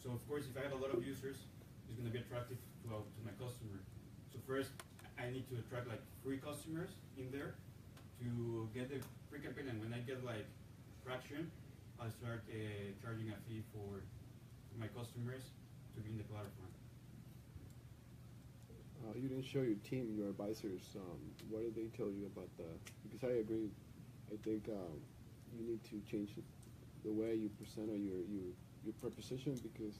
So 0.03 0.13
of 0.13 0.21
course, 0.29 0.45
if 0.45 0.53
I 0.53 0.61
have 0.69 0.77
a 0.77 0.81
lot 0.81 0.93
of 0.93 1.01
users, 1.01 1.49
it's 1.87 1.97
gonna 1.97 2.09
be 2.09 2.19
attractive 2.19 2.57
to, 2.83 2.89
to 2.89 3.19
my 3.23 3.31
customer. 3.39 3.79
So 4.31 4.39
first, 4.47 4.71
I 5.19 5.29
need 5.29 5.47
to 5.49 5.55
attract 5.59 5.87
like 5.87 6.01
free 6.23 6.37
customers 6.37 6.89
in 7.17 7.31
there 7.31 7.55
to 8.19 8.69
get 8.73 8.89
the 8.89 8.99
free 9.29 9.39
campaign. 9.39 9.67
and 9.69 9.79
when 9.81 9.93
I 9.93 9.99
get 9.99 10.23
like 10.23 10.47
traction, 11.03 11.51
I'll 11.99 12.09
start 12.11 12.43
uh, 12.49 12.55
charging 13.01 13.29
a 13.29 13.37
fee 13.47 13.63
for 13.73 14.01
my 14.79 14.87
customers 14.87 15.43
to 15.95 16.01
be 16.01 16.09
in 16.09 16.17
the 16.17 16.23
platform. 16.23 16.71
Uh, 19.03 19.13
you 19.15 19.27
didn't 19.27 19.45
show 19.45 19.61
your 19.61 19.77
team, 19.83 20.15
your 20.15 20.29
advisors. 20.29 20.95
Um, 20.95 21.19
what 21.49 21.61
did 21.61 21.75
they 21.75 21.91
tell 21.95 22.07
you 22.07 22.31
about 22.31 22.47
the? 22.57 22.63
Because 23.03 23.23
I 23.27 23.39
agree. 23.43 23.69
I 24.31 24.37
think 24.43 24.69
um, 24.69 24.97
you 25.51 25.67
need 25.67 25.83
to 25.91 25.99
change 26.09 26.31
the 27.03 27.11
way 27.11 27.35
you 27.35 27.49
present 27.59 27.89
or 27.91 27.99
your 27.99 28.23
your 28.31 28.49
your 28.83 28.93
proposition 29.01 29.59
because 29.61 29.95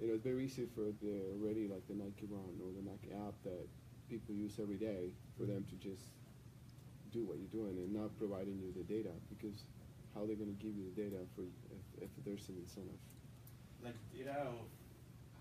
you 0.00 0.08
know 0.08 0.14
it's 0.14 0.24
very 0.24 0.44
easy 0.44 0.66
for 0.74 0.92
the 1.02 1.14
already 1.38 1.68
like 1.68 1.86
the 1.88 1.94
Nike 1.94 2.26
Run 2.28 2.54
or 2.60 2.72
the 2.74 2.82
Nike 2.82 3.12
app 3.14 3.34
that 3.44 3.66
people 4.08 4.34
use 4.34 4.58
every 4.60 4.76
day 4.76 5.10
for 5.38 5.44
them 5.44 5.64
to 5.70 5.76
just 5.76 6.02
do 7.12 7.24
what 7.24 7.38
you're 7.38 7.54
doing 7.54 7.78
and 7.78 7.94
not 7.94 8.10
providing 8.18 8.58
you 8.58 8.74
the 8.74 8.82
data 8.84 9.14
because 9.30 9.64
how 10.14 10.22
they're 10.26 10.38
they 10.38 10.46
going 10.46 10.54
to 10.54 10.60
give 10.62 10.74
you 10.74 10.86
the 10.94 10.96
data 10.98 11.18
for 11.34 11.42
if, 11.98 12.06
if 12.06 12.10
there's 12.22 12.46
an 12.50 12.58
incentive? 12.62 12.98
Like 13.82 13.98
data 14.14 14.34
of 14.46 14.66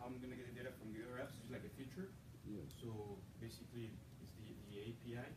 how 0.04 0.10
I'm 0.12 0.20
gonna 0.20 0.36
get 0.36 0.50
the 0.52 0.58
data 0.58 0.74
from 0.76 0.92
the 0.92 1.00
other 1.06 1.22
apps 1.22 1.38
is 1.40 1.48
like 1.48 1.64
a 1.64 1.74
feature. 1.80 2.12
Yeah. 2.44 2.66
So 2.76 2.92
basically, 3.40 3.88
it's 4.20 4.36
the, 4.36 4.52
the 4.68 4.92
API. 4.92 5.30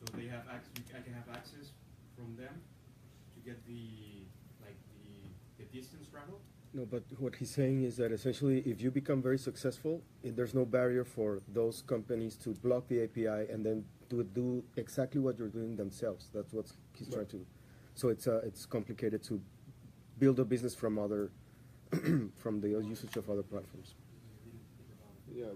So 0.00 0.10
they 0.18 0.26
have 0.26 0.42
access. 0.50 0.74
I 0.90 1.04
can 1.06 1.14
have 1.14 1.28
access 1.30 1.70
from 2.18 2.34
them 2.34 2.50
to 2.50 3.38
get 3.46 3.62
the 3.68 4.26
like 4.58 4.74
the 4.90 5.30
the 5.62 5.70
distance 5.70 6.10
travel. 6.10 6.42
No, 6.72 6.86
but 6.86 7.02
what 7.18 7.34
he's 7.34 7.50
saying 7.50 7.82
is 7.82 7.96
that 7.96 8.12
essentially, 8.12 8.60
if 8.60 8.80
you 8.80 8.90
become 8.92 9.20
very 9.20 9.38
successful, 9.38 10.02
it, 10.22 10.36
there's 10.36 10.54
no 10.54 10.64
barrier 10.64 11.04
for 11.04 11.40
those 11.52 11.82
companies 11.82 12.36
to 12.36 12.50
block 12.50 12.86
the 12.86 13.02
API 13.02 13.50
and 13.52 13.66
then 13.66 13.84
to 14.10 14.22
do 14.22 14.62
exactly 14.76 15.20
what 15.20 15.36
you're 15.36 15.48
doing 15.48 15.74
themselves. 15.76 16.30
That's 16.32 16.52
what 16.52 16.66
he's 16.96 17.08
trying 17.08 17.26
to. 17.26 17.44
So 17.94 18.08
it's 18.08 18.28
uh, 18.28 18.40
it's 18.44 18.66
complicated 18.66 19.22
to 19.24 19.40
build 20.18 20.38
a 20.38 20.44
business 20.44 20.74
from 20.74 20.96
other 20.98 21.32
from 22.36 22.60
the 22.60 22.68
usage 22.68 23.16
of 23.16 23.28
other 23.28 23.42
platforms. 23.42 23.94
Yeah, 25.34 25.46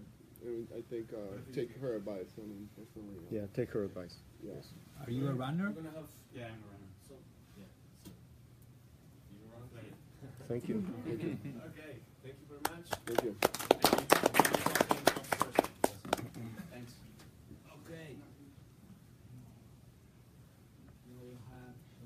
I, 0.44 0.48
mean, 0.48 0.68
I 0.76 0.82
think 0.90 1.12
uh, 1.12 1.36
take 1.52 1.76
her 1.80 1.96
advice. 1.96 2.30
I 2.38 2.42
mean, 2.42 2.68
definitely. 2.76 3.38
uh, 3.38 3.40
Yeah, 3.40 3.46
take 3.54 3.70
her 3.70 3.84
advice. 3.84 4.16
Yes. 4.42 4.72
Are 5.04 5.10
you 5.10 5.28
a 5.28 5.32
runner? 5.32 5.66
Have, 5.66 5.76
Yeah, 6.34 6.46
I'm 6.46 6.62
a 6.62 6.70
runner. 6.70 6.90
so, 7.08 7.14
yeah. 7.58 7.64
so, 8.04 8.10
You 9.32 9.48
run? 9.52 9.94
Thank 10.48 10.68
you. 10.68 10.84
Thank 11.06 11.22
you. 11.22 11.28
Okay, 11.30 11.98
thank 12.22 12.34
you 12.38 12.46
very 12.48 12.60
much. 12.68 12.86
Thank 13.06 13.22
you. 13.24 13.36
Thanks. 16.70 16.92
Okay. 17.66 18.16
We 21.08 21.12
will 21.16 21.38
have, 21.48 21.76
uh, 22.00 22.04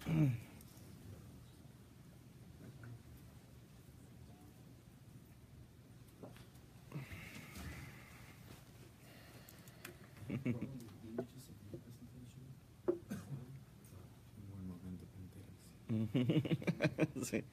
running 0.00 0.36
Sí. 17.22 17.44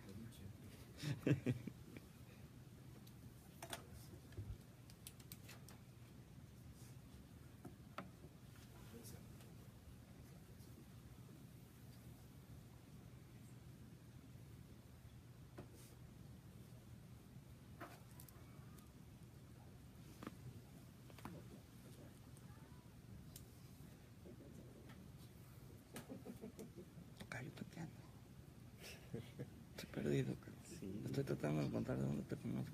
Tratando 31.26 31.61
de 31.61 31.67
encontrar 31.67 31.97
de 31.97 32.05
dónde 32.05 32.23
te 32.23 32.36
conozco. 32.36 32.73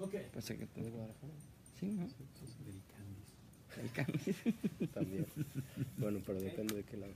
Okay. 0.00 0.28
Pensé 0.32 0.58
que 0.58 0.66
te... 0.66 0.82
¿De 0.82 0.90
Guadalajara? 0.90 1.32
Sí, 1.78 1.86
¿no? 1.86 2.06
El 3.80 3.90
Candice. 3.90 4.34
También. 4.94 5.26
Bueno, 5.96 6.20
pero 6.26 6.40
depende 6.40 6.74
de 6.76 6.84
qué 6.84 6.96
lado. 6.98 7.14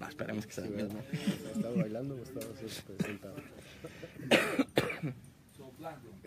Ah, 0.00 0.08
esperemos 0.08 0.46
que 0.46 0.52
sea 0.52 0.64
Sí, 0.64 0.72
el 0.74 0.84
mismo. 0.84 1.00
¿Estaba 1.54 1.74
bailando 1.76 2.16
o 2.16 2.22
estaba 2.22 2.46
sentado? 3.00 3.36
So 5.56 5.70
Black 5.78 6.02
Room, 6.02 6.18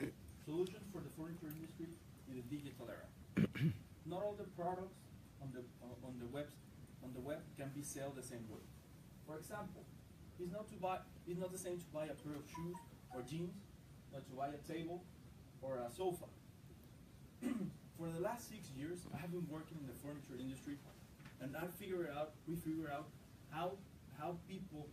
solutions 0.45 0.87
for 0.91 1.01
the 1.01 1.09
furniture 1.17 1.51
industry 1.51 1.87
in 2.29 2.35
the 2.35 2.43
digital 2.49 2.87
era. 2.87 3.07
Not 4.05 4.23
all 4.23 4.35
the 4.37 4.47
products 4.55 4.95
on 5.41 5.51
the 5.51 5.59
on 5.83 5.91
on 6.01 6.17
the 6.17 6.25
web 6.31 6.47
on 7.03 7.13
the 7.13 7.19
web 7.19 7.41
can 7.57 7.69
be 7.75 7.83
sold 7.83 8.15
the 8.15 8.23
same 8.23 8.47
way. 8.49 8.63
For 9.27 9.35
example, 9.37 9.83
it's 10.39 10.51
not 10.51 10.69
to 10.69 10.75
buy 10.75 10.97
it's 11.27 11.39
not 11.39 11.51
the 11.51 11.57
same 11.57 11.77
to 11.77 11.89
buy 11.93 12.05
a 12.05 12.15
pair 12.23 12.35
of 12.35 12.45
shoes 12.47 12.77
or 13.13 13.21
jeans, 13.21 13.53
not 14.13 14.25
to 14.27 14.33
buy 14.33 14.49
a 14.49 14.61
table 14.71 15.03
or 15.61 15.77
a 15.77 15.89
sofa. 15.91 16.25
for 17.97 18.07
the 18.07 18.19
last 18.19 18.49
six 18.49 18.69
years, 18.77 18.99
I 19.13 19.17
have 19.17 19.31
been 19.31 19.47
working 19.49 19.77
in 19.81 19.87
the 19.87 19.97
furniture 19.99 20.39
industry, 20.39 20.77
and 21.41 21.55
I 21.57 21.65
figured 21.79 22.09
out 22.15 22.31
we 22.47 22.55
figured 22.55 22.91
out 22.91 23.07
how 23.51 23.73
how 24.19 24.37
people 24.47 24.87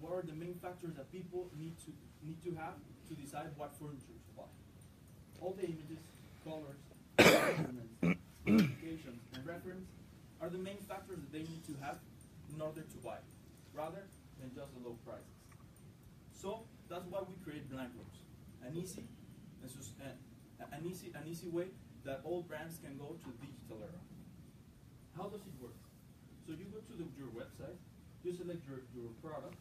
what 0.00 0.12
are 0.12 0.22
the 0.22 0.36
main 0.36 0.54
factors 0.62 0.94
that 0.96 1.10
people 1.12 1.50
need 1.58 1.76
to 1.84 1.92
need 2.22 2.42
to 2.44 2.54
have 2.60 2.76
to 3.08 3.14
decide 3.14 3.50
what 3.56 3.74
furniture 3.76 4.14
to 4.14 4.32
buy. 4.36 4.48
All 5.40 5.56
the 5.56 5.64
images, 5.64 6.04
colors, 6.44 6.80
measurements, 7.18 7.96
specifications, 8.44 9.20
and 9.34 9.46
reference 9.46 9.88
are 10.40 10.48
the 10.48 10.58
main 10.58 10.78
factors 10.88 11.16
that 11.16 11.32
they 11.32 11.44
need 11.44 11.64
to 11.66 11.74
have 11.82 11.98
in 12.54 12.60
order 12.60 12.80
to 12.80 12.96
buy, 13.04 13.18
rather 13.74 14.04
than 14.40 14.50
just 14.56 14.72
the 14.72 14.80
low 14.80 14.96
prices. 15.04 15.36
So 16.32 16.64
that's 16.88 17.04
why 17.06 17.20
we 17.28 17.36
create 17.44 17.68
blank 17.68 17.92
rooms, 17.92 18.18
an 18.64 18.72
easy, 18.74 19.04
an 19.60 20.82
easy, 20.88 21.12
an 21.14 21.24
easy 21.28 21.48
way 21.48 21.68
that 22.04 22.24
all 22.24 22.42
brands 22.42 22.80
can 22.80 22.96
go 22.96 23.20
to 23.20 23.28
the 23.28 23.46
digital 23.46 23.84
era. 23.84 24.00
How 25.16 25.28
does 25.28 25.44
it 25.44 25.54
work? 25.60 25.76
So 26.48 26.56
you 26.56 26.64
go 26.72 26.80
to 26.80 26.94
the, 26.96 27.04
your 27.20 27.28
website, 27.36 27.76
you 28.24 28.32
select 28.32 28.64
your, 28.64 28.80
your 28.96 29.12
product, 29.20 29.60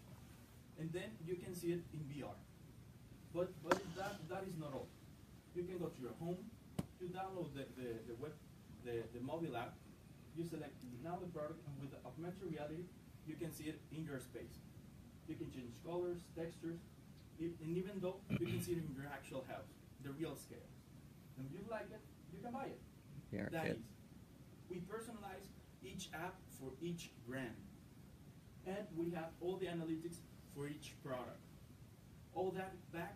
and 0.79 0.87
then 0.95 1.11
you 1.27 1.35
can 1.35 1.53
see 1.53 1.75
it 1.75 1.83
in 1.91 1.99
VR. 2.07 2.35
But 3.35 3.51
but 3.61 3.77
that 3.99 4.15
that 4.31 4.43
is 4.47 4.55
not 4.57 4.73
all. 4.73 4.87
You 5.53 5.63
can 5.63 5.77
go 5.77 5.91
to 5.91 6.01
your 6.01 6.15
home, 6.17 6.39
you 7.03 7.11
download 7.11 7.51
the, 7.53 7.67
the, 7.75 7.89
the 8.07 8.15
web 8.17 8.33
the, 8.87 9.03
the 9.13 9.19
mobile 9.19 9.57
app, 9.57 9.75
you 10.37 10.47
select 10.47 10.79
now 11.03 11.19
the 11.19 11.27
product 11.27 11.59
and 11.67 11.75
with 11.83 11.91
the 11.91 11.99
augmented 12.07 12.47
reality 12.47 12.87
you 13.27 13.35
can 13.35 13.53
see 13.53 13.65
it 13.65 13.79
in 13.91 14.03
your 14.05 14.19
space. 14.19 14.57
You 15.29 15.35
can 15.35 15.51
change 15.53 15.69
colors, 15.85 16.17
textures, 16.35 16.81
and 17.39 17.77
even 17.77 18.01
though 18.01 18.17
you 18.29 18.37
can 18.37 18.59
see 18.61 18.73
it 18.73 18.81
in 18.81 18.95
your 18.97 19.05
actual 19.05 19.45
house, 19.47 19.69
the 20.03 20.09
real 20.11 20.35
scale. 20.35 20.65
And 21.37 21.45
if 21.45 21.53
you 21.53 21.63
like 21.69 21.85
it, 21.93 22.01
you 22.33 22.41
can 22.41 22.51
buy 22.51 22.65
it. 22.65 22.81
Here, 23.29 23.47
That 23.53 23.67
is. 23.67 23.77
We 24.69 24.77
personalize 24.77 25.45
each 25.85 26.09
app 26.13 26.33
for 26.59 26.71
each 26.81 27.11
brand. 27.27 27.55
And 28.65 28.85
we 28.97 29.11
have 29.11 29.29
all 29.39 29.57
the 29.57 29.67
analytics 29.67 30.17
for 30.55 30.67
each 30.67 30.93
product. 31.05 31.39
All 32.33 32.51
that 32.57 32.73
back 32.91 33.15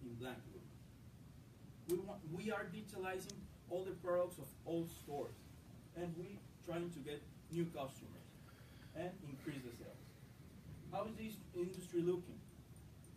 in 0.00 0.14
Blackroom. 0.14 0.62
We 1.88 1.96
want, 1.96 2.20
we 2.32 2.50
are 2.52 2.66
digitalizing 2.72 3.36
all 3.68 3.84
the 3.84 3.92
products 3.92 4.38
of 4.38 4.46
all 4.64 4.86
stores. 5.02 5.34
And 5.96 6.14
we 6.16 6.38
trying 6.66 6.90
to 6.90 6.98
get 7.00 7.20
new 7.50 7.64
customers 7.66 8.30
and 8.96 9.10
increase 9.28 9.62
the 9.62 9.76
sales. 9.76 10.01
How 10.92 11.08
is 11.08 11.16
this 11.16 11.40
industry 11.56 12.02
looking? 12.04 12.36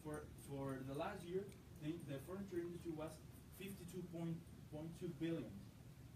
For, 0.02 0.24
for 0.48 0.80
the 0.88 0.96
last 0.96 1.28
year, 1.28 1.44
the, 1.84 1.92
the 2.08 2.24
furniture 2.24 2.64
industry 2.64 2.96
was 2.96 3.12
52.2 3.60 4.08
billion 5.20 5.52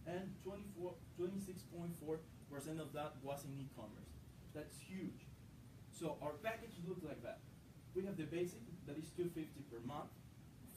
and 0.08 0.32
24, 0.46 0.94
26.4% 1.20 2.80
of 2.80 2.94
that 2.94 3.14
was 3.22 3.44
in 3.44 3.60
e-commerce. 3.60 4.14
That's 4.56 4.80
huge. 4.80 5.28
So 5.92 6.16
our 6.22 6.40
package 6.40 6.80
looks 6.88 7.04
like 7.04 7.22
that. 7.24 7.40
We 7.94 8.06
have 8.06 8.16
the 8.16 8.24
basic 8.24 8.64
that 8.88 8.98
is 8.98 9.12
250 9.20 9.68
per 9.68 9.84
month 9.84 10.16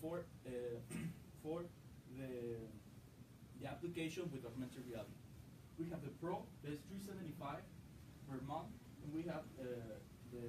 for 0.01 0.27
uh, 0.45 0.51
for 1.45 1.63
the 2.19 2.59
the 3.61 3.69
application 3.71 4.27
with 4.35 4.45
augmented 4.45 4.83
reality. 4.91 5.15
We 5.79 5.87
have 5.95 6.03
the 6.03 6.11
Pro 6.19 6.43
that 6.65 6.73
is 6.75 6.83
375 6.91 7.63
per 8.27 8.43
month, 8.43 8.75
and 9.05 9.15
we 9.15 9.23
have 9.31 9.47
uh, 9.63 10.03
the 10.33 10.49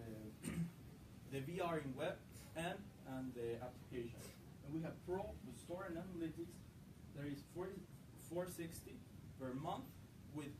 the 1.31 1.39
VR 1.45 1.83
in 1.83 1.93
web 1.95 2.15
and 2.55 2.79
and 3.17 3.33
the 3.35 3.59
application. 3.59 4.21
And 4.65 4.73
we 4.73 4.81
have 4.81 4.95
Pro 5.05 5.27
store 5.59 5.85
and 5.91 5.97
analytics. 5.99 6.55
There 7.15 7.27
is 7.27 7.43
40, 7.53 7.73
460 8.29 8.95
per 9.39 9.53
month 9.53 9.85
with 10.33 10.55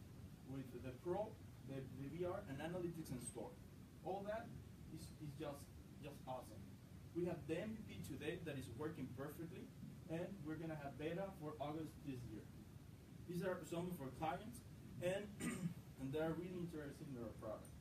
with 0.51 0.67
the 0.84 0.91
Pro, 1.01 1.32
the, 1.69 1.80
the 1.97 2.07
VR 2.13 2.43
and 2.49 2.59
analytics 2.59 3.09
and 3.09 3.24
store. 3.24 3.49
All 4.05 4.26
that 4.28 4.45
is, 4.93 5.01
is 5.24 5.32
just 5.39 5.63
just 6.03 6.19
awesome. 6.28 6.59
We 7.15 7.26
have 7.26 7.39
the 7.47 7.55
MVP 7.55 8.03
today 8.09 8.39
that 8.45 8.57
is 8.57 8.67
working 8.78 9.07
perfectly, 9.15 9.63
and 10.09 10.28
we're 10.45 10.59
gonna 10.59 10.78
have 10.84 10.97
beta 10.99 11.32
for 11.39 11.53
August 11.61 11.93
this 12.05 12.19
year. 12.28 12.43
These 13.30 13.45
are 13.45 13.57
some 13.69 13.88
of 13.88 13.97
our 14.03 14.11
clients, 14.19 14.59
and 15.01 15.24
and 16.01 16.11
they 16.11 16.19
are 16.19 16.36
really 16.36 16.59
interested 16.59 17.07
in 17.07 17.15
our 17.24 17.32
product. 17.39 17.71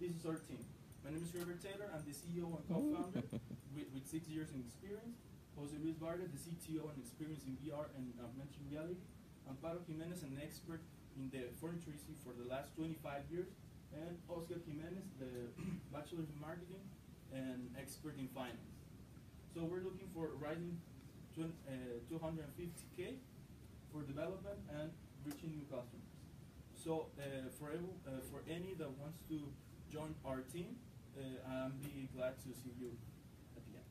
This 0.00 0.14
is 0.14 0.24
our 0.24 0.40
team. 0.48 0.62
My 1.08 1.16
name 1.16 1.24
is 1.24 1.32
Trevor 1.32 1.56
Taylor. 1.56 1.88
I'm 1.88 2.04
the 2.04 2.12
CEO 2.12 2.52
and 2.52 2.60
co-founder 2.68 3.24
with, 3.72 3.88
with 3.96 4.04
six 4.04 4.28
years 4.28 4.52
in 4.52 4.60
experience. 4.60 5.16
Jose 5.56 5.72
Luis 5.80 5.96
Vargas, 5.96 6.28
the 6.28 6.36
CTO 6.36 6.84
and 6.84 7.00
experience 7.00 7.48
in 7.48 7.56
VR 7.64 7.88
and 7.96 8.12
augmented 8.20 8.60
reality. 8.68 9.00
Amparo 9.48 9.80
Jimenez, 9.88 10.20
an 10.20 10.36
expert 10.36 10.84
in 11.16 11.32
the 11.32 11.48
furniture 11.64 11.96
industry 11.96 12.12
for 12.20 12.36
the 12.36 12.44
last 12.44 12.76
25 12.76 13.24
years. 13.32 13.48
And 13.96 14.20
Oscar 14.28 14.60
Jimenez, 14.60 15.08
the 15.16 15.48
bachelor 15.96 16.28
in 16.28 16.36
marketing 16.36 16.84
and 17.32 17.72
expert 17.80 18.20
in 18.20 18.28
finance. 18.36 18.76
So 19.56 19.64
we're 19.64 19.80
looking 19.80 20.12
for 20.12 20.36
rising 20.36 20.76
uh, 21.40 22.04
250k 22.12 23.16
for 23.88 24.04
development 24.04 24.60
and 24.76 24.92
reaching 25.24 25.56
new 25.56 25.64
customers. 25.72 26.12
So 26.76 27.08
uh, 27.16 27.48
for 27.56 27.72
uh, 27.72 28.20
for 28.28 28.44
any 28.44 28.76
that 28.76 28.92
wants 29.00 29.24
to 29.32 29.48
join 29.88 30.12
our 30.28 30.44
team, 30.52 30.76
uh, 31.16 31.48
I'm 31.48 31.72
be 31.82 32.08
glad 32.14 32.36
to 32.44 32.48
see 32.52 32.72
you 32.78 32.90
at 33.56 33.62
the 33.66 33.74
end. 33.78 33.88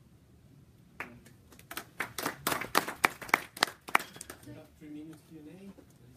We 4.46 4.52
have 4.54 4.68
three 4.78 4.90
minutes 4.90 5.22
Q 5.28 5.38
and 5.44 5.48
A. 5.50 5.72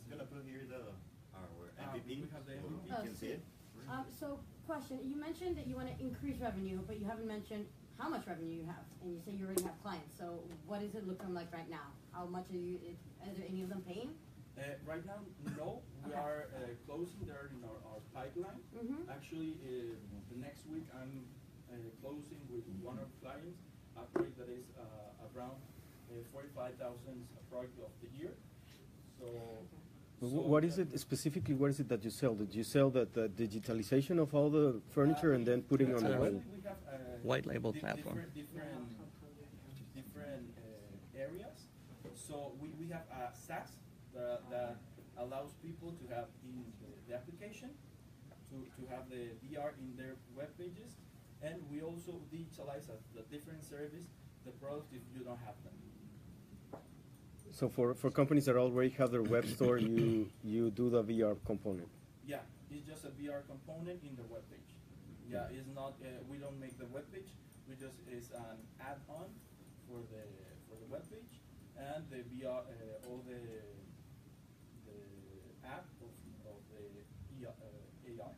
Gonna 0.09 0.25
put 0.27 0.43
here 0.45 0.63
the, 0.67 0.91
our 1.35 1.71
Uh, 1.79 1.95
MVP. 1.95 2.07
we 2.21 2.27
have 2.31 2.45
the 2.45 2.53
so 2.59 2.67
MVP. 2.67 2.91
Oh, 2.91 3.01
can 3.03 3.15
see 3.15 3.27
it. 3.39 3.41
Um, 3.89 4.05
so, 4.19 4.39
question, 4.67 4.99
you 5.03 5.15
mentioned 5.15 5.57
that 5.57 5.67
you 5.67 5.75
wanna 5.75 5.95
increase 5.99 6.37
revenue, 6.39 6.79
but 6.87 6.99
you 6.99 7.05
haven't 7.05 7.27
mentioned 7.27 7.65
how 7.97 8.09
much 8.09 8.25
revenue 8.27 8.61
you 8.61 8.65
have, 8.65 8.83
and 9.01 9.13
you 9.13 9.19
say 9.25 9.31
you 9.31 9.45
already 9.45 9.63
have 9.63 9.77
clients, 9.83 10.15
so 10.17 10.43
what 10.65 10.81
is 10.81 10.95
it 10.95 11.07
looking 11.07 11.33
like 11.33 11.51
right 11.53 11.69
now? 11.69 11.91
How 12.11 12.25
much 12.25 12.45
are 12.51 12.57
you, 12.57 12.79
is, 12.87 12.97
are 13.21 13.33
there 13.35 13.45
any 13.47 13.61
of 13.63 13.69
them 13.69 13.81
paying? 13.87 14.11
Uh, 14.57 14.63
right 14.85 15.05
now, 15.05 15.19
no. 15.57 15.81
We 16.05 16.11
Okay. 16.11 16.19
are 16.19 16.47
uh, 16.55 16.67
closing. 16.85 17.23
They're 17.25 17.47
in 17.55 17.63
our, 17.63 17.79
our 17.93 18.01
pipeline. 18.13 18.59
Mhm. 18.75 19.07
Actually, 19.09 19.55
uh, 19.63 19.95
the 20.31 20.39
next 20.39 20.63
week 20.67 20.87
I'm 20.95 21.25
uh, 21.69 21.75
closing 22.01 22.39
with 22.49 22.63
one 22.81 22.97
of 22.97 23.07
our 23.11 23.19
clients 23.21 23.59
a 23.97 24.03
project 24.15 24.37
that 24.39 24.49
is 24.49 24.65
uh, 24.79 25.27
around 25.35 25.59
uh, 26.09 26.23
45,000 26.31 27.27
project 27.51 27.77
of 27.83 27.91
the 28.01 28.09
year. 28.17 28.33
So. 29.19 29.27
So 30.21 30.27
What 30.27 30.63
is 30.63 30.77
it 30.77 30.97
specifically? 30.99 31.55
What 31.55 31.71
is 31.71 31.79
it 31.79 31.89
that 31.89 32.03
you 32.03 32.11
sell? 32.11 32.35
Did 32.35 32.53
you 32.53 32.63
sell 32.63 32.89
the, 32.91 33.07
the 33.11 33.27
digitalization 33.27 34.19
of 34.19 34.33
all 34.35 34.49
the 34.49 34.79
furniture 34.93 35.33
and 35.33 35.45
then 35.45 35.63
putting 35.63 35.95
on 35.95 36.03
the 36.03 36.17
web? 36.17 36.43
uh, 36.67 36.97
White 37.23 37.47
label 37.47 37.73
platform. 37.73 38.15
Different, 38.15 38.35
different, 38.35 39.95
different 39.95 40.45
uh, 40.57 41.19
areas. 41.25 41.57
So 42.13 42.53
we, 42.61 42.69
we 42.79 42.87
have 42.91 43.05
a 43.11 43.35
SaaS 43.35 43.71
that, 44.13 44.41
that 44.51 44.77
allows 45.17 45.53
people 45.63 45.91
to 45.91 46.15
have 46.15 46.27
in 46.45 46.65
the, 46.81 46.89
the 47.09 47.15
application, 47.15 47.71
to, 48.51 48.57
to 48.77 48.81
have 48.91 49.09
the 49.09 49.31
VR 49.43 49.71
in 49.79 49.95
their 49.95 50.15
web 50.35 50.51
pages, 50.57 50.99
and 51.41 51.55
we 51.71 51.81
also 51.81 52.19
digitalize 52.31 52.91
at 52.91 52.99
the 53.15 53.23
different 53.31 53.63
service 53.63 54.05
the 54.45 54.51
product 54.51 54.91
if 54.93 55.01
you 55.15 55.23
don't 55.23 55.39
have 55.39 55.55
them. 55.63 55.73
So 57.51 57.67
for, 57.67 57.93
for 57.93 58.11
companies 58.11 58.45
that 58.45 58.55
already 58.55 58.89
have 58.99 59.11
their 59.11 59.23
web 59.23 59.45
store, 59.55 59.77
you 59.77 60.29
you 60.43 60.69
do 60.71 60.89
the 60.89 61.03
VR 61.03 61.35
component. 61.45 61.87
Yeah, 62.25 62.43
it's 62.69 62.87
just 62.87 63.03
a 63.05 63.11
VR 63.19 63.41
component 63.47 64.03
in 64.03 64.15
the 64.15 64.27
web 64.31 64.43
page. 64.51 64.71
Yeah, 65.29 65.47
it's 65.51 65.67
not. 65.75 65.95
Uh, 66.03 66.07
we 66.29 66.37
don't 66.37 66.59
make 66.59 66.77
the 66.77 66.87
web 66.87 67.05
page. 67.11 67.31
We 67.67 67.75
just 67.75 67.95
is 68.11 68.31
an 68.35 68.59
add-on 68.79 69.31
for 69.87 69.99
the 70.11 70.23
for 70.67 70.75
the 70.79 70.87
web 70.91 71.03
page 71.09 71.39
and 71.79 72.03
the 72.11 72.23
VR 72.29 72.67
uh, 72.67 73.07
all 73.07 73.23
the 73.27 73.39
app 75.65 75.85
of, 76.03 76.11
of 76.45 76.59
the 76.69 76.83
ER, 77.45 77.49
uh, 77.49 78.23
AR. 78.23 78.33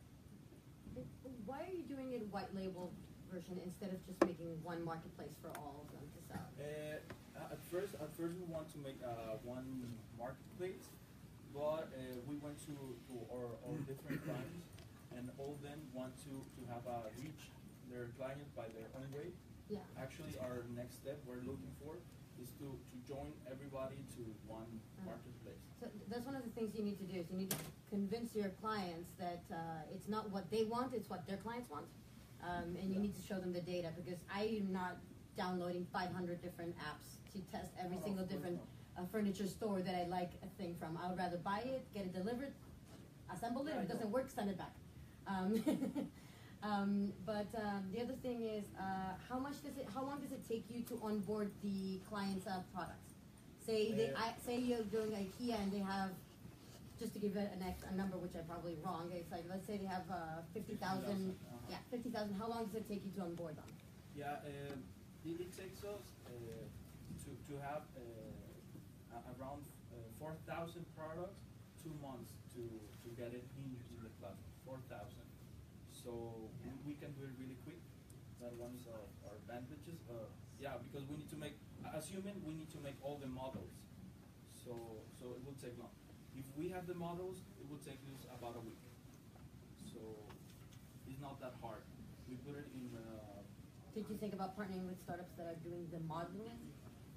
Why 1.46 1.60
are 1.68 1.74
you 1.74 1.84
doing 1.84 2.14
it 2.14 2.24
white 2.32 2.52
label 2.56 2.92
version 3.32 3.60
instead 3.66 3.92
of 3.92 4.00
just 4.06 4.20
making 4.24 4.48
one 4.64 4.84
marketplace 4.84 5.36
for 5.42 5.50
all 5.60 5.84
of 5.84 5.88
them 5.92 6.06
to 6.16 6.20
sell? 6.30 6.48
Uh, 6.60 7.52
at 7.52 7.60
first, 7.72 7.94
at 8.00 8.10
first 8.16 8.34
we 8.40 8.46
want 8.48 8.70
to 8.72 8.80
make 8.80 8.98
uh, 9.04 9.36
one 9.44 9.66
marketplace, 10.18 10.86
but 11.54 11.90
uh, 11.92 12.00
we 12.30 12.38
went 12.40 12.56
to, 12.70 12.74
to 13.10 13.14
our, 13.34 13.50
our 13.68 13.76
different 13.90 14.24
clients, 14.24 14.64
and 15.18 15.28
all 15.38 15.58
of 15.58 15.62
them 15.66 15.80
want 15.92 16.14
to, 16.24 16.32
to 16.32 16.62
have 16.72 16.86
a 16.88 17.10
reach 17.20 17.52
their 17.92 18.08
clients 18.18 18.50
by 18.56 18.70
their 18.78 18.88
own 18.96 19.10
way. 19.12 19.34
Yeah. 19.70 19.84
Actually, 20.00 20.38
our 20.40 20.64
next 20.78 21.02
step 21.04 21.20
we're 21.28 21.44
looking 21.44 21.74
for 21.84 21.98
is 22.42 22.50
to, 22.62 22.68
to 22.72 22.96
join 23.06 23.30
everybody 23.50 24.00
to 24.18 24.22
one 24.48 24.70
Uh. 25.04 25.12
marketplace. 25.12 25.60
So 25.82 25.88
that's 26.08 26.26
one 26.26 26.36
of 26.40 26.44
the 26.48 26.54
things 26.56 26.72
you 26.78 26.84
need 26.86 26.98
to 27.04 27.08
do, 27.10 27.20
is 27.20 27.28
you 27.30 27.38
need 27.38 27.52
to 27.52 27.60
convince 27.94 28.34
your 28.36 28.50
clients 28.62 29.12
that, 29.20 29.44
uh, 29.52 29.94
it's 29.94 30.10
not 30.10 30.32
what 30.32 30.50
they 30.50 30.64
want, 30.64 30.94
it's 30.96 31.10
what 31.12 31.28
their 31.28 31.38
clients 31.38 31.70
want. 31.70 31.86
Um, 32.44 32.76
and 32.82 32.92
you 32.92 33.00
need 33.00 33.16
to 33.16 33.22
show 33.22 33.38
them 33.40 33.54
the 33.54 33.62
data, 33.62 33.90
because 33.96 34.20
I 34.34 34.44
am 34.62 34.74
not 34.74 34.98
downloading 35.38 35.86
five 35.94 36.12
hundred 36.12 36.42
different 36.42 36.76
apps 36.92 37.10
to 37.34 37.40
test 37.52 37.72
every 37.80 37.98
No, 37.98 38.04
single 38.04 38.26
different, 38.26 38.60
uh, 38.98 39.06
furniture 39.12 39.48
store 39.48 39.80
that 39.82 39.96
I 39.96 40.06
like 40.08 40.32
a 40.44 40.50
thing 40.60 40.76
from. 40.80 40.98
I 41.02 41.08
would 41.10 41.18
rather 41.18 41.38
buy 41.38 41.60
it, 41.60 41.86
get 41.94 42.04
it 42.06 42.14
delivered, 42.14 42.54
assemble 43.34 43.66
it, 43.68 43.74
if 43.78 43.84
it 43.84 43.90
doesn't 43.94 44.12
work, 44.12 44.30
send 44.30 44.50
it 44.50 44.58
back. 44.58 44.76
Um, 45.28 45.64
um, 46.64 47.14
but, 47.26 47.48
um, 47.64 47.84
the 47.94 48.02
other 48.02 48.18
thing 48.26 48.42
is, 48.42 48.66
uh, 48.78 49.14
how 49.30 49.38
much 49.40 49.58
does 49.64 49.78
it, 49.78 49.88
how 49.94 50.04
long 50.04 50.20
does 50.20 50.32
it 50.32 50.42
take 50.48 50.66
you 50.70 50.82
to 50.90 51.00
onboard 51.02 51.52
the 51.64 52.00
client's, 52.10 52.46
uh, 52.48 52.60
products? 52.74 53.14
Say 53.66 53.94
they, 53.94 54.12
I, 54.18 54.34
say 54.46 54.58
you're 54.58 54.84
doing 54.98 55.12
IKEA 55.12 55.56
and 55.62 55.72
they 55.72 55.80
have, 55.80 56.10
just 57.04 57.12
to 57.12 57.20
give 57.20 57.36
it 57.36 57.52
an 57.52 57.60
ex, 57.68 57.84
a 57.84 57.92
number 58.00 58.16
which 58.16 58.32
I'm 58.32 58.48
probably 58.48 58.80
wrong, 58.80 59.12
it's 59.12 59.28
like, 59.28 59.44
let's 59.52 59.68
say 59.68 59.76
they 59.76 59.92
have, 59.92 60.08
uh, 60.08 60.40
fifty 60.56 60.80
thousand, 60.80 61.36
50,000, 61.36 61.36
uh-huh. 61.36 61.68
yeah, 61.76 61.84
fifty 61.92 62.08
thousand, 62.08 62.40
how 62.40 62.48
long 62.48 62.64
does 62.72 62.80
it 62.80 62.88
take 62.88 63.04
you 63.04 63.12
to 63.20 63.28
onboard 63.28 63.60
them? 63.60 63.68
Yeah, 64.16 64.40
um, 64.48 64.80
it, 65.28 65.36
it 65.44 65.52
takes 65.52 65.84
us 65.84 66.00
uh, 66.32 66.32
to, 66.32 67.30
to 67.36 67.54
have 67.60 67.84
uh, 68.00 69.20
a- 69.20 69.26
around 69.36 69.68
uh, 69.92 70.24
4,000 70.48 70.80
products, 70.96 71.44
two 71.84 71.92
months 72.00 72.32
to, 72.56 72.64
to 72.64 73.08
get 73.20 73.36
it 73.36 73.44
in, 73.60 73.68
in 73.92 74.00
the 74.00 74.12
platform, 74.24 74.80
4,000. 74.88 75.12
So 75.92 76.48
we, 76.64 76.72
we 76.88 76.94
can 77.04 77.12
do 77.20 77.28
it 77.28 77.36
really 77.36 77.60
quick. 77.68 77.84
That 78.40 78.56
one 78.56 78.72
is 78.80 78.88
our, 78.88 79.04
our 79.28 79.36
advantages. 79.44 80.00
Uh, 80.08 80.32
yeah, 80.56 80.80
because 80.88 81.04
we 81.12 81.20
need 81.20 81.32
to 81.36 81.40
make, 81.40 81.60
assuming 81.92 82.40
we 82.48 82.56
need 82.56 82.72
to 82.72 82.80
make 82.80 82.96
all 83.04 83.20
the 83.20 83.28
models. 83.28 83.76
So, 84.56 85.04
so 85.20 85.36
it 85.36 85.44
will 85.44 85.60
take 85.60 85.76
long. 85.76 85.92
If 86.54 86.62
we 86.62 86.70
have 86.70 86.86
the 86.86 86.94
models, 86.94 87.42
it 87.58 87.66
will 87.66 87.82
take 87.82 87.98
us 88.14 88.30
about 88.30 88.54
a 88.54 88.62
week. 88.62 88.78
So 89.90 90.06
it's 91.10 91.18
not 91.18 91.42
that 91.42 91.58
hard. 91.66 91.82
We 92.30 92.38
put 92.46 92.54
it 92.62 92.70
in 92.78 92.94
uh, 92.94 93.42
Did 93.98 94.06
you 94.06 94.18
think 94.22 94.38
about 94.38 94.54
partnering 94.54 94.86
with 94.86 95.02
startups 95.02 95.34
that 95.42 95.50
are 95.50 95.58
doing 95.66 95.90
the 95.90 95.98
modeling 96.06 96.62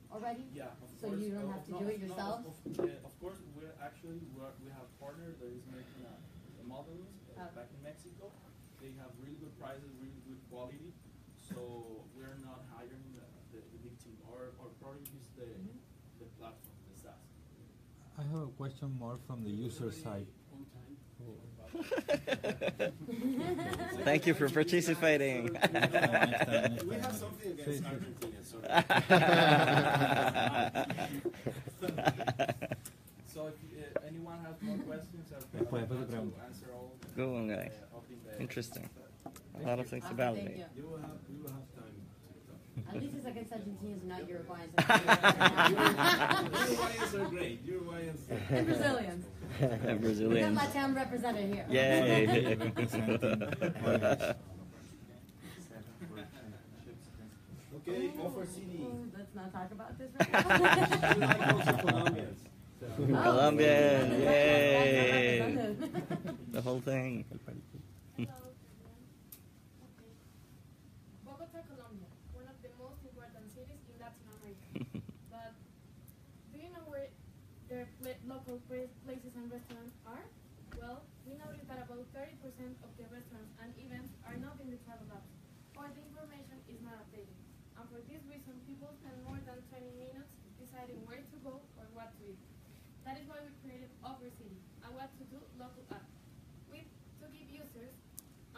already? 0.09 0.49
Yeah, 0.57 0.72
of 0.80 0.89
So 0.97 1.12
course. 1.12 1.20
you 1.20 1.37
don't 1.37 1.53
Uh, 1.53 1.53
have 1.53 1.64
to 1.68 1.72
no, 1.76 1.78
do 1.84 1.89
it 1.93 2.01
no, 2.01 2.07
yourself? 2.09 2.49
Of, 2.49 2.57
of, 2.64 2.80
uh, 2.80 3.09
of 3.09 3.12
course, 3.20 3.37
we're 3.53 3.76
actually 3.76 4.24
we're, 4.32 4.49
we 4.64 4.72
have 4.72 4.89
partner 4.97 5.28
that 5.37 5.51
is 5.53 5.68
making 5.68 6.01
a, 6.09 6.16
a 6.16 6.64
models 6.64 7.12
uh, 7.37 7.45
Oh. 7.45 7.53
back 7.53 7.68
in 7.76 7.80
Mexico. 7.84 8.32
They 8.80 8.97
have 8.97 9.12
really 9.20 9.37
good 9.37 9.53
prices, 9.61 9.93
really 10.01 10.20
good 10.24 10.41
quality. 10.49 10.97
So 11.37 11.61
we're 12.16 12.41
not 12.41 12.64
hiring 12.72 13.05
the, 13.12 13.24
the, 13.53 13.61
the 13.68 13.78
big 13.84 14.01
team. 14.01 14.16
Our 14.32 14.57
our 14.64 14.72
product 14.80 15.12
is 15.12 15.28
the 15.37 15.45
Mm-hmm. 15.45 15.76
the 16.24 16.28
platform, 16.41 16.76
the 16.89 16.97
SaaS. 16.97 17.20
I 18.16 18.16
have 18.33 18.43
a 18.43 18.47
question 18.57 18.97
more 18.99 19.18
from 19.27 19.45
the 19.45 19.51
user 19.51 19.91
side. 19.93 20.27
Thank 24.05 24.27
you 24.27 24.35
for 24.35 24.49
participating. 24.49 25.51
We 26.89 26.95
have 26.97 27.14
something 27.14 27.53
against 27.53 27.85
Argentina, 27.85 28.43
sorry. 28.43 28.66
so 33.27 33.49
if 33.49 33.97
uh, 33.97 34.01
anyone 34.09 34.39
has 34.45 34.55
more 34.62 34.79
questions, 34.79 35.33
I'll 35.33 35.41
be 35.53 35.59
Después, 35.59 35.83
después 35.83 35.89
te 35.89 35.95
glad 35.97 36.11
to 36.11 36.16
answer 36.47 36.66
all. 36.74 36.93
Good 37.14 37.29
one, 37.29 37.49
guys. 37.49 37.72
uh, 37.93 37.97
up 37.97 38.05
in 38.11 38.16
the- 38.24 38.41
Interesting. 38.41 38.89
A 39.61 39.62
lot 39.66 39.79
of 39.81 39.87
things 39.89 40.05
to 40.05 40.14
Awesome, 40.14 40.16
thank 40.16 40.37
validate. 40.37 40.64
At 42.89 43.03
least 43.03 43.14
it's 43.16 43.26
against 43.26 43.53
Argentinians, 43.53 44.05
not 44.05 44.20
Uruguayans. 44.28 44.74
Uruguayans 46.57 47.14
are 47.14 47.28
great, 47.28 47.66
Uruguayans. 47.66 48.20
And 48.51 48.66
Brazilians. 48.66 49.24
And 49.61 49.70
We 49.80 49.87
got 49.89 50.01
Brazilians. 50.01 50.59
Latam 50.59 50.95
represented 50.97 51.55
here. 51.55 51.66
Yay. 51.70 52.57
Okay, 57.76 58.09
go 58.16 58.28
for 58.30 58.47
CD. 58.47 58.80
Oh, 58.82 59.05
Let's 59.16 59.34
not 59.34 59.53
talk 59.53 59.70
about 59.70 59.99
this 59.99 60.11
right 60.18 60.32
now. 60.32 61.14
You 61.14 61.20
like 61.20 61.80
Colombians. 61.80 62.39
So- 62.41 62.47
Oh, 62.99 63.07
Colombian, 63.07 64.20
yay. 64.20 65.76
The 66.53 66.61
whole 66.62 66.80
thing. 66.80 67.24
Hello, 67.28 67.45
everyone. 68.16 68.32
Okay. 69.84 70.12
Bogota, 71.24 71.61
Colombia, 71.68 72.09
one 72.32 72.47
of 72.49 72.57
the 72.64 72.70
most 72.80 73.01
important 73.05 73.45
cities 73.53 73.80
in 73.84 73.97
Latin 74.01 74.24
America. 74.32 74.64
but 75.32 75.53
do 76.53 76.57
you 76.62 76.68
know 76.72 76.84
where 76.89 77.09
their 77.68 77.84
pla- 78.01 78.20
local 78.28 78.61
pra- 78.68 78.89
places 79.05 79.32
and 79.47 79.62
restaurants 79.62 79.94
are? 80.11 80.26
Well, 80.74 81.07
we 81.22 81.38
noticed 81.38 81.70
that 81.70 81.78
about 81.78 82.03
30% 82.11 82.34
of 82.82 82.90
the 82.99 83.07
restaurants 83.14 83.55
and 83.62 83.70
events 83.78 84.11
are 84.26 84.34
not 84.42 84.59
in 84.59 84.74
the 84.74 84.80
travel 84.82 85.07
apps, 85.14 85.30
or 85.78 85.86
the 85.86 86.03
information 86.03 86.59
is 86.66 86.82
not 86.82 86.99
updated. 87.07 87.38
And 87.78 87.86
for 87.86 88.03
this 88.11 88.18
reason, 88.26 88.59
people 88.66 88.90
spend 88.99 89.14
more 89.22 89.38
than 89.47 89.62
20 89.70 90.03
minutes 90.03 90.34
deciding 90.59 90.99
where 91.07 91.22
to 91.22 91.36
go 91.47 91.62
or 91.78 91.86
what 91.94 92.11
to 92.18 92.22
eat. 92.26 92.42
That 93.07 93.22
is 93.22 93.30
why 93.30 93.38
we 93.47 93.55
created 93.62 93.86
Offer 94.03 94.34
City, 94.34 94.59
a 94.82 94.90
what 94.90 95.14
to 95.14 95.24
do 95.30 95.38
local 95.62 95.86
app 95.94 96.11
with 96.66 96.90
to 97.22 97.30
give 97.30 97.47
users 97.47 97.94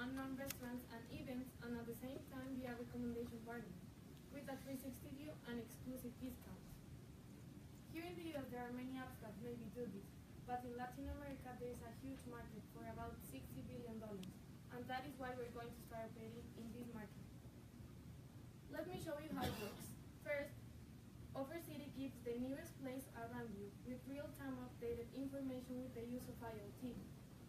unknown 0.00 0.40
restaurants 0.40 0.88
and 0.88 1.04
events 1.12 1.52
and 1.68 1.76
at 1.76 1.84
the 1.84 1.98
same 2.00 2.22
time 2.32 2.48
be 2.56 2.64
a 2.64 2.72
recommendation 2.72 3.36
partner 3.44 3.76
with 4.32 4.48
a 4.48 4.56
360 4.64 5.20
view 5.20 5.36
and 5.52 5.60
exclusive 5.60 6.16
discounts. 6.16 6.64
Here 7.92 8.08
in 8.08 8.16
the 8.16 8.32
US 8.40 8.48
there 8.48 8.64
are 8.64 8.72
many 8.72 8.96
apps 8.96 9.20
that 9.20 9.36
maybe 9.44 9.68
do 9.76 9.84
this, 9.84 10.17
but 10.48 10.64
in 10.64 10.72
Latin 10.80 11.04
America 11.20 11.52
there 11.60 11.68
is 11.68 11.82
a 11.84 11.92
huge 12.00 12.24
market 12.32 12.64
for 12.72 12.80
about 12.88 13.12
60 13.28 13.44
billion 13.68 14.00
dollars, 14.00 14.32
and 14.72 14.80
that 14.88 15.04
is 15.04 15.12
why 15.20 15.36
we're 15.36 15.52
going 15.52 15.68
to 15.68 15.82
start 15.84 16.08
operating 16.08 16.48
in 16.56 16.66
this 16.72 16.88
market. 16.96 17.22
Let 18.72 18.88
me 18.88 18.96
show 18.96 19.20
you 19.20 19.28
how 19.36 19.44
it 19.44 19.56
works. 19.60 19.92
First, 20.24 20.56
OfferCity 21.36 21.92
gives 21.94 22.16
the 22.24 22.40
nearest 22.40 22.72
place 22.80 23.04
around 23.14 23.52
you 23.54 23.68
with 23.84 24.00
real-time 24.08 24.56
updated 24.64 25.12
information 25.12 25.84
with 25.84 25.92
the 25.92 26.04
use 26.08 26.24
of 26.26 26.36
IoT. 26.40 26.96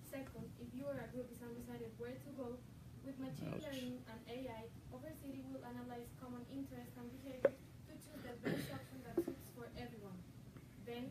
Second, 0.04 0.52
if 0.60 0.68
you 0.76 0.84
or 0.84 1.00
a 1.00 1.08
group 1.16 1.32
is 1.32 1.39
undecided 1.39 1.95
where 1.95 2.20
to 2.20 2.32
go, 2.36 2.60
with 3.08 3.16
machine 3.20 3.56
Ouch. 3.56 3.64
learning 3.64 3.95
and 4.12 4.20
AI, 4.28 4.68
OfferCity 4.91 5.39
will 5.47 5.64
analyze 5.64 6.12
common 6.20 6.43
interests 6.52 7.00
and 7.00 7.08
behavior 7.16 7.56
to 7.56 7.93
choose 7.95 8.22
the 8.28 8.36
best 8.43 8.68
option 8.76 9.00
that 9.08 9.16
suits 9.24 9.47
for 9.56 9.72
everyone. 9.80 10.20
Then, 10.84 11.08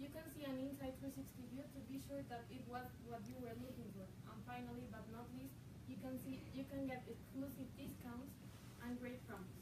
you 0.00 0.08
can 0.12 0.24
see 0.32 0.44
an 0.44 0.56
Inside 0.60 0.96
360 1.00 1.52
view 1.52 1.64
to 1.64 1.80
be 1.88 1.96
sure 2.04 2.20
that 2.28 2.44
it 2.52 2.64
was 2.68 2.84
what 3.08 3.24
you 3.28 3.36
were 3.40 3.56
looking 3.60 3.88
for. 3.96 4.04
And 4.28 4.38
finally, 4.56 4.88
but 4.88 5.04
not 5.12 5.28
least, 5.36 5.52
you 5.84 6.00
can 6.00 6.16
see 6.24 6.40
you 6.56 6.64
can 6.72 6.88
get 6.88 7.04
exclusive 7.04 7.68
discounts 7.76 8.32
and 8.80 8.96
great 8.96 9.20
prompts. 9.28 9.52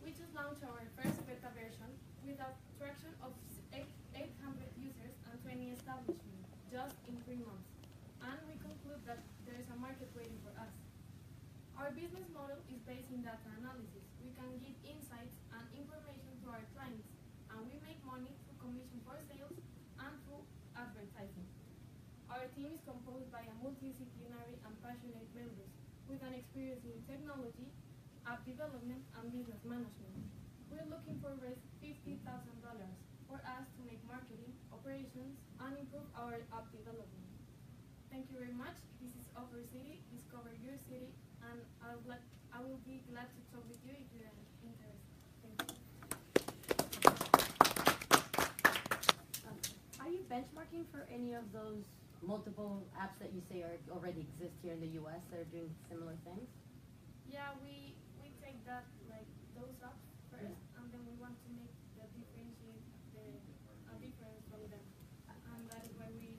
We 0.00 0.16
just 0.16 0.32
launched 0.32 0.64
our 0.64 0.80
first 0.96 1.20
beta 1.28 1.52
version 1.52 1.92
with 2.24 2.40
a 2.40 2.48
traction 2.80 3.12
of 3.20 3.36
800 3.76 4.24
users 4.80 5.12
and 5.28 5.36
20 5.44 5.76
establishments 5.76 6.48
just 6.72 6.96
in 7.04 7.20
three 7.28 7.44
months. 7.44 7.68
And 8.24 8.40
we 8.48 8.56
conclude 8.56 9.04
that 9.04 9.20
there 9.44 9.60
is 9.60 9.68
a 9.68 9.76
market 9.76 10.08
waiting 10.16 10.40
for 10.40 10.56
us. 10.56 10.72
Our 11.76 11.92
business 11.92 12.24
model 12.32 12.56
is 12.72 12.80
based 12.88 13.12
in 13.12 13.20
data 13.20 13.52
analysis. 13.60 14.06
We 14.24 14.32
can 14.32 14.48
give 14.64 14.72
insights 14.80 15.36
and 15.52 15.64
information 15.76 16.32
to 16.40 16.56
our 16.56 16.64
clients, 16.72 17.04
and 17.52 17.60
we 17.68 17.76
make 17.84 18.00
money 18.00 18.32
through 18.48 18.56
commission 18.64 18.96
for 19.04 19.20
sales 19.28 19.60
and 20.00 20.14
through 20.24 20.40
advertising. 20.72 21.44
Our 22.26 22.50
team 22.58 22.74
is 22.74 22.82
composed 22.82 23.30
by 23.30 23.46
a 23.46 23.54
multidisciplinary 23.86 24.58
and 24.66 24.74
passionate 24.82 25.30
members 25.30 25.70
with 26.10 26.18
an 26.26 26.34
experience 26.34 26.82
in 26.82 26.98
technology, 27.06 27.70
app 28.26 28.42
development, 28.42 28.98
and 29.14 29.30
business 29.30 29.62
management. 29.62 30.26
We're 30.66 30.90
looking 30.90 31.22
for 31.22 31.30
raise 31.38 31.62
$50,000 31.78 32.18
for 33.30 33.38
us 33.46 33.66
to 33.78 33.80
make 33.86 34.02
marketing, 34.10 34.50
operations, 34.74 35.38
and 35.62 35.78
improve 35.78 36.10
our 36.18 36.42
app 36.50 36.66
development. 36.74 37.30
Thank 38.10 38.26
you 38.30 38.42
very 38.42 38.54
much. 38.58 38.74
This 38.98 39.14
is 39.22 39.30
Offer 39.38 39.62
City, 39.70 40.02
Discover 40.10 40.50
Your 40.66 40.74
City, 40.90 41.14
and 41.46 41.62
I'll 41.78 42.02
glad, 42.02 42.22
I 42.50 42.66
will 42.66 42.82
be 42.82 43.06
glad 43.06 43.30
to 43.30 43.40
talk 43.54 43.62
with 43.70 43.78
you 43.86 43.94
if 43.94 44.10
you 44.10 44.26
are 44.26 44.34
interested. 44.66 44.98
Thank 45.46 45.62
you. 45.62 45.78
Um, 49.46 49.58
Are 50.02 50.10
you 50.10 50.26
benchmarking 50.26 50.90
for 50.90 51.06
any 51.06 51.34
of 51.34 51.46
those 51.54 51.86
multiple 52.22 52.82
apps 52.96 53.18
that 53.20 53.32
you 53.34 53.42
say 53.50 53.62
are 53.62 53.76
already 53.92 54.24
exist 54.24 54.56
here 54.62 54.72
in 54.72 54.80
the 54.80 54.92
US 55.02 55.20
that 55.30 55.44
are 55.44 55.52
doing 55.52 55.72
similar 55.88 56.16
things? 56.24 56.48
Yeah, 57.28 57.52
we 57.60 57.92
we 58.22 58.32
take 58.40 58.60
that 58.64 58.86
like 59.10 59.28
those 59.52 59.76
up 59.84 59.98
first, 60.32 60.62
and 60.78 60.84
then 60.92 61.02
we 61.04 61.14
want 61.20 61.36
to 61.44 61.48
make 61.52 61.74
the 61.98 62.06
differentiate 62.16 62.84
the 63.12 63.26
a 63.90 63.94
difference 64.00 64.42
from 64.48 64.62
them, 64.70 64.84
and 65.28 65.60
that 65.68 65.82
is 65.84 65.92
why 65.98 66.08
we 66.16 66.32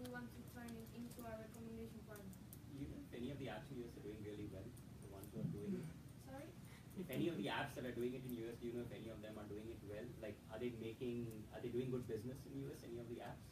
we 0.00 0.04
want 0.10 0.26
to 0.32 0.40
turn 0.56 0.70
it 0.72 0.88
into 0.96 1.20
a 1.22 1.32
recommendation 1.38 2.00
partner. 2.08 2.32
You 2.72 2.88
know 2.90 2.98
if 3.04 3.12
any 3.14 3.30
of 3.30 3.38
the 3.38 3.48
apps 3.52 3.68
in 3.70 3.84
US 3.86 3.94
are 4.00 4.04
doing 4.04 4.20
really 4.24 4.48
well, 4.50 4.66
the 5.04 5.10
ones 5.12 5.28
who 5.30 5.44
are 5.44 5.52
doing 5.52 5.78
it. 5.78 5.86
Sorry. 6.28 6.48
If 6.92 7.08
any 7.08 7.28
of 7.32 7.36
the 7.40 7.48
apps 7.48 7.72
that 7.76 7.84
are 7.88 7.96
doing 7.96 8.12
it 8.16 8.24
in 8.24 8.36
US, 8.48 8.56
do 8.60 8.68
you 8.68 8.74
know 8.76 8.84
if 8.84 8.92
any 8.92 9.08
of 9.08 9.20
them 9.20 9.36
are 9.36 9.48
doing 9.48 9.68
it 9.68 9.80
well? 9.84 10.04
Like, 10.20 10.36
are 10.52 10.60
they 10.60 10.72
making, 10.76 11.28
are 11.56 11.60
they 11.60 11.72
doing 11.72 11.88
good 11.88 12.04
business 12.04 12.36
in 12.44 12.68
US? 12.68 12.84
Any 12.84 13.00
of 13.00 13.08
the 13.08 13.24
apps? 13.24 13.51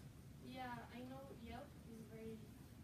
Yeah, 0.51 0.75
I 0.93 1.01
know 1.07 1.23
Yelp 1.47 1.69
is 1.89 2.03
very 2.11 2.35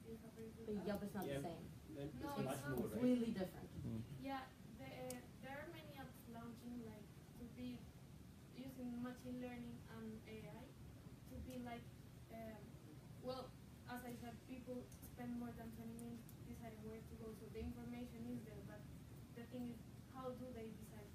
is 0.06 0.20
a 0.22 0.30
very 0.38 0.50
good. 0.54 0.66
But. 0.78 0.86
Yelp 0.86 1.02
is 1.02 1.12
not 1.14 1.24
Yeah, 1.26 1.42
the 1.42 1.50
same. 1.50 1.66
then 1.98 2.08
No, 2.22 2.30
it's 2.30 2.38
it's 2.38 2.46
much 2.46 2.62
not. 2.62 2.70
more, 2.78 2.86
It's 2.86 2.94
right? 2.94 3.02
really 3.04 3.30
different. 3.34 3.68
Yeah, 4.22 4.42
the, 4.78 4.88
there 5.42 5.56
are 5.58 5.68
many 5.74 5.92
apps 5.98 6.18
launching 6.30 6.74
like 6.86 7.06
to 7.38 7.44
be 7.58 7.78
using 8.56 8.88
machine 9.02 9.38
learning 9.42 9.76
and 9.98 10.06
AI 10.26 10.64
to 11.30 11.34
be 11.46 11.58
like, 11.66 11.84
um, 12.34 12.62
well, 13.22 13.50
as 13.90 14.00
I 14.02 14.14
said, 14.22 14.34
people 14.50 14.82
spend 15.14 15.38
more 15.38 15.52
than 15.58 15.70
20 15.78 15.90
minutes 16.02 16.26
deciding 16.50 16.82
where 16.86 16.98
to 17.02 17.14
go, 17.22 17.30
so 17.38 17.44
the 17.54 17.62
information 17.62 18.22
is 18.34 18.40
there, 18.46 18.62
but 18.66 18.82
the 19.38 19.44
thing 19.54 19.70
is, 19.70 19.78
how 20.14 20.30
do 20.34 20.46
they 20.54 20.70
decide? 20.74 21.10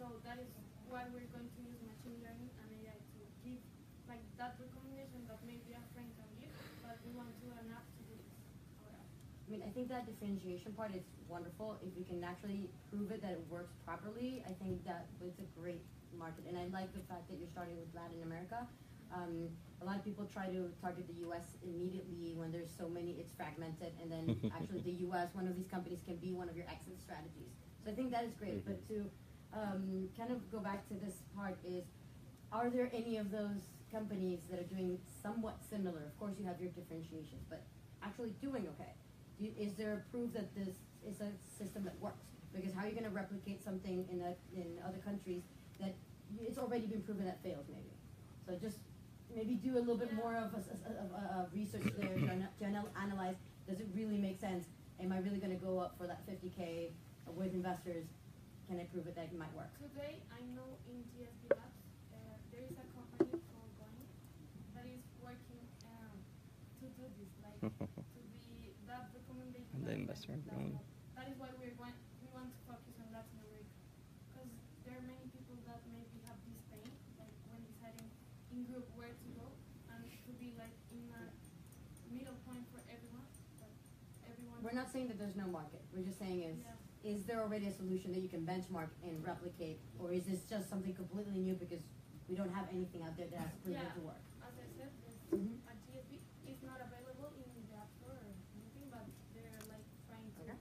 So 0.00 0.20
that 0.24 0.38
is 0.40 0.48
why 0.88 1.04
we're 1.12 1.28
going 1.32 1.48
to 1.52 1.60
use 1.60 1.80
machine 1.84 2.16
learning 2.24 2.48
and 2.64 2.68
AI 2.80 2.96
to 2.96 3.20
give 3.44 3.60
like 4.08 4.24
that 4.40 4.56
recommendation 4.56 5.28
that 5.28 5.40
maybe 5.44 5.76
a 5.76 5.82
friend 5.92 6.08
can 6.16 6.30
give, 6.40 6.54
but 6.80 6.96
we 7.04 7.12
want 7.12 7.28
to 7.44 7.46
an 7.60 7.68
app 7.76 7.84
to 7.84 8.00
do 8.08 8.16
this. 8.16 8.32
Our 8.80 8.92
app. 8.96 9.04
I 9.04 9.46
mean, 9.52 9.62
I 9.66 9.70
think 9.88 10.04
that 10.04 10.06
differentiation 10.06 10.72
part 10.72 10.94
is 10.94 11.02
wonderful. 11.28 11.78
If 11.82 11.96
we 11.96 12.04
can 12.04 12.22
actually 12.22 12.68
prove 12.90 13.10
it 13.10 13.22
that 13.22 13.32
it 13.32 13.44
works 13.48 13.72
properly, 13.86 14.44
I 14.46 14.52
think 14.62 14.84
that 14.84 15.06
it's 15.20 15.38
a 15.40 15.48
great 15.58 15.82
market. 16.16 16.44
And 16.48 16.58
I 16.58 16.68
like 16.68 16.92
the 16.92 17.00
fact 17.08 17.28
that 17.30 17.38
you're 17.38 17.48
starting 17.48 17.76
with 17.76 17.88
Latin 17.94 18.22
America. 18.22 18.66
Um, 19.14 19.48
a 19.80 19.84
lot 19.86 19.96
of 19.96 20.04
people 20.04 20.28
try 20.30 20.46
to 20.48 20.68
target 20.82 21.08
the 21.08 21.24
U.S. 21.28 21.56
immediately 21.64 22.34
when 22.36 22.52
there's 22.52 22.68
so 22.76 22.88
many, 22.88 23.16
it's 23.16 23.32
fragmented, 23.32 23.92
and 24.02 24.12
then 24.12 24.36
actually 24.54 24.82
the 24.84 25.08
U.S. 25.08 25.28
one 25.32 25.48
of 25.48 25.56
these 25.56 25.68
companies 25.68 26.00
can 26.04 26.16
be 26.16 26.32
one 26.32 26.48
of 26.48 26.56
your 26.56 26.66
exit 26.68 27.00
strategies. 27.00 27.56
So 27.84 27.90
I 27.90 27.94
think 27.94 28.12
that 28.12 28.24
is 28.24 28.34
great. 28.36 28.66
But 28.66 28.84
to 28.92 29.08
um, 29.56 30.08
kind 30.18 30.30
of 30.30 30.44
go 30.52 30.58
back 30.60 30.86
to 30.88 30.94
this 31.00 31.24
part 31.34 31.56
is, 31.64 31.84
are 32.52 32.68
there 32.68 32.90
any 32.92 33.16
of 33.16 33.30
those 33.30 33.72
companies 33.90 34.40
that 34.50 34.60
are 34.60 34.68
doing 34.68 34.98
somewhat 35.22 35.56
similar? 35.64 36.04
Of 36.04 36.18
course, 36.20 36.34
you 36.38 36.44
have 36.44 36.60
your 36.60 36.70
differentiations, 36.76 37.48
but 37.48 37.64
actually 38.04 38.36
doing 38.44 38.68
okay. 38.76 38.92
Do 39.38 39.44
you, 39.46 39.52
is 39.58 39.74
there 39.74 39.92
a 39.94 40.10
proof 40.10 40.32
that 40.34 40.54
this 40.54 40.74
is 41.06 41.20
a 41.20 41.30
system 41.56 41.84
that 41.84 41.98
works? 42.00 42.24
Because 42.52 42.72
how 42.74 42.82
are 42.84 42.88
you 42.88 42.92
going 42.98 43.04
to 43.06 43.14
replicate 43.14 43.62
something 43.62 44.06
in 44.10 44.20
a, 44.20 44.34
in 44.56 44.78
other 44.86 44.98
countries 44.98 45.42
that 45.80 45.94
it's 46.42 46.58
already 46.58 46.86
been 46.86 47.02
proven 47.02 47.24
that 47.26 47.42
fails, 47.42 47.66
maybe? 47.70 47.92
So 48.46 48.56
just 48.58 48.78
maybe 49.34 49.54
do 49.54 49.76
a 49.76 49.82
little 49.84 49.96
bit 50.00 50.12
more 50.14 50.34
of 50.34 50.54
a, 50.54 50.58
s- 50.58 50.74
of 50.82 51.10
a, 51.12 51.22
a 51.44 51.48
research 51.54 51.84
there 51.96 52.08
to, 52.18 52.26
ana- 52.32 52.50
to 52.58 52.64
anal- 52.64 52.90
analyze. 53.00 53.36
Does 53.68 53.78
it 53.80 53.86
really 53.94 54.18
make 54.18 54.40
sense? 54.40 54.64
Am 54.98 55.12
I 55.12 55.18
really 55.22 55.38
going 55.38 55.54
to 55.54 55.62
go 55.62 55.78
up 55.78 55.94
for 56.00 56.06
that 56.08 56.26
50k 56.26 56.90
with 57.36 57.52
investors? 57.54 58.06
Can 58.66 58.80
I 58.80 58.84
prove 58.90 59.06
it 59.06 59.14
that 59.14 59.30
it 59.30 59.38
might 59.38 59.52
work? 59.54 59.70
Today, 59.78 60.18
I 60.34 60.40
know 60.56 60.66
in 60.90 61.04
GSB 61.14 61.52
Labs, 61.54 61.78
uh, 62.12 62.16
there 62.50 62.64
is 62.66 62.74
a 62.74 62.86
company 62.96 63.38
called 63.54 63.70
Going 63.78 64.04
that 64.74 64.84
is 64.88 65.04
working 65.22 65.62
um, 65.86 66.12
to 66.82 66.86
do 66.98 67.04
this, 67.16 67.30
like 67.44 67.56
to 67.62 68.20
be 68.34 68.72
that 68.88 69.08
recommendation. 69.14 69.77
The 69.88 69.96
we 69.96 70.04
investment 70.04 70.44
went 70.44 70.52
Going. 70.52 70.72
down. 70.76 70.84
That 71.16 71.26
is 71.32 71.36
why 71.40 71.48
we 71.56 71.72
want 71.80 71.96
we 72.20 72.28
want 72.36 72.52
to 72.52 72.60
focus 72.68 72.92
on 73.00 73.08
Latin 73.08 73.40
America, 73.40 73.72
because 74.28 74.52
there 74.84 75.00
are 75.00 75.06
many 75.08 75.24
people 75.32 75.56
that 75.64 75.80
maybe 75.88 76.20
have 76.28 76.36
this 76.44 76.60
pain, 76.68 76.84
like 77.16 77.32
when 77.48 77.64
deciding 77.72 78.04
in 78.52 78.68
group 78.68 78.84
where 79.00 79.16
to 79.16 79.28
go, 79.40 79.48
and 79.88 80.04
to 80.04 80.32
be 80.36 80.52
like 80.60 80.76
in 80.92 81.08
a 81.16 81.32
middle 82.12 82.36
point 82.44 82.68
for 82.68 82.84
everyone, 82.84 83.24
but 83.56 83.72
everyone. 84.28 84.60
We're 84.60 84.76
not 84.76 84.92
saying 84.92 85.08
that 85.08 85.16
there's 85.16 85.40
no 85.40 85.48
market. 85.48 85.80
We're 85.96 86.04
just 86.04 86.20
saying 86.20 86.44
is, 86.44 86.60
Yeah. 86.60 86.76
is 87.08 87.24
there 87.24 87.40
already 87.40 87.72
a 87.72 87.72
solution 87.72 88.12
that 88.12 88.20
you 88.20 88.28
can 88.28 88.44
benchmark 88.44 88.92
and 89.00 89.24
replicate, 89.24 89.80
or 89.96 90.12
is 90.12 90.28
this 90.28 90.44
just 90.44 90.68
something 90.68 90.92
completely 90.92 91.40
new 91.40 91.56
because 91.56 91.80
we 92.28 92.36
don't 92.36 92.52
have 92.52 92.68
anything 92.68 93.00
out 93.08 93.16
there 93.16 93.32
that 93.32 93.40
has 93.40 93.56
proven 93.64 93.80
Yeah, 93.88 93.96
to 93.96 94.04
work? 94.04 94.20
as 94.44 94.52
I 94.52 94.68
said, 94.76 94.92
there's 95.00 95.16
Mhm. 95.32 95.64
a 95.64 95.72
GSB 95.88 96.20
is 96.44 96.60
not 96.60 96.76
available 96.84 97.32
in 97.40 97.48
the 97.56 97.72
App 97.80 97.88
Store 97.96 98.20
or 98.20 98.28
anything, 98.52 98.92
but 98.92 99.08
they're 99.32 99.64
like 99.72 99.88
trying 100.04 100.28
to. 100.44 100.56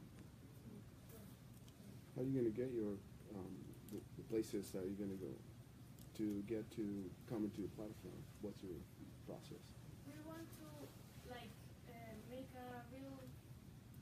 How 2.17 2.25
are 2.25 2.25
you 2.25 2.33
gonna 2.33 2.49
get 2.49 2.73
your, 2.73 2.97
um, 3.37 3.53
the, 3.93 4.01
the 4.17 4.25
places 4.25 4.73
that 4.73 4.81
you're 4.89 4.97
gonna 4.97 5.21
go 5.21 5.29
to 6.17 6.25
get 6.49 6.65
to 6.73 7.05
come 7.29 7.45
into 7.45 7.61
your 7.61 7.69
platform? 7.77 8.17
What's 8.41 8.57
your 8.65 8.73
process? 9.29 9.61
We 10.09 10.17
want 10.25 10.49
to 10.57 10.67
like 11.29 11.53
uh, 11.85 12.17
make 12.25 12.49
a 12.57 12.81
real 12.89 13.21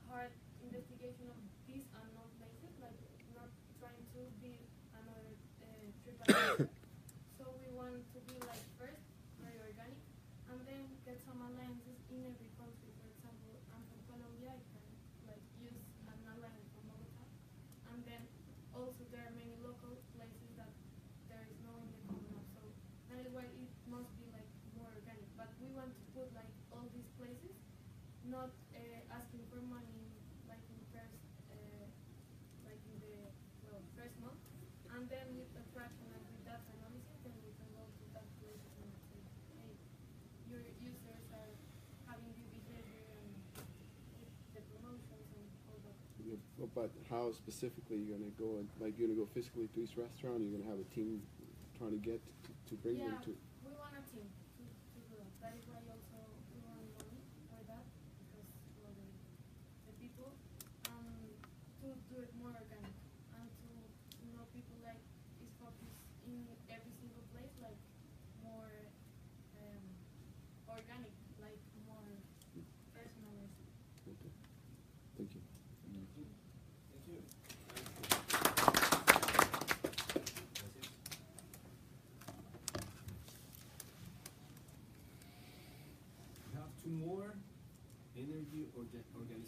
hard 0.08 0.32
investigation 0.64 1.28
of 1.28 1.36
these 1.68 1.84
unknown 1.92 2.32
places, 2.40 2.72
like 2.80 2.96
not 3.36 3.52
trying 3.84 4.00
to 4.16 4.20
be 4.40 4.64
another 4.96 5.36
uh, 5.60 5.84
trip 6.00 6.16
advisor. 6.24 6.72
so 7.36 7.44
we 7.60 7.68
want 7.76 8.00
to 8.00 8.18
be 8.32 8.40
like 8.48 8.64
first 8.80 9.04
very 9.44 9.60
organic, 9.60 10.00
and 10.48 10.56
then 10.64 10.88
get 11.04 11.20
some 11.20 11.36
alliances 11.36 12.00
in 12.08 12.24
every 12.24 12.48
country. 12.56 12.88
For 12.96 13.12
example, 13.12 13.60
I'm 13.76 13.84
from 13.92 14.00
Colombia, 14.08 14.56
I 14.56 14.64
can 14.72 14.88
like 15.28 15.44
use 15.60 15.84
an 16.08 16.16
alliance 16.32 16.64
from 16.72 16.88
Bogota, 16.88 17.28
and 17.92 18.00
then 18.08 18.24
also 18.72 19.04
there 19.12 19.24
are 19.26 19.34
many 19.36 19.52
local 19.64 19.92
places 20.16 20.48
that 20.56 20.72
there 21.28 21.44
is 21.48 21.56
no 21.64 21.76
in 21.80 21.88
the 21.92 22.00
common 22.08 22.28
app. 22.36 22.46
So 22.56 22.60
that 23.12 23.18
is 23.24 23.30
why 23.34 23.44
it 23.48 23.72
must 23.88 24.10
be 24.20 24.26
like 24.32 24.48
more 24.76 24.88
organic. 24.96 25.28
But 25.36 25.50
we 25.60 25.68
want 25.76 25.92
to 25.96 26.02
put 26.16 26.28
like 26.36 26.50
all 26.72 26.84
these 26.92 27.08
places, 27.20 27.56
not 28.28 28.52
uh, 28.76 29.16
asking 29.16 29.44
for 29.52 29.60
money 29.64 30.12
like 30.48 30.62
in 30.72 30.80
first, 30.92 31.20
uh, 31.52 31.84
like 32.68 32.80
in 32.84 32.96
the 33.00 33.16
well 33.64 33.80
first 33.96 34.16
month, 34.20 34.40
and 34.92 35.08
then 35.08 35.26
with 35.40 35.48
the 35.56 35.64
traction 35.72 36.08
and 36.12 36.24
with 36.36 36.44
that 36.44 36.60
analysis, 36.76 37.16
then 37.24 37.36
we 37.42 37.52
can 37.56 37.68
go 37.72 37.84
to 37.86 38.04
that 38.12 38.28
places 38.44 38.72
and 38.76 38.92
say, 39.08 39.20
hey, 39.56 39.72
your 40.52 40.62
users 40.84 41.24
are 41.32 41.52
having 42.12 42.28
this 42.36 42.48
behavior 42.52 43.08
and 43.08 43.32
with 44.20 44.32
the 44.52 44.60
promotions 44.68 45.28
and 45.32 45.46
all 45.72 45.80
that. 45.80 45.96
You- 46.20 46.44
But 46.76 46.92
how 47.08 47.32
specifically 47.32 47.96
you're 47.96 48.20
gonna 48.20 48.36
go 48.36 48.60
and, 48.60 48.68
like, 48.84 49.00
you're 49.00 49.08
gonna 49.08 49.16
go 49.16 49.24
physically 49.32 49.64
to 49.72 49.80
each 49.80 49.96
restaurant, 49.96 50.44
you're 50.44 50.52
gonna 50.52 50.68
have 50.68 50.76
a 50.76 50.84
team 50.92 51.24
trying 51.80 51.96
to 51.96 52.02
get 52.04 52.20
to, 52.44 52.50
to 52.68 52.74
bring 52.84 53.00
yeah, 53.00 53.16
them 53.16 53.32
to? 53.32 53.32
we 53.64 53.72
want 53.80 53.96
a 53.96 54.04
team 54.12 54.28
to, 54.60 54.62
to 54.68 54.98
do 55.08 55.16
that. 55.16 55.32
That 55.40 55.56
is 55.56 55.64
why 55.72 55.80
also 55.88 56.20
we 56.52 56.60
want 56.68 56.84
money 57.00 57.16
for 57.48 57.64
that 57.72 57.84
because 58.20 58.44
well 58.76 58.92
the, 58.92 59.08
the 59.88 59.94
people 59.96 60.28
um 60.92 61.24
to 61.80 61.96
do 62.12 62.20
it 62.20 62.28
more 62.36 62.52
organic 62.52 62.96
and 63.40 63.48
to 63.48 63.68
you 64.20 64.36
know 64.36 64.44
people 64.52 64.76
like 64.84 65.00
is 65.40 65.52
focused 65.56 65.96
in 66.28 66.44
every 66.68 66.92
single 67.00 67.24
place 67.32 67.52
like 67.64 67.80
more 68.44 68.72
um 69.64 69.84
organic 70.68 71.12
like 71.40 71.60
more 71.88 72.04
personalized. 72.92 73.64
Okay. 74.04 74.32
Thank 75.16 75.32
you. 75.36 75.40
Thank 75.88 76.12
you. 76.16 76.24
We 86.50 86.58
have 86.58 86.70
two 86.82 86.90
more, 86.90 87.34
energy 88.16 88.66
orga- 88.76 89.06
organization 89.14 89.24
and 89.24 89.24
Blomex. 89.24 89.24
Go, 89.24 89.24
watch. 89.24 89.24
Right 89.24 89.24
there, 89.24 89.24
and 89.24 89.24
ready 89.24 89.28
when 89.28 89.40
you 89.40 89.45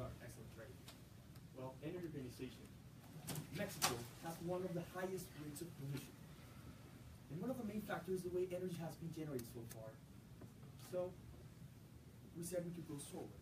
are. 0.00 0.10
Excellent, 0.24 0.50
great. 0.56 0.74
Well, 1.56 1.74
energy 1.84 2.08
organization. 2.08 2.64
Mexico 3.56 3.94
has 4.24 4.34
one 4.44 4.64
of 4.64 4.72
the 4.74 4.82
highest 4.96 5.26
rates 5.44 5.60
of 5.60 5.68
pollution. 5.78 6.16
And 7.30 7.40
one 7.40 7.50
of 7.50 7.58
the 7.58 7.68
main 7.68 7.82
factors 7.82 8.20
is 8.20 8.22
the 8.24 8.32
way 8.32 8.48
energy 8.50 8.80
has 8.80 8.96
been 8.96 9.12
generated 9.12 9.46
so 9.54 9.60
far. 9.76 9.92
So, 10.90 11.12
we 12.36 12.42
said 12.42 12.64
we 12.64 12.72
could 12.72 12.88
go 12.88 12.96
solar. 13.12 13.41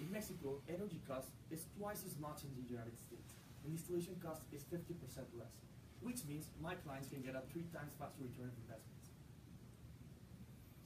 In 0.00 0.10
Mexico, 0.10 0.64
energy 0.64 1.00
cost 1.06 1.28
is 1.52 1.68
twice 1.76 2.04
as 2.08 2.16
much 2.16 2.40
in 2.48 2.50
the 2.56 2.64
United 2.64 2.96
States, 2.96 3.36
and 3.64 3.72
installation 3.76 4.16
cost 4.24 4.40
is 4.50 4.64
50% 4.72 4.96
less, 5.36 5.60
which 6.00 6.24
means 6.24 6.48
my 6.56 6.74
clients 6.74 7.12
can 7.12 7.20
get 7.20 7.36
a 7.36 7.44
three 7.52 7.68
times 7.68 7.92
faster 8.00 8.24
return 8.24 8.48
of 8.48 8.56
investment. 8.64 9.04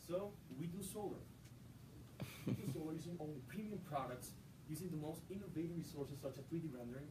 So, 0.02 0.34
we 0.58 0.66
do 0.66 0.82
solar. 0.82 1.22
We 2.44 2.58
do 2.58 2.66
solar 2.74 2.92
using 2.92 3.16
only 3.22 3.38
premium 3.46 3.78
products 3.86 4.34
using 4.68 4.90
the 4.90 4.98
most 4.98 5.22
innovative 5.30 5.78
resources 5.78 6.18
such 6.18 6.34
as 6.36 6.44
3D 6.50 6.74
rendering, 6.74 7.06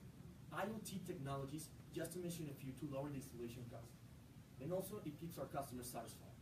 IoT 0.52 1.08
technologies, 1.08 1.70
just 1.96 2.12
to 2.14 2.20
mention 2.20 2.52
a 2.52 2.54
few, 2.60 2.76
to 2.84 2.86
lower 2.94 3.08
the 3.08 3.16
installation 3.16 3.64
cost. 3.72 3.96
And 4.60 4.74
also, 4.74 5.00
it 5.06 5.16
keeps 5.20 5.40
our 5.40 5.48
customers 5.48 5.88
satisfied. 5.88 6.36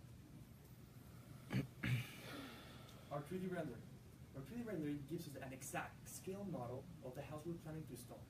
our 3.14 3.22
3D 3.30 3.54
rendering. 3.54 3.91
Our 4.36 4.44
3D 4.48 4.66
rendering 4.66 5.00
gives 5.10 5.28
us 5.28 5.36
an 5.36 5.52
exact 5.52 6.08
scale 6.08 6.48
model 6.52 6.84
of 7.04 7.16
the 7.16 7.22
house 7.22 7.44
we're 7.46 7.60
planning 7.68 7.84
to 7.88 7.94
install. 7.94 8.24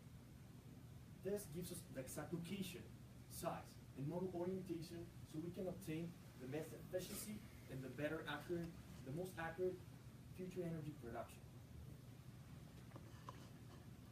This 1.23 1.45
gives 1.53 1.71
us 1.71 1.77
the 1.93 2.01
exact 2.01 2.33
location, 2.33 2.81
size, 3.29 3.69
and 3.97 4.07
model 4.09 4.33
orientation 4.33 5.05
so 5.29 5.37
we 5.43 5.53
can 5.53 5.67
obtain 5.69 6.09
the 6.41 6.47
best 6.49 6.73
efficiency 6.73 7.37
and 7.69 7.77
the 7.83 7.89
better 7.93 8.25
accurate, 8.25 8.73
the 9.05 9.13
most 9.13 9.31
accurate 9.37 9.77
future 10.33 10.65
energy 10.65 10.97
production. 10.97 11.37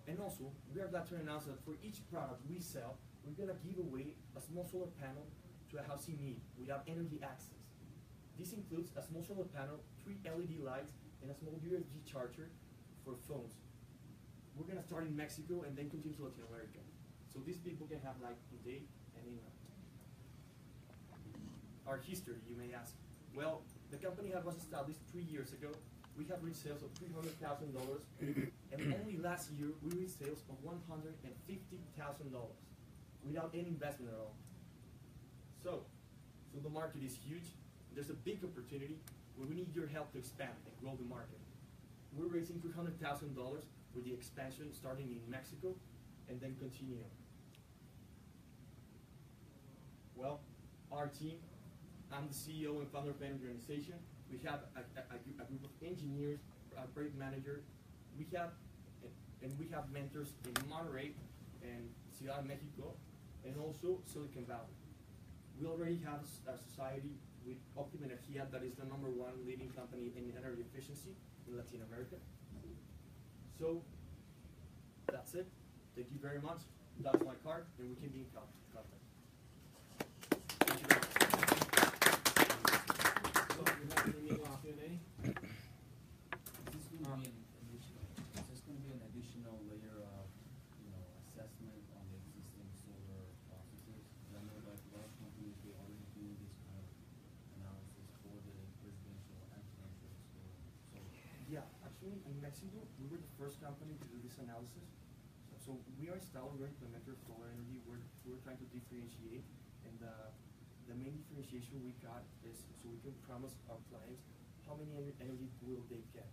And 0.06 0.20
also, 0.22 0.54
we 0.74 0.82
are 0.82 0.88
glad 0.88 1.10
to 1.10 1.16
announce 1.18 1.46
that 1.46 1.58
for 1.66 1.74
each 1.82 2.06
product 2.10 2.42
we 2.50 2.60
sell, 2.60 2.98
we're 3.26 3.38
gonna 3.38 3.58
give 3.66 3.78
away 3.78 4.14
a 4.38 4.42
small 4.42 4.66
solar 4.70 4.90
panel 5.02 5.26
to 5.72 5.78
a 5.78 5.84
house 5.84 6.08
in 6.08 6.18
need 6.18 6.42
without 6.58 6.84
energy 6.88 7.20
access. 7.22 7.62
This 8.38 8.54
includes 8.54 8.90
a 8.98 9.02
small 9.02 9.22
solar 9.22 9.46
panel, 9.46 9.82
three 10.02 10.18
LED 10.26 10.62
lights, 10.64 10.94
and 11.22 11.32
a 11.32 11.36
small 11.36 11.54
USB 11.64 12.04
charger 12.06 12.50
for 13.04 13.16
phones. 13.28 13.56
We're 14.56 14.68
gonna 14.68 14.84
start 14.84 15.08
in 15.08 15.16
Mexico 15.16 15.64
and 15.66 15.76
then 15.78 15.90
continue 15.90 16.16
to 16.18 16.24
Latin 16.24 16.44
America. 16.50 16.80
So 17.32 17.40
these 17.46 17.58
people 17.58 17.88
can 17.88 18.00
have 18.02 18.16
like 18.22 18.38
in 18.52 18.60
day 18.64 18.82
and 19.16 19.24
in. 19.28 19.40
Our 21.88 21.98
history, 21.98 22.38
you 22.48 22.56
may 22.56 22.74
ask. 22.74 22.94
Well, 23.36 23.62
the 23.92 23.98
company 23.98 24.32
was 24.46 24.58
established 24.58 25.00
three 25.12 25.24
years 25.24 25.54
ago. 25.54 25.70
We 26.18 26.26
have 26.26 26.44
reached 26.44 26.62
sales 26.62 26.84
of 26.84 26.92
three 27.00 27.10
hundred 27.14 27.40
thousand 27.40 27.74
dollars, 27.74 28.04
and 28.20 28.94
only 29.00 29.18
last 29.18 29.50
year 29.58 29.70
we 29.82 29.98
reached 29.98 30.20
sales 30.20 30.44
of 30.50 30.58
one 30.62 30.82
hundred 30.90 31.16
and 31.24 31.34
fifty 31.48 31.80
thousand 31.98 32.32
dollars, 32.32 32.60
without 33.26 33.52
any 33.54 33.70
investment 33.70 34.12
at 34.12 34.20
all. 34.20 34.36
So, 35.64 35.86
so 36.52 36.60
the 36.62 36.70
market 36.70 37.02
is 37.04 37.16
huge. 37.16 37.56
There's 37.96 38.10
a 38.10 38.20
big 38.28 38.44
opportunity 38.44 39.00
where 39.40 39.48
we 39.48 39.56
need 39.56 39.74
your 39.74 39.88
help 39.88 40.12
to 40.12 40.18
expand 40.20 40.52
and 40.68 40.76
grow 40.84 41.00
the 41.00 41.08
market. 41.08 41.40
We're 42.12 42.28
raising 42.28 42.60
three 42.60 42.74
hundred 42.76 43.00
thousand 43.00 43.36
dollars 43.36 43.64
for 43.96 44.02
the 44.04 44.12
expansion 44.12 44.68
starting 44.74 45.08
in 45.08 45.24
Mexico, 45.32 45.74
and 46.28 46.42
then 46.42 46.56
continuing. 46.60 47.08
Well, 50.14 50.42
our 50.92 51.08
team, 51.08 51.40
I'm 52.12 52.28
the 52.28 52.36
CEO 52.36 52.84
and 52.84 52.92
founder 52.92 53.12
of 53.12 53.22
Energy 53.22 53.48
Organization. 53.48 53.96
We 54.30 54.40
have 54.44 54.68
a, 54.76 54.84
a, 55.00 55.16
a, 55.16 55.18
group- 55.24 55.64
of 55.64 55.72
engineers, 55.88 56.40
a 56.76 56.86
project 56.88 57.18
manager. 57.18 57.64
We 58.18 58.28
have, 58.36 58.52
and 59.42 59.58
we 59.58 59.70
have 59.72 59.90
mentors 59.94 60.34
in 60.44 60.54
Monterrey 60.68 61.12
and 61.64 61.88
Ciudad 62.12 62.46
Mexico, 62.46 62.92
and 63.46 63.56
also 63.58 64.02
Silicon 64.06 64.44
Valley. 64.46 64.76
We 65.58 65.66
already 65.66 66.02
have 66.04 66.20
a 66.48 66.58
society 66.58 67.16
with 67.46 67.58
Optima 67.78 68.08
Energia 68.08 68.50
that 68.52 68.64
is 68.64 68.76
the 68.76 68.86
number 68.86 69.10
one 69.10 69.34
leading 69.46 69.70
company 69.72 70.12
in 70.16 70.34
energy 70.38 70.62
efficiency 70.62 71.16
in 71.48 71.58
Latin 71.58 71.82
America. 71.88 72.16
So, 73.58 73.82
that's 75.12 75.34
it. 75.34 75.48
Thank 75.96 76.08
you 76.12 76.20
very 76.22 76.40
much. 76.40 76.62
That's 77.02 77.20
my 77.26 77.36
card, 77.44 77.66
and 77.80 77.90
we 77.90 77.96
can 77.96 78.10
be 78.10 78.20
in 78.20 78.30
contact. 78.32 79.04
Thank 80.64 80.80
you 80.80 80.88
very 80.88 81.02
much. 81.02 81.20
So 83.56 83.60
we 83.68 83.84
have 83.92 84.06
in 84.06 84.12
the 84.16 84.24
middle 84.32 84.46
of 84.48 84.62
Q&A. 84.64 84.90
Is 84.90 85.36
this 86.72 86.88
gonna 87.04 87.20
be 87.20 87.28
an 87.28 87.36
additional, 87.60 88.08
is 88.40 88.46
this 88.48 88.62
gonna 88.64 88.80
be 88.80 88.92
an 88.96 89.04
additional 89.12 89.56
layer 89.68 89.98
of, 90.08 90.24
you 90.84 90.92
know, 90.96 91.04
assessment 91.28 91.84
on 92.00 92.04
the 92.12 92.16
existing 92.20 92.68
solar 92.80 93.28
processes? 93.52 94.04
'Cause 94.08 94.40
I 94.40 94.42
know 94.48 94.56
like 94.64 94.80
a 94.80 94.92
lot 94.96 95.04
of 95.04 95.14
companies, 95.20 95.56
they 95.68 95.76
already 95.76 96.00
do 96.16 96.24
this 96.40 96.56
kind 96.64 96.80
of 96.80 96.88
analysis 97.60 98.08
for 98.24 98.36
the 98.40 98.52
residential 98.56 99.44
and 99.52 99.64
commercial 99.76 100.12
solar. 100.32 100.56
solar. 100.96 101.12
Actually, 102.10 102.26
in 102.34 102.42
Mexico, 102.42 102.82
we 102.98 103.06
were 103.06 103.22
the 103.22 103.34
first 103.38 103.62
company 103.62 103.94
to 104.02 104.08
do 104.10 104.18
this 104.26 104.42
analysis. 104.42 104.82
So, 105.46 105.54
so 105.62 105.70
we 106.02 106.10
are 106.10 106.18
installed, 106.18 106.58
we're 106.58 106.66
implementer 106.66 107.14
of 107.14 107.22
solar 107.22 107.54
energy. 107.54 107.78
We're, 107.86 108.02
we're 108.26 108.42
trying 108.42 108.58
to 108.58 108.68
differentiate, 108.74 109.46
and 109.86 109.94
the, 110.02 110.34
the 110.90 110.98
main 110.98 111.22
differentiation 111.22 111.78
we 111.86 111.94
got 112.02 112.26
is 112.42 112.66
so 112.82 112.90
we 112.90 112.98
can 113.06 113.14
promise 113.30 113.54
our 113.70 113.78
clients 113.94 114.26
how 114.66 114.74
many 114.82 114.90
ener- 114.98 115.14
energy 115.22 115.54
will 115.62 115.86
they 115.86 116.02
get. 116.10 116.26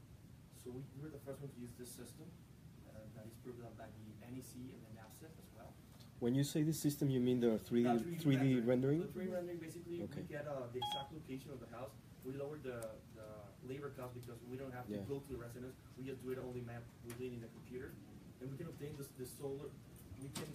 So 0.56 0.72
we, 0.72 0.80
we 0.96 1.04
were 1.04 1.12
the 1.12 1.20
first 1.28 1.44
one 1.44 1.52
to 1.52 1.60
use 1.60 1.76
this 1.76 1.92
system 1.92 2.24
uh, 2.88 2.96
that 3.12 3.28
is 3.28 3.36
proven 3.44 3.68
by 3.76 3.92
the 3.92 4.06
NEC 4.32 4.56
and 4.56 4.80
the 4.80 4.92
NAPSET 4.96 5.28
as 5.28 5.48
well. 5.52 5.76
When 6.24 6.32
you 6.32 6.44
say 6.44 6.64
this 6.64 6.80
system, 6.80 7.12
you 7.12 7.20
mean 7.20 7.44
the 7.44 7.60
3D, 7.68 7.84
Uh, 7.84 8.00
3D 8.24 8.64
rendering? 8.64 9.04
The 9.04 9.12
3D 9.12 9.28
rendering, 9.28 9.60
basically, 9.60 10.00
Okay. 10.08 10.24
we 10.24 10.32
get 10.32 10.48
uh, 10.48 10.72
the 10.72 10.80
exact 10.80 11.12
location 11.12 11.52
of 11.52 11.60
the 11.60 11.68
house. 11.76 11.92
We 12.24 12.32
lower 12.32 12.56
the, 12.64 12.80
the 13.12 13.15
labor 13.68 13.90
cost 13.98 14.14
because 14.14 14.38
we 14.50 14.56
don't 14.56 14.72
have 14.72 14.86
to 14.86 14.94
Yeah. 14.94 15.08
go 15.08 15.18
to 15.18 15.28
the 15.28 15.36
residence. 15.36 15.76
We 15.98 16.04
just 16.04 16.22
do 16.24 16.30
it 16.30 16.38
only 16.38 16.60
map 16.62 16.82
within 17.04 17.40
the 17.40 17.48
computer. 17.48 17.92
And 18.40 18.50
we 18.50 18.56
can 18.56 18.66
obtain 18.68 18.96
this, 18.96 19.08
the 19.18 19.26
solar, 19.26 19.68
we 20.22 20.28
can, 20.34 20.48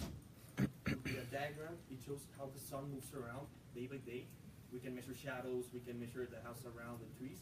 with 0.86 1.18
a 1.18 1.28
diagram, 1.34 1.76
it 1.90 2.00
shows 2.06 2.22
how 2.38 2.48
the 2.54 2.60
sun 2.60 2.90
moves 2.92 3.12
around 3.14 3.48
day 3.76 3.88
by 3.88 3.98
day. 3.98 4.26
We 4.72 4.80
can 4.80 4.96
measure 4.96 5.16
shadows, 5.16 5.66
we 5.74 5.80
can 5.82 6.00
measure 6.00 6.26
the 6.30 6.40
house 6.48 6.64
around 6.66 7.00
the 7.02 7.10
trees, 7.20 7.40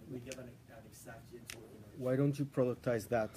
and 0.00 0.10
we 0.12 0.18
get 0.20 0.34
an, 0.38 0.48
an 0.70 0.82
exact. 0.90 1.22
Why 1.98 2.16
don't 2.16 2.36
you 2.38 2.44
productize 2.46 3.08
that, 3.10 3.30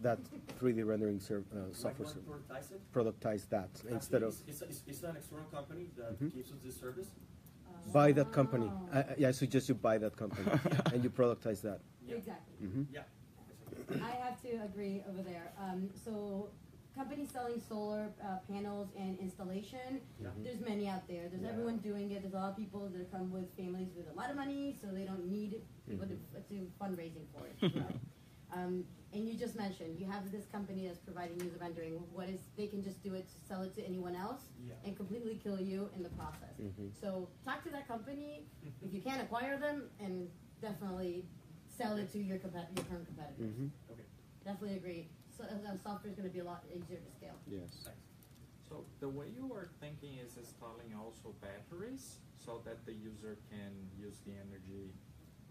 that 0.00 0.18
3D 0.58 0.84
rendering 0.84 1.20
ser- 1.20 1.44
uh, 1.54 1.72
software? 1.72 2.08
Why 2.08 2.12
ser- 2.12 2.20
don't 2.20 2.26
we 2.26 2.54
productize? 2.54 3.44
Productize 3.44 3.48
that 3.50 3.70
instead 3.90 4.22
of, 4.24 4.34
It's, 4.48 4.62
it's, 4.62 4.82
it's 4.86 5.02
an 5.04 5.16
external 5.16 5.44
company 5.46 5.86
that 5.96 6.18
Mhm. 6.20 6.34
gives 6.34 6.50
us 6.50 6.58
this 6.64 6.76
service. 6.76 7.08
Buy 7.92 8.12
that 8.12 8.32
company. 8.32 8.70
I, 8.92 8.98
I- 9.00 9.14
yeah, 9.18 9.28
I 9.28 9.32
suggest 9.32 9.68
you 9.68 9.74
buy 9.74 9.98
that 9.98 10.16
company 10.16 10.50
and 10.92 11.02
you 11.04 11.10
productize 11.10 11.60
that. 11.62 11.80
Exactly. 12.08 12.54
Mhm. 12.66 12.86
Yeah. 12.92 13.02
I 14.02 14.10
have 14.24 14.40
to 14.42 14.48
agree 14.64 15.02
over 15.08 15.22
there. 15.22 15.52
Um, 15.60 15.90
so 16.04 16.48
companies 16.94 17.30
selling 17.30 17.60
solar 17.60 18.08
uh, 18.22 18.38
panels 18.50 18.88
and 18.98 19.18
installation, 19.18 20.00
Yeah. 20.20 20.28
there's 20.42 20.60
many 20.60 20.88
out 20.88 21.06
there. 21.08 21.28
There's 21.28 21.42
Yeah. 21.42 21.50
everyone 21.50 21.78
doing 21.78 22.10
it. 22.10 22.22
There's 22.22 22.34
a 22.34 22.36
lot 22.36 22.50
of 22.50 22.56
people 22.56 22.88
that 22.88 23.10
come 23.12 23.30
with 23.30 23.48
families 23.56 23.88
with 23.96 24.08
a 24.10 24.16
lot 24.16 24.30
of 24.30 24.36
money, 24.36 24.76
so 24.80 24.88
they 24.88 25.04
don't 25.04 25.26
need 25.26 25.62
people 25.88 26.06
to, 26.06 26.16
to 26.50 26.66
fundraising 26.80 27.26
for 27.34 27.46
it. 27.46 27.56
Right? 27.62 28.00
um, 28.52 28.84
and 29.12 29.26
you 29.28 29.34
just 29.34 29.56
mentioned 29.56 29.98
you 29.98 30.06
have 30.06 30.30
this 30.30 30.44
company 30.46 30.86
that's 30.86 30.98
providing 30.98 31.38
user 31.40 31.56
rendering. 31.60 31.94
What 32.12 32.28
is 32.28 32.40
they 32.56 32.66
can 32.66 32.82
just 32.82 33.02
do 33.02 33.14
it 33.14 33.26
to 33.28 33.34
sell 33.48 33.62
it 33.62 33.74
to 33.76 33.84
anyone 33.84 34.14
else 34.14 34.42
Yeah. 34.66 34.74
and 34.84 34.96
completely 34.96 35.40
kill 35.42 35.60
you 35.60 35.90
in 35.96 36.02
the 36.02 36.10
process. 36.10 36.54
Mhm. 36.60 36.92
So 37.00 37.28
talk 37.44 37.62
to 37.64 37.70
that 37.70 37.86
company 37.88 38.46
if 38.82 38.92
you 38.92 39.00
can 39.00 39.20
acquire 39.20 39.58
them 39.58 39.90
and 40.00 40.30
definitely 40.60 41.26
sell 41.68 41.96
it 41.96 42.10
to 42.12 42.18
your 42.18 42.38
compet- 42.38 42.74
your 42.76 42.84
current 42.86 43.06
competitors. 43.06 43.52
Mhm. 43.56 43.70
Okay. 43.90 44.04
Definitely 44.44 44.76
agree. 44.76 45.08
So 45.36 45.44
uh, 45.44 45.76
software 45.76 46.10
is 46.10 46.16
going 46.16 46.28
to 46.28 46.32
be 46.32 46.40
a 46.40 46.44
lot 46.44 46.64
easier 46.74 46.98
to 46.98 47.10
scale. 47.10 47.38
Yes. 47.46 47.88
So 48.68 48.84
the 49.00 49.08
way 49.08 49.28
you 49.28 49.52
are 49.52 49.68
thinking 49.80 50.18
is 50.18 50.36
installing 50.36 50.94
also 50.94 51.32
batteries 51.40 52.18
so 52.36 52.60
that 52.64 52.84
the 52.84 52.92
user 52.92 53.38
can 53.50 53.72
use 53.96 54.18
the 54.26 54.32
energy 54.32 54.92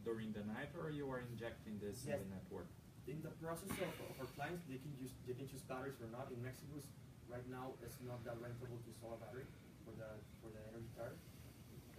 during 0.03 0.31
the 0.33 0.43
night, 0.43 0.69
or 0.79 0.89
you 0.91 1.09
are 1.09 1.19
injecting 1.21 1.79
this 1.79 2.05
Yes. 2.05 2.19
in 2.21 2.29
the 2.29 2.35
network? 2.35 2.67
In 3.05 3.21
the 3.21 3.29
process 3.37 3.69
of, 3.77 3.93
of 4.01 4.17
our 4.17 4.29
clients, 4.33 4.65
they 4.65 4.81
can 4.81 4.89
use 4.97 5.13
they 5.29 5.37
can 5.37 5.45
choose 5.45 5.61
batteries 5.69 6.01
or 6.01 6.09
not. 6.09 6.33
In 6.33 6.41
Mexico, 6.41 6.81
right 7.29 7.45
now, 7.53 7.77
it's 7.85 8.01
not 8.01 8.17
that 8.25 8.33
rentable 8.41 8.81
to 8.81 8.87
install 8.89 9.13
a 9.13 9.19
battery 9.21 9.45
for 9.85 9.93
the 9.93 10.09
for 10.41 10.49
the 10.49 10.61
energy 10.73 10.89
tariff. 10.97 11.21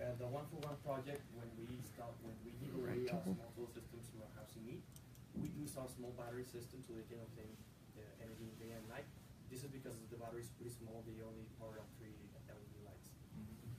Uh, 0.02 0.12
the 0.18 0.26
one 0.26 0.44
for 0.50 0.58
one 0.66 0.74
project, 0.82 1.22
when 1.38 1.46
we 1.54 1.78
install 1.78 2.10
when 2.26 2.34
we 2.42 2.58
give 2.58 2.74
away 2.74 3.06
uh, 3.06 3.22
small 3.22 3.50
solar 3.54 3.70
systems 3.70 4.10
to 4.10 4.18
house 4.34 4.50
in 4.58 4.66
need, 4.66 4.82
we 5.38 5.46
do 5.54 5.62
install 5.62 5.86
small 5.86 6.10
battery 6.18 6.42
systems 6.42 6.90
so 6.90 6.98
they 6.98 7.06
can 7.06 7.22
obtain 7.22 7.54
the 7.94 8.02
energy 8.18 8.50
day 8.58 8.74
and 8.74 8.82
night. 8.90 9.06
This 9.46 9.62
is 9.62 9.70
because 9.70 9.94
the 10.10 10.18
battery 10.18 10.42
is 10.42 10.50
pretty 10.58 10.74
small; 10.74 11.06
they 11.06 11.22
only 11.22 11.46
power 11.62 11.78
up 11.78 11.86
three 12.02 12.18
LED 12.50 12.82
lights. 12.82 13.14
We 13.38 13.46
do. 13.62 13.70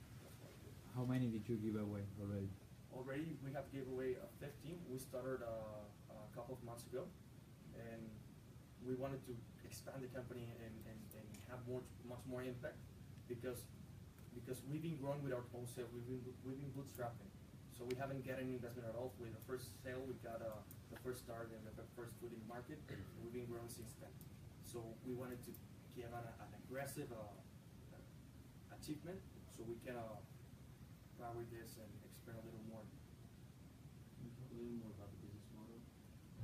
How 0.96 1.04
many 1.04 1.28
did 1.28 1.44
you 1.44 1.60
give 1.60 1.76
away 1.76 2.08
already? 2.16 2.48
Already, 2.88 3.36
we 3.44 3.52
have 3.52 3.68
giveaway 3.68 4.16
of 4.16 4.32
15. 4.40 4.80
We 4.88 4.96
started 4.96 5.44
uh, 5.44 5.84
couple 6.38 6.54
of 6.54 6.62
months 6.62 6.86
ago, 6.86 7.02
and 7.74 8.06
we 8.86 8.94
wanted 8.94 9.18
to 9.26 9.34
expand 9.66 9.98
the 10.06 10.10
company 10.14 10.46
and, 10.46 10.78
and, 10.86 11.02
and 11.18 11.26
have 11.50 11.58
more, 11.66 11.82
much 12.06 12.22
more 12.30 12.46
impact 12.46 12.78
because 13.26 13.66
because 14.38 14.62
we've 14.70 14.84
been 14.86 14.94
growing 15.02 15.18
with 15.26 15.34
our 15.34 15.42
own 15.50 15.66
sales. 15.66 15.90
We've 15.90 16.06
been 16.06 16.22
we've 16.46 16.62
been 16.62 16.70
bootstrapping, 16.70 17.26
so 17.74 17.82
we 17.90 17.98
haven't 17.98 18.22
got 18.22 18.38
any 18.38 18.54
investment 18.54 18.86
at 18.86 18.94
all. 18.94 19.10
With 19.18 19.34
the 19.34 19.42
first 19.50 19.82
sale, 19.82 19.98
we 20.06 20.14
got 20.22 20.38
uh, 20.38 20.62
the 20.94 21.00
first 21.02 21.26
start 21.26 21.50
and 21.50 21.58
the 21.66 21.74
first 21.98 22.14
foot 22.22 22.30
in 22.30 22.38
the 22.38 22.46
market. 22.46 22.78
And 22.86 23.02
we've 23.18 23.34
been 23.34 23.50
growing 23.50 23.66
since 23.66 23.98
then. 23.98 24.14
So 24.62 24.84
we 25.02 25.18
wanted 25.18 25.42
to 25.42 25.52
give 25.98 26.12
an, 26.14 26.22
an 26.22 26.50
aggressive 26.62 27.10
uh, 27.10 27.34
achievement 28.78 29.18
so 29.58 29.66
we 29.66 29.74
can 29.82 29.98
uh, 29.98 30.22
power 31.18 31.42
this 31.50 31.82
and 31.82 31.90
expand 32.06 32.38
a 32.38 32.44
little 32.46 32.62
more. 32.70 32.86
A 32.86 34.54
little 34.54 34.78
more 34.86 34.94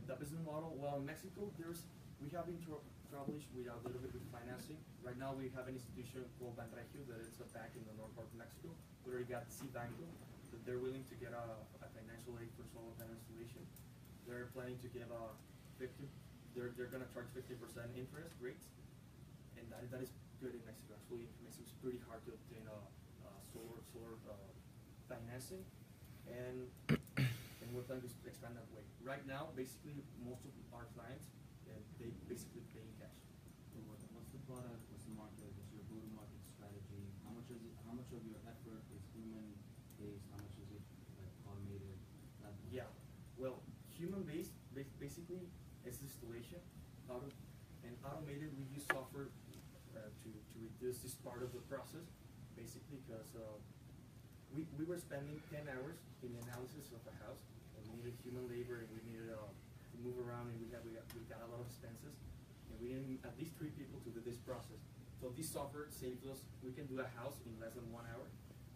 the 0.07 0.17
business 0.21 0.45
model? 0.45 0.77
well, 0.77 1.01
in 1.01 1.07
Mexico, 1.09 1.49
there's, 1.57 1.89
we 2.21 2.29
have 2.37 2.45
been 2.45 2.61
tro- 2.61 2.85
troubled 3.09 3.41
with 3.57 3.67
a 3.69 3.77
little 3.85 4.01
bit 4.05 4.13
with 4.13 4.27
financing. 4.29 4.77
Right 5.01 5.17
now, 5.17 5.33
we 5.33 5.49
have 5.57 5.65
an 5.65 5.81
institution 5.81 6.29
called 6.37 6.61
Banregio 6.61 7.01
that 7.09 7.25
is 7.25 7.41
a 7.41 7.49
bank 7.57 7.73
in 7.73 7.85
the 7.89 7.97
north 7.97 8.13
part 8.13 8.29
of 8.29 8.37
Mexico. 8.37 8.69
We 9.05 9.17
already 9.17 9.33
got 9.33 9.49
CIBanco, 9.49 10.05
that 10.53 10.61
they're 10.69 10.81
willing 10.81 11.09
to 11.09 11.17
get 11.17 11.33
a, 11.33 11.45
a 11.81 11.89
financial 11.97 12.37
aid 12.37 12.53
for 12.53 12.69
solar 12.71 12.93
panel 13.01 13.17
installation. 13.17 13.65
They're 14.29 14.53
planning 14.53 14.81
to 14.85 14.89
give 14.93 15.09
a 15.09 15.25
fifty, 15.77 16.09
they're, 16.57 16.73
they're 16.77 16.89
gonna 16.89 17.09
charge 17.13 17.29
fifty 17.37 17.57
percent 17.57 17.93
interest 17.97 18.37
rates. 18.41 18.69
And 19.57 19.69
that, 19.73 19.85
that 19.93 20.01
is 20.05 20.13
good 20.41 20.57
in 20.57 20.63
Mexico, 20.65 20.97
actually, 20.97 21.29
in 21.29 21.41
Mexico, 21.45 21.65
it's 21.65 21.77
pretty 21.81 22.01
hard 22.09 22.21
to 22.29 22.37
obtain 22.37 22.65
a, 22.69 22.79
a 23.25 23.31
solar, 23.53 23.81
solar, 23.93 24.17
uh, 24.29 24.53
financing. 25.09 25.65
And 26.29 26.69
we're 27.75 27.83
planning 27.91 28.07
to 28.07 28.13
expand 28.31 28.55
that 28.55 28.67
way. 28.71 28.87
Right 29.03 29.27
now, 29.27 29.51
basically, 29.59 29.99
most 30.23 30.47
of 30.47 30.55
our 30.71 30.87
clients, 30.95 31.27
and 31.67 31.83
they 31.99 32.15
basically 32.31 32.63
pay 32.71 32.87
in 32.87 32.95
cash. 33.03 33.19
What's 34.15 34.31
the 34.31 34.39
product, 34.47 34.79
what's 34.95 35.03
the 35.05 35.15
market, 35.19 35.51
what's 35.59 35.75
your 35.75 35.83
go-to-market 35.91 36.39
strategy? 36.47 37.03
How 37.27 37.35
much 37.35 37.51
is 37.51 37.59
it, 37.67 37.75
how 37.83 37.95
much 37.99 38.07
of 38.15 38.23
your 38.23 38.39
effort 38.47 38.83
is 38.95 39.03
human-based, 39.11 40.23
how 40.31 40.39
much 40.39 40.55
is 40.63 40.71
it 40.71 40.85
like 41.19 41.35
automated? 41.51 41.99
That- 42.47 42.55
Yeah, 42.71 42.87
well, 43.35 43.59
human-based, 43.91 44.55
ba- 44.71 44.87
basically, 45.03 45.51
is 45.83 45.99
installation, 45.99 46.63
auto, 47.11 47.27
and 47.83 47.95
automated, 48.07 48.55
we 48.55 48.65
use 48.71 48.87
software, 48.87 49.29
uh, 49.99 50.11
to, 50.23 50.29
to 50.31 50.57
reduce 50.63 51.03
this 51.03 51.15
part 51.27 51.43
of 51.43 51.51
the 51.51 51.63
process, 51.67 52.07
basically, 52.55 53.03
because, 53.03 53.35
uh, 53.35 53.59
we, 54.55 54.63
we 54.79 54.87
were 54.87 54.99
spending 55.03 55.35
ten 55.51 55.67
hours 55.67 55.99
in 56.23 56.31
the 56.31 56.39
analysis 56.47 56.87
of 56.95 57.03
a 57.11 57.11
house, 57.11 57.11
and 57.11 57.19
we 57.19 57.24
needed 58.05 58.21
human 58.21 58.45
labor, 58.53 58.85
and 58.85 58.89
we 58.93 59.01
needed, 59.09 59.33
uh, 59.33 59.41
to 59.49 59.97
move 60.05 60.21
around, 60.21 60.53
and 60.53 60.61
we 60.61 60.69
got, 60.69 60.85
we 60.85 60.93
got, 60.93 61.09
we 61.17 61.25
got 61.25 61.41
a 61.41 61.49
lot 61.49 61.65
of 61.65 61.69
expenses, 61.73 62.13
and 62.69 62.77
we 62.77 62.93
needed 62.93 63.25
at 63.25 63.33
least 63.41 63.57
three 63.57 63.73
people 63.73 63.97
to 64.05 64.13
do 64.13 64.21
this 64.21 64.37
process. 64.45 64.77
So 65.17 65.33
this 65.33 65.49
software 65.49 65.89
saves 65.89 66.29
us, 66.29 66.45
we 66.61 66.77
can 66.77 66.85
do 66.85 67.01
a 67.01 67.09
house 67.17 67.41
in 67.49 67.57
less 67.57 67.73
than 67.73 67.89
one 67.89 68.05
hour, 68.13 68.29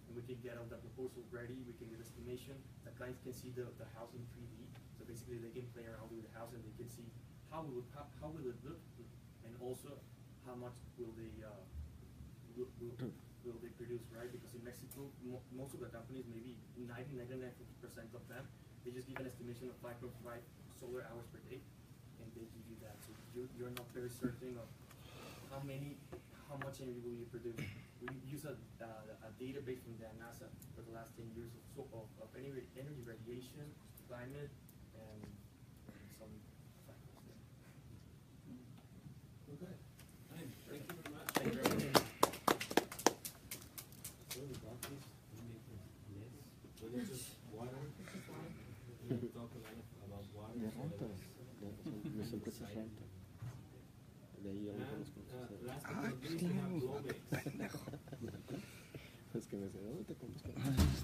and 0.08 0.16
we 0.16 0.24
can 0.24 0.40
get 0.40 0.56
all 0.56 0.64
the 0.72 0.80
proposal 0.80 1.20
ready, 1.28 1.60
we 1.68 1.76
can 1.76 1.92
get 1.92 2.00
estimation, 2.00 2.56
the 2.88 2.92
clients 2.96 3.20
can 3.20 3.36
see 3.36 3.52
the, 3.52 3.68
the 3.76 3.84
house 4.00 4.16
in 4.16 4.24
three 4.32 4.48
D, 4.48 4.64
so 4.96 5.04
basically 5.04 5.44
they 5.44 5.52
can 5.52 5.68
play 5.76 5.84
around 5.84 6.08
with 6.08 6.24
the 6.24 6.32
house 6.32 6.48
and 6.56 6.64
they 6.64 6.72
can 6.80 6.88
see 6.88 7.04
how 7.52 7.68
will, 7.68 7.84
how, 7.92 8.08
how 8.24 8.32
will 8.32 8.48
it 8.48 8.56
look, 8.64 8.80
and 9.44 9.52
also 9.60 9.92
how 10.48 10.56
much 10.56 10.80
will 10.96 11.12
they, 11.20 11.28
uh, 11.44 11.52
will, 12.56 12.72
will, 12.80 12.96
will 13.44 13.60
they 13.60 13.68
produce, 13.76 14.08
right? 14.16 14.32
Because 14.32 14.56
in 14.56 14.64
Mexico, 14.64 15.12
mo- 15.20 15.44
most 15.52 15.76
of 15.76 15.84
the 15.84 15.92
companies, 15.92 16.24
maybe 16.32 16.56
90, 16.80 17.20
99 17.20 17.52
percent 17.84 18.08
of 18.16 18.24
them, 18.32 18.48
they 18.88 18.96
just 18.96 19.04
give 19.04 19.20
an 19.20 19.28
estimation 19.28 19.68
of 19.68 19.76
five 19.84 20.00
point 20.00 20.16
five 20.24 20.40
solar 20.80 21.04
hours 21.12 21.28
per 21.28 21.36
day, 21.44 21.60
and 22.24 22.26
they 22.32 22.48
give 22.48 22.64
you 22.72 22.80
that, 22.80 22.96
so 23.04 23.12
you're, 23.36 23.52
you're 23.60 23.74
not 23.76 23.84
very 23.92 24.08
certain 24.08 24.56
of 24.56 24.64
how 25.52 25.60
many, 25.60 26.00
how 26.48 26.56
much 26.64 26.80
energy 26.80 26.96
will 27.04 27.20
you 27.20 27.28
produce? 27.28 27.60
We 28.00 28.08
use 28.24 28.48
a, 28.48 28.56
uh, 28.80 29.28
a 29.28 29.30
database 29.36 29.84
from 29.84 30.00
the 30.00 30.08
NASA 30.16 30.48
for 30.72 30.80
the 30.88 30.96
last 30.96 31.12
ten 31.20 31.28
years 31.36 31.52
of, 31.52 31.60
so, 31.68 31.84
of, 31.92 32.08
of 32.16 32.32
energy, 32.32 32.64
energy 32.80 33.04
radiation, 33.04 33.68
climate, 34.08 34.48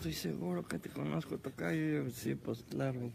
Estoy 0.05 0.32
seguro 0.32 0.68
que 0.68 0.78
te 0.78 0.90
conozco, 0.90 1.38
Tocayo. 1.38 2.11
Sí, 2.11 2.34
pues 2.34 2.62
claro. 2.64 3.11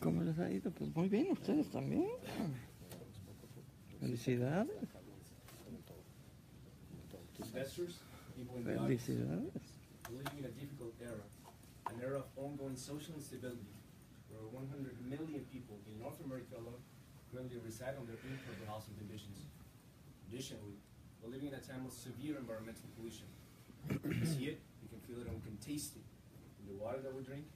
¿Cómo 0.00 0.24
les 0.24 0.36
ha 0.40 0.50
ido? 0.50 0.72
Pues 0.72 0.92
muy 0.96 1.08
bien, 1.08 1.30
ustedes 1.30 1.70
también. 1.70 2.08
Felicidades. 4.00 4.74
Investors. 7.38 8.00
Felicidades. 8.64 9.52
Living 10.10 10.38
in 10.40 10.44
a 10.44 10.48
difficult 10.58 11.00
era, 11.00 11.22
an 11.86 12.00
era 12.02 12.18
of 12.18 12.26
ongoing 12.36 12.76
social 12.76 13.14
instability, 13.14 13.70
where 14.30 14.42
100 14.50 15.06
million 15.06 15.44
people 15.52 15.78
in 15.86 16.00
North 16.00 16.18
America 16.24 16.56
alone 16.58 16.82
currently 17.30 17.60
reside 17.64 17.94
under 17.96 18.14
improper 18.26 18.66
housing 18.66 18.96
conditions. 18.96 19.46
Additionally, 20.26 20.74
we're 21.22 21.30
living 21.30 21.46
in 21.46 21.54
a 21.54 21.60
time 21.60 21.86
of 21.86 21.92
severe 21.92 22.38
environmental 22.38 22.90
pollution. 22.98 23.28
See 24.24 24.46
it, 24.46 24.60
can 24.94 25.02
feel 25.10 25.18
it, 25.18 25.26
and 25.26 25.34
we 25.34 25.42
can 25.42 25.58
taste 25.58 25.98
it 25.98 26.06
in 26.62 26.70
the 26.70 26.78
water 26.78 27.02
that 27.02 27.10
we 27.10 27.26
drink, 27.26 27.50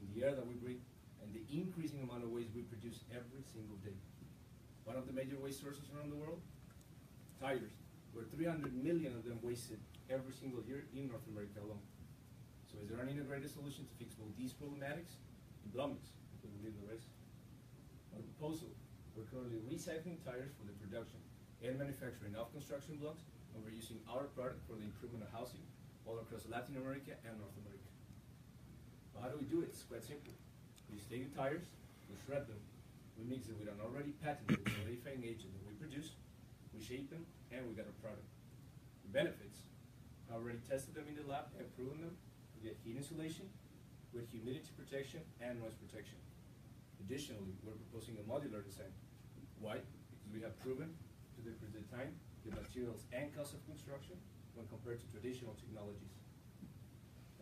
in 0.00 0.08
the 0.16 0.24
air 0.24 0.32
that 0.32 0.48
we 0.48 0.56
breathe, 0.56 0.80
and 1.20 1.28
the 1.36 1.44
increasing 1.52 2.00
amount 2.00 2.24
of 2.24 2.32
waste 2.32 2.56
we 2.56 2.64
produce 2.64 3.04
every 3.12 3.44
single 3.52 3.76
day. 3.84 3.96
One 4.88 4.96
of 4.96 5.04
the 5.04 5.12
major 5.12 5.36
waste 5.36 5.60
sources 5.60 5.84
around 5.92 6.08
the 6.08 6.16
world? 6.16 6.40
Tires, 7.40 7.76
where 8.16 8.24
300 8.32 8.72
million 8.80 9.12
of 9.12 9.28
them 9.28 9.36
wasted 9.44 9.80
every 10.08 10.32
single 10.32 10.64
year 10.64 10.88
in 10.96 11.08
North 11.08 11.24
America 11.28 11.60
alone. 11.60 11.84
So 12.68 12.80
is 12.80 12.88
there 12.88 13.00
an 13.00 13.12
integrated 13.12 13.52
solution 13.52 13.84
to 13.84 13.94
fix 14.00 14.16
both 14.16 14.32
these 14.36 14.56
problematics? 14.56 15.20
In 15.64 15.72
Blumix, 15.72 16.16
we 16.40 16.48
will 16.48 16.64
leave 16.64 16.76
the 16.80 16.88
rest. 16.88 17.08
On 18.16 18.24
proposal, 18.36 18.72
we're 19.12 19.28
currently 19.28 19.60
recycling 19.68 20.20
tires 20.24 20.52
for 20.56 20.64
the 20.64 20.76
production 20.80 21.20
and 21.64 21.76
manufacturing 21.76 22.36
of 22.36 22.52
construction 22.52 22.96
blocks, 23.00 23.24
and 23.52 23.64
we're 23.64 23.72
using 23.72 24.00
our 24.08 24.28
product 24.36 24.60
for 24.68 24.76
the 24.76 24.84
improvement 24.84 25.24
of 25.24 25.32
housing 25.32 25.64
all 26.04 26.20
across 26.20 26.44
Latin 26.48 26.76
America 26.76 27.16
and 27.24 27.32
North 27.40 27.56
America. 27.64 27.88
Well, 29.12 29.24
how 29.24 29.30
do 29.32 29.40
we 29.40 29.48
do 29.48 29.64
it? 29.64 29.72
It's 29.72 29.84
quite 29.84 30.04
simple. 30.04 30.32
We 30.92 31.00
take 31.10 31.26
the 31.26 31.32
tires, 31.34 31.64
we 32.06 32.14
shred 32.22 32.46
them, 32.46 32.60
we 33.18 33.24
mix 33.26 33.48
it 33.48 33.56
with 33.58 33.66
an 33.66 33.80
already 33.82 34.14
patented 34.22 34.62
solidifying 34.62 35.24
agent 35.24 35.50
that 35.56 35.64
we 35.66 35.74
produce, 35.74 36.14
we 36.70 36.78
shape 36.78 37.10
them, 37.10 37.26
and 37.50 37.66
we 37.66 37.74
got 37.74 37.88
a 37.88 37.96
product. 37.98 38.28
The 39.06 39.10
benefits, 39.10 39.70
I 40.30 40.38
already 40.38 40.62
tested 40.68 40.94
them 40.94 41.08
in 41.08 41.16
the 41.18 41.26
lab 41.26 41.50
and 41.58 41.66
proven 41.74 41.98
them. 42.04 42.14
We 42.54 42.70
get 42.70 42.78
heat 42.84 42.94
insulation 42.94 43.48
with 44.14 44.30
humidity 44.30 44.70
protection 44.78 45.24
and 45.42 45.58
noise 45.58 45.74
protection. 45.74 46.20
Additionally, 47.02 47.58
we're 47.66 47.76
proposing 47.90 48.16
a 48.22 48.24
modular 48.24 48.62
design. 48.62 48.92
Why? 49.58 49.82
Because 49.82 50.30
we 50.30 50.40
have 50.46 50.54
proven 50.62 50.94
to 51.34 51.40
the 51.42 51.84
time, 51.90 52.14
the 52.46 52.54
materials, 52.54 53.04
and 53.12 53.34
cost 53.34 53.52
of 53.52 53.60
construction 53.66 54.16
when 54.54 54.66
compared 54.70 55.02
to 55.02 55.06
traditional 55.10 55.54
technologies. 55.58 56.14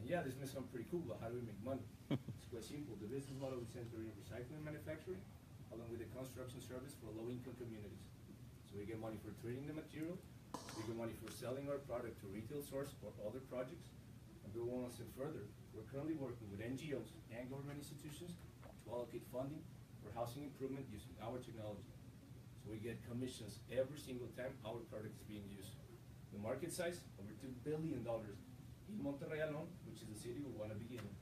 And 0.01 0.11
yeah, 0.11 0.25
this 0.27 0.35
may 0.35 0.51
sound 0.51 0.67
pretty 0.75 0.91
cool, 0.91 1.05
but 1.07 1.23
how 1.23 1.31
do 1.31 1.39
we 1.39 1.47
make 1.47 1.61
money? 1.63 1.87
it's 2.11 2.49
quite 2.51 2.67
simple. 2.67 2.99
The 2.99 3.07
business 3.07 3.39
model 3.39 3.63
is 3.63 3.71
centered 3.71 4.03
in 4.03 4.11
recycling 4.19 4.65
manufacturing, 4.67 5.23
along 5.71 5.89
with 5.95 6.03
the 6.03 6.11
construction 6.11 6.59
service 6.59 6.99
for 6.99 7.15
low-income 7.15 7.55
communities. 7.55 8.03
So 8.67 8.81
we 8.81 8.89
get 8.89 8.99
money 8.99 9.21
for 9.23 9.31
trading 9.45 9.71
the 9.71 9.77
material, 9.77 10.19
we 10.75 10.83
get 10.89 10.97
money 10.97 11.15
for 11.21 11.31
selling 11.31 11.69
our 11.69 11.79
product 11.87 12.19
to 12.25 12.27
retail 12.33 12.65
source 12.65 12.97
or 13.05 13.15
other 13.23 13.41
projects. 13.47 13.87
And 14.43 14.51
go 14.57 14.67
one 14.67 14.91
step 14.91 15.07
further, 15.15 15.47
we're 15.71 15.87
currently 15.87 16.19
working 16.19 16.51
with 16.51 16.59
NGOs 16.59 17.15
and 17.31 17.47
government 17.47 17.79
institutions 17.79 18.35
to 18.83 18.87
allocate 18.91 19.23
funding 19.31 19.63
for 20.03 20.11
housing 20.19 20.51
improvement 20.51 20.91
using 20.91 21.15
our 21.23 21.39
technology. 21.39 21.95
So 22.59 22.75
we 22.75 22.83
get 22.83 22.99
commissions 23.07 23.63
every 23.71 24.03
single 24.03 24.27
time 24.35 24.51
our 24.67 24.83
product 24.91 25.15
is 25.15 25.25
being 25.31 25.47
used. 25.47 25.79
The 26.33 26.41
market 26.41 26.72
size, 26.72 27.05
over 27.20 27.33
two 27.37 27.53
billion 27.61 28.03
dollars 28.03 28.41
in 28.89 28.97
Monterrey 29.05 29.45
alone, 29.45 29.68
which 29.85 30.01
is 30.01 30.09
the 30.09 30.16
city 30.16 30.41
we 30.41 30.53
want 30.57 30.72
to 30.72 30.78
begin 30.80 31.05
in. 31.05 31.16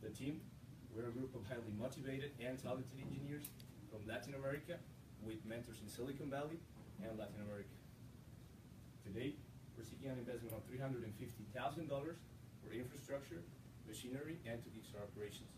The 0.00 0.08
team, 0.08 0.40
we're 0.88 1.08
a 1.08 1.12
group 1.12 1.36
of 1.36 1.44
highly 1.44 1.68
motivated 1.76 2.32
and 2.40 2.56
talented 2.56 2.96
engineers 2.96 3.44
from 3.92 4.00
Latin 4.08 4.32
America 4.34 4.80
with 5.20 5.44
mentors 5.44 5.84
in 5.84 5.88
Silicon 5.92 6.32
Valley 6.32 6.56
and 7.04 7.12
Latin 7.20 7.36
America. 7.44 7.76
Today, 9.04 9.36
we're 9.76 9.84
seeking 9.84 10.08
an 10.08 10.16
investment 10.16 10.56
of 10.56 10.64
$350,000 10.64 11.04
for 12.64 12.68
infrastructure, 12.72 13.44
machinery, 13.84 14.40
and 14.48 14.60
to 14.64 14.68
kickstart 14.72 15.04
operations. 15.04 15.52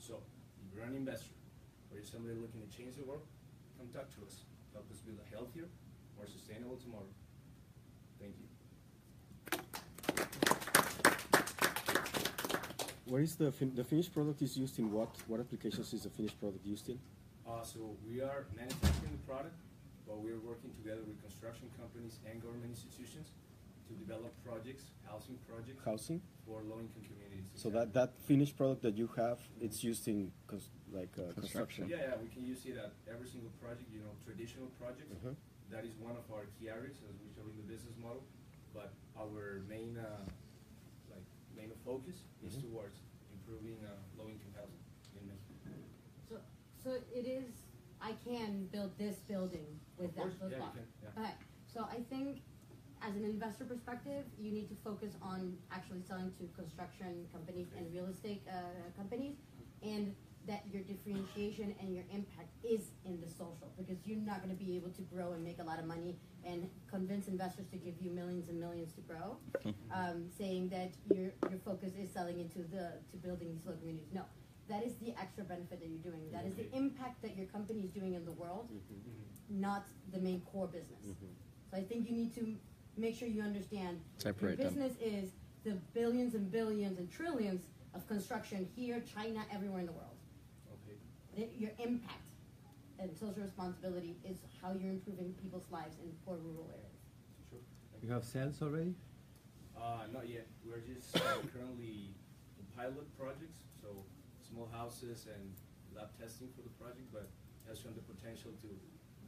So, 0.00 0.24
if 0.64 0.72
you're 0.72 0.84
an 0.84 0.96
investor 0.96 1.36
or 1.92 2.00
you're 2.00 2.08
somebody 2.08 2.36
looking 2.40 2.64
to 2.64 2.70
change 2.72 2.96
the 2.96 3.04
world, 3.04 3.24
come 3.76 3.88
talk 3.92 4.08
to 4.16 4.24
us. 4.24 4.48
Help 4.72 4.88
us 4.90 5.00
build 5.04 5.20
a 5.20 5.28
healthier, 5.28 5.68
more 6.16 6.26
sustainable 6.26 6.76
tomorrow. 6.76 7.08
Thank 8.24 8.36
you. 8.40 8.48
What 13.06 13.20
is 13.20 13.36
the, 13.36 13.52
fin- 13.52 13.74
the 13.74 13.84
finished 13.84 14.14
product 14.14 14.40
is 14.42 14.56
used 14.56 14.78
in 14.78 14.90
what? 14.90 15.10
What 15.28 15.40
applications 15.40 15.92
is 15.92 16.02
the 16.04 16.10
finished 16.10 16.40
product 16.40 16.64
used 16.64 16.88
in? 16.88 16.98
Uh, 17.46 17.62
so 17.62 17.96
we 18.08 18.22
are 18.22 18.46
manufacturing 18.56 19.12
the 19.12 19.24
product, 19.30 19.54
but 20.06 20.18
we 20.20 20.30
are 20.32 20.40
working 20.40 20.70
together 20.80 21.02
with 21.06 21.20
construction 21.20 21.68
companies 21.78 22.18
and 22.28 22.40
government 22.42 22.70
institutions 22.70 23.28
to 23.88 23.94
develop 23.94 24.32
projects, 24.42 24.84
housing 25.06 25.36
projects. 25.46 25.84
Housing? 25.84 26.22
For 26.46 26.62
low-income 26.62 27.04
communities. 27.04 27.44
So 27.54 27.68
that, 27.70 27.92
that 27.92 28.14
finished 28.26 28.56
product 28.56 28.80
that 28.82 28.96
you 28.96 29.10
have, 29.16 29.38
it's 29.60 29.84
used 29.84 30.08
in 30.08 30.32
cons- 30.46 30.70
like 30.90 31.12
uh, 31.18 31.32
construction. 31.34 31.86
Yeah, 31.88 31.96
yeah, 32.00 32.14
we 32.22 32.28
can 32.28 32.46
use 32.46 32.64
it 32.64 32.78
at 32.78 32.92
every 33.12 33.28
single 33.28 33.50
project, 33.60 33.92
you 33.92 34.00
know, 34.00 34.16
traditional 34.24 34.68
projects. 34.80 35.12
Mhm. 35.20 35.36
That 35.74 35.84
is 35.84 35.98
one 35.98 36.14
of 36.14 36.22
our 36.30 36.46
key 36.54 36.70
areas, 36.70 37.02
as 37.10 37.18
we 37.18 37.26
show 37.34 37.42
in 37.50 37.56
the 37.58 37.66
business 37.66 37.98
model. 37.98 38.22
But 38.72 38.94
our 39.18 39.66
main, 39.66 39.98
uh, 39.98 40.22
like, 41.10 41.26
main 41.56 41.74
focus 41.84 42.14
is 42.46 42.54
Mhm. 42.54 42.70
towards 42.70 43.02
improving 43.34 43.82
uh, 43.84 43.90
low-income 44.16 44.54
housing 44.54 44.78
in 45.18 45.26
Mexico. 45.26 45.74
So, 46.28 46.40
so 46.78 46.90
it 47.12 47.26
is, 47.26 47.50
I 48.00 48.12
can 48.24 48.66
build 48.70 48.96
this 48.98 49.18
building 49.26 49.80
with 49.98 50.10
Of 50.10 50.14
that, 50.14 50.38
course, 50.38 50.52
yeah, 50.52 50.58
you 50.58 50.72
can, 50.78 50.86
yeah. 51.02 51.10
Okay, 51.18 51.34
so 51.66 51.82
I 51.90 52.02
think 52.04 52.42
as 53.02 53.16
an 53.16 53.24
investor 53.24 53.64
perspective, 53.64 54.24
you 54.38 54.52
need 54.52 54.68
to 54.68 54.76
focus 54.76 55.16
on 55.20 55.58
actually 55.72 56.02
selling 56.02 56.32
to 56.38 56.46
construction 56.54 57.26
companies 57.32 57.66
and 57.76 57.92
real 57.92 58.06
estate, 58.06 58.42
uh, 58.46 58.90
companies. 58.96 59.36
And 59.82 60.14
that 60.46 60.64
your 60.70 60.82
differentiation 60.82 61.74
and 61.80 61.94
your 61.94 62.04
impact 62.12 62.48
is 62.62 62.90
in 63.04 63.20
the 63.20 63.28
social, 63.28 63.72
because 63.76 63.96
you're 64.04 64.18
not 64.18 64.42
gonna 64.42 64.54
be 64.54 64.76
able 64.76 64.90
to 64.90 65.02
grow 65.02 65.32
and 65.32 65.42
make 65.42 65.58
a 65.58 65.64
lot 65.64 65.78
of 65.78 65.86
money 65.86 66.16
and 66.44 66.68
convince 66.90 67.28
investors 67.28 67.66
to 67.70 67.76
give 67.76 67.94
you 68.00 68.10
millions 68.10 68.48
and 68.48 68.60
millions 68.60 68.92
to 68.92 69.00
grow. 69.00 69.36
Mm-hmm. 69.64 69.70
Um, 69.92 70.28
saying 70.36 70.68
that 70.70 70.92
your, 71.14 71.30
your 71.50 71.60
focus 71.64 71.92
is 71.98 72.10
selling 72.12 72.40
into 72.40 72.58
the, 72.58 72.92
to 73.10 73.16
building 73.22 73.52
these 73.52 73.64
little 73.64 73.80
communities. 73.80 74.08
No, 74.12 74.22
that 74.68 74.84
is 74.84 74.94
the 74.96 75.14
extra 75.20 75.44
benefit 75.44 75.80
that 75.80 75.88
you're 75.88 76.12
doing. 76.12 76.30
That 76.32 76.44
is 76.46 76.54
the 76.54 76.64
mm-hmm. 76.64 76.76
impact 76.76 77.22
that 77.22 77.36
your 77.36 77.46
company 77.46 77.80
is 77.80 77.90
doing 77.90 78.14
in 78.14 78.24
the 78.24 78.32
world, 78.32 78.68
mm-hmm. 78.72 79.60
not 79.60 79.86
the 80.12 80.18
main 80.18 80.40
core 80.42 80.66
business. 80.66 81.16
So 81.70 81.76
I 81.76 81.82
think 81.82 82.08
you 82.08 82.16
need 82.16 82.34
to 82.34 82.54
make 82.96 83.16
sure 83.16 83.28
you 83.28 83.42
understand 83.42 84.00
Separate 84.18 84.58
your 84.58 84.68
them. 84.68 84.74
business 84.74 84.92
is 85.02 85.30
the 85.64 85.72
billions 85.92 86.34
and 86.34 86.50
billions 86.50 86.98
and 86.98 87.10
trillions 87.10 87.62
of 87.94 88.06
construction 88.08 88.68
here, 88.76 89.02
China, 89.14 89.44
everywhere 89.52 89.80
in 89.80 89.86
the 89.86 89.92
world. 89.92 90.13
Okay. 91.34 91.50
The- 91.50 91.58
Your 91.58 91.72
impact 91.82 92.22
and 92.98 93.10
social 93.18 93.42
responsibility 93.42 94.16
is 94.24 94.38
how 94.62 94.72
you're 94.72 94.90
improving 94.92 95.34
people's 95.42 95.66
lives 95.70 95.96
in 95.98 96.12
poor 96.24 96.36
rural 96.38 96.70
areas. 96.70 97.02
Sure. 97.50 97.58
You 98.02 98.10
have 98.12 98.24
sales 98.24 98.62
already? 98.62 98.94
Uh, 99.76 100.06
not 100.12 100.28
yet. 100.28 100.46
We're 100.64 100.78
just 100.86 101.16
uh, 101.16 101.20
currently 101.54 102.14
in 102.58 102.64
pilot 102.76 103.10
projects, 103.18 103.66
so 103.82 103.88
small 104.46 104.68
houses 104.72 105.26
and 105.26 105.50
lab 105.94 106.14
testing 106.18 106.48
for 106.54 106.62
the 106.62 106.70
project, 106.78 107.10
but 107.12 107.28
has 107.66 107.80
shown 107.82 107.94
the 107.98 108.06
potential 108.06 108.52
to 108.62 108.70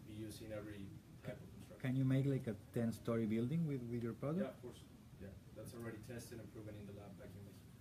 be 0.07 0.15
used 0.15 0.43
in 0.43 0.53
every 0.55 0.87
type 1.27 1.39
of 1.43 1.49
construction. 1.59 1.83
Can 1.83 1.97
you 1.99 2.05
make 2.07 2.27
like 2.27 2.47
a 2.47 2.55
ten-story 2.73 3.27
building 3.27 3.67
with, 3.67 3.83
with 3.91 4.03
your 4.03 4.15
product? 4.15 4.47
Yeah, 4.47 4.55
product? 4.55 4.63
of 4.63 4.63
course. 4.63 4.81
Yeah, 5.21 5.35
that's 5.59 5.75
already 5.75 5.99
tested 6.07 6.39
and 6.39 6.47
proven 6.55 6.75
in 6.79 6.87
the 6.87 6.95
lab 6.95 7.11
back 7.19 7.35
in 7.35 7.43
Mexico. 7.43 7.75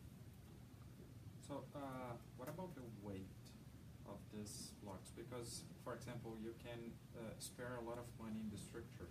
So, 1.46 1.54
uh, 1.78 2.18
what 2.42 2.50
about 2.50 2.74
the 2.74 2.82
weight 3.06 3.30
of 3.30 3.35
these 4.36 4.76
blocks? 4.84 5.10
Because, 5.16 5.64
for 5.88 5.96
example, 5.96 6.36
you 6.44 6.52
can 6.60 6.92
uh, 7.16 7.32
spare 7.40 7.80
a 7.80 7.84
lot 7.88 7.96
of 7.98 8.06
money 8.20 8.36
in 8.44 8.52
the 8.52 8.60
structure 8.60 9.08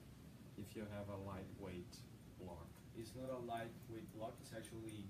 if 0.60 0.76
you 0.76 0.84
have 0.92 1.08
a 1.08 1.18
lightweight 1.24 1.96
block. 2.38 2.68
It's 2.94 3.16
not 3.16 3.32
a 3.32 3.40
lightweight 3.48 4.06
block. 4.14 4.36
It's 4.44 4.52
actually 4.52 5.08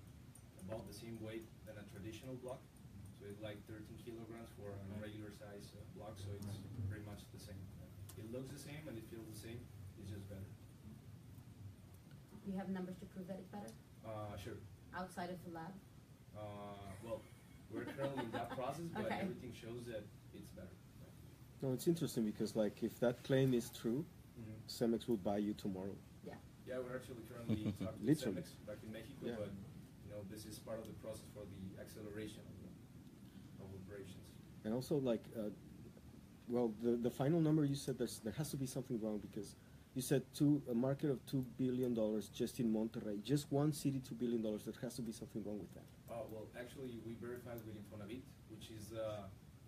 about 0.64 0.86
the 0.88 0.94
same 0.96 1.18
weight 1.20 1.44
than 1.66 1.76
a 1.76 1.84
traditional 1.92 2.38
block. 2.40 2.62
So 3.20 3.26
it's 3.28 3.42
like 3.42 3.58
13 3.68 3.84
kilograms 4.06 4.48
for 4.56 4.70
a 4.72 4.78
Right. 4.96 5.10
regular 5.10 5.34
size 5.34 5.74
uh, 5.74 5.82
block. 5.98 6.14
So 6.16 6.30
it's 6.32 6.46
pretty 6.88 7.04
much 7.04 7.26
the 7.34 7.42
same. 7.42 7.60
It 8.16 8.30
looks 8.32 8.48
the 8.48 8.60
same 8.62 8.80
and 8.88 8.96
it 8.96 9.04
feels 9.10 9.26
the 9.28 9.36
same. 9.36 9.58
It's 10.00 10.08
just 10.08 10.24
better. 10.30 10.46
You 12.46 12.56
have 12.56 12.68
numbers 12.68 12.96
to 13.00 13.06
prove 13.10 13.26
that 13.28 13.40
it's 13.40 13.48
better 13.48 13.72
Uh, 14.04 14.36
sure. 14.36 14.60
outside 14.96 15.30
of 15.32 15.40
the 15.44 15.50
lab? 15.52 15.72
Uh, 16.36 16.92
well, 17.04 17.20
we're 17.74 17.84
currently 17.84 18.24
in 18.24 18.30
that 18.32 18.50
process, 18.50 18.86
but 18.94 19.06
Okay. 19.06 19.18
everything 19.20 19.52
shows 19.52 19.84
that 19.86 20.04
it's 20.34 20.50
better. 20.52 20.68
No, 21.62 21.72
it's 21.72 21.86
interesting 21.88 22.24
because 22.24 22.54
like 22.56 22.82
if 22.82 22.98
that 23.00 23.22
claim 23.24 23.54
is 23.54 23.70
true, 23.70 24.04
Mhm. 24.38 24.68
Cemex 24.68 25.08
will 25.08 25.16
buy 25.16 25.38
you 25.38 25.54
tomorrow. 25.54 25.96
Yeah. 26.26 26.34
Yeah, 26.66 26.78
we're 26.78 26.96
actually 26.96 27.22
currently 27.28 27.56
talking 27.78 27.86
to 27.86 28.04
Literally. 28.04 28.42
Cemex 28.42 28.66
back 28.66 28.78
in 28.82 28.92
Mexico, 28.92 29.26
Yeah. 29.26 29.36
but 29.38 29.48
you 30.04 30.10
know 30.10 30.22
this 30.30 30.44
is 30.46 30.58
part 30.58 30.78
of 30.80 30.86
the 30.86 30.92
process 30.94 31.26
for 31.34 31.44
the 31.44 31.80
acceleration 31.80 32.40
of, 32.40 32.54
the, 32.62 33.64
of 33.64 33.70
operations. 33.82 34.24
And 34.64 34.74
also 34.74 34.96
like, 34.98 35.24
uh, 35.36 35.50
well, 36.48 36.72
the, 36.82 36.96
the 36.96 37.10
final 37.10 37.40
number 37.40 37.64
you 37.64 37.74
said 37.74 37.96
there's, 37.98 38.18
there 38.20 38.32
has 38.34 38.50
to 38.50 38.56
be 38.56 38.66
something 38.66 39.00
wrong 39.00 39.18
because 39.18 39.56
you 39.94 40.02
said 40.02 40.22
two, 40.34 40.62
a 40.70 40.74
market 40.74 41.10
of 41.10 41.24
two 41.26 41.44
billion 41.56 41.94
dollars 41.94 42.28
just 42.28 42.58
in 42.60 42.72
Monterrey, 42.72 43.22
just 43.22 43.50
one 43.52 43.72
city, 43.72 44.00
two 44.06 44.14
billion 44.14 44.42
dollars. 44.42 44.64
There 44.64 44.74
has 44.82 44.94
to 44.96 45.02
be 45.02 45.12
something 45.12 45.42
wrong 45.44 45.58
with 45.60 45.72
that. 45.74 45.86
Uh, 46.10 46.22
well, 46.30 46.46
actually, 46.58 46.98
we 47.06 47.14
verified 47.14 47.58
with 47.66 47.76
Infonavit, 47.78 48.22
which 48.50 48.70
is 48.76 48.88
the 48.88 49.06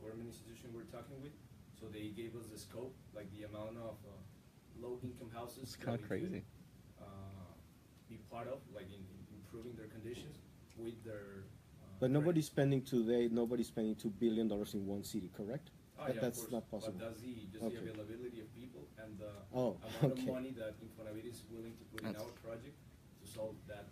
government 0.03 0.29
institution 0.29 0.70
we're 0.74 0.91
talking 0.91 1.20
with. 1.22 1.33
So 1.79 1.87
they 1.93 2.09
gave 2.16 2.35
us 2.37 2.47
the 2.53 2.59
scope, 2.59 2.95
like 3.14 3.31
the 3.37 3.45
amount 3.45 3.77
of 3.77 3.97
uh, 4.09 4.16
low-income 4.81 5.31
houses. 5.35 5.62
It's 5.62 5.77
kinda 5.77 5.93
that 5.93 6.11
we 6.11 6.18
could, 6.20 6.31
crazy. 6.31 6.45
Uh, 7.01 7.05
be 8.09 8.18
part 8.31 8.49
of, 8.49 8.59
like 8.74 8.89
in, 8.89 9.03
in 9.05 9.37
improving 9.39 9.74
their 9.77 9.89
conditions 9.89 10.37
with 10.77 10.97
their. 11.05 11.45
Uh, 11.83 11.87
But 12.01 12.11
nobody's 12.11 12.47
spending 12.47 12.83
today. 12.83 13.29
Nobody's 13.31 13.68
spending 13.68 13.95
two 13.95 14.11
billion 14.11 14.49
dollars 14.49 14.74
in 14.74 14.87
one 14.87 15.05
city, 15.05 15.31
correct? 15.37 15.70
Oh, 15.99 16.07
That- 16.07 16.14
yeah, 16.14 16.20
that's 16.20 16.41
course. 16.41 16.53
not 16.53 16.70
possible. 16.70 16.95
But 16.99 17.09
that's 17.09 17.20
the, 17.20 17.35
just 17.53 17.62
Okay. 17.64 17.77
the 17.77 17.91
availability 17.91 18.41
of 18.41 18.49
people 18.55 18.76
and 19.03 19.18
the 19.18 19.30
Oh, 19.55 19.76
amount 19.82 20.05
okay. 20.18 20.22
of 20.22 20.34
money 20.34 20.51
that 20.57 20.74
Infonavit 20.80 21.24
is 21.28 21.42
willing 21.51 21.74
to 21.76 21.84
put 21.92 22.01
in 22.03 22.16
our 22.16 22.32
project 22.44 22.76
to 23.22 23.24
solve 23.30 23.57
that 23.68 23.86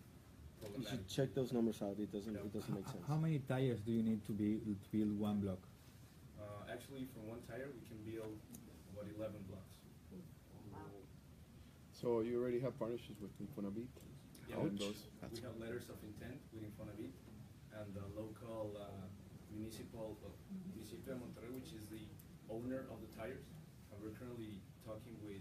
You 0.79 0.85
should 0.89 1.07
check 1.09 1.35
those 1.35 1.53
numbers 1.53 1.83
out. 1.83 1.97
It 2.01 2.11
doesn't. 2.11 2.35
It 2.37 2.53
doesn't 2.53 2.73
make 2.75 2.87
sense. 2.89 3.05
How 3.07 3.17
many 3.21 3.39
tires 3.41 3.81
do 3.85 3.93
you 3.93 4.03
need 4.03 4.25
to 4.25 4.33
be 4.33 4.61
to 4.65 4.73
build 4.91 5.13
one 5.21 5.41
block? 5.45 5.61
Uh, 6.41 6.73
actually, 6.73 7.05
from 7.13 7.29
one 7.29 7.41
tire, 7.45 7.69
we 7.69 7.85
can 7.85 8.01
build 8.09 8.33
about 8.93 9.05
11 9.13 9.45
blocks. 9.49 9.77
So 11.93 12.21
you 12.21 12.41
already 12.41 12.61
have 12.61 12.79
partnerships 12.79 13.21
with 13.21 13.33
Infonavit? 13.41 13.89
Yeah, 14.49 14.57
on 14.57 14.73
we- 14.73 14.79
those? 14.79 15.05
we 15.33 15.41
have 15.41 15.57
letters 15.61 15.89
of 15.89 15.97
intent 16.05 16.41
with 16.53 16.65
Infonavit 16.65 17.13
and 17.81 17.87
the 17.95 18.05
local 18.17 18.77
uh, 18.77 18.89
municipal, 19.53 20.17
uh, 20.25 20.29
Municipio 20.75 21.15
de 21.15 21.21
Monterrey, 21.21 21.53
which 21.61 21.73
is 21.73 21.85
the 21.93 22.05
owner 22.53 22.85
of 22.93 23.01
the 23.05 23.11
tires. 23.17 23.45
And 23.93 24.01
we're 24.03 24.17
currently 24.17 24.61
talking 24.85 25.17
with 25.25 25.41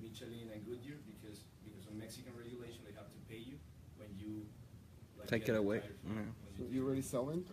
Michelin 0.00 0.52
and 0.52 0.60
Goodyear 0.68 1.00
because, 1.08 1.44
because 1.64 1.84
of 1.88 1.94
Mexican 1.96 2.32
regulation, 2.36 2.84
they 2.84 2.92
have 2.94 3.08
to 3.08 3.20
pay 3.28 3.40
you 3.40 3.56
when 3.96 4.12
you 4.20 4.44
like, 5.18 5.28
Take 5.28 5.48
it 5.48 5.56
away. 5.56 5.80
tires, 5.80 5.96
Yeah. 6.04 6.12
when 6.12 6.52
So 6.56 6.64
do 6.64 6.72
you 6.74 6.80
the- 6.80 6.86
already 6.86 7.02
selling? 7.02 7.44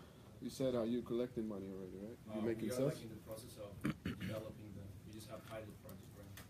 You 0.42 0.50
said 0.50 0.76
uh, 0.76 0.84
you 0.88 1.02
collecting 1.04 1.48
money 1.48 1.68
already, 1.68 2.00
right? 2.00 2.16
Uh, 2.32 2.40
You 2.40 2.42
making 2.48 2.72
we 2.72 2.72
are 2.72 2.80
sales? 2.80 2.94
like 2.96 3.04
in 3.04 3.12
the 3.12 3.22
process 3.28 3.56
of 3.60 3.72
developing 4.24 4.72
the, 4.76 4.84
we 5.08 5.12
just 5.12 5.28
have 5.28 5.44
pilot 5.52 5.68
projects 5.84 6.16
right 6.16 6.32
now. 6.40 6.48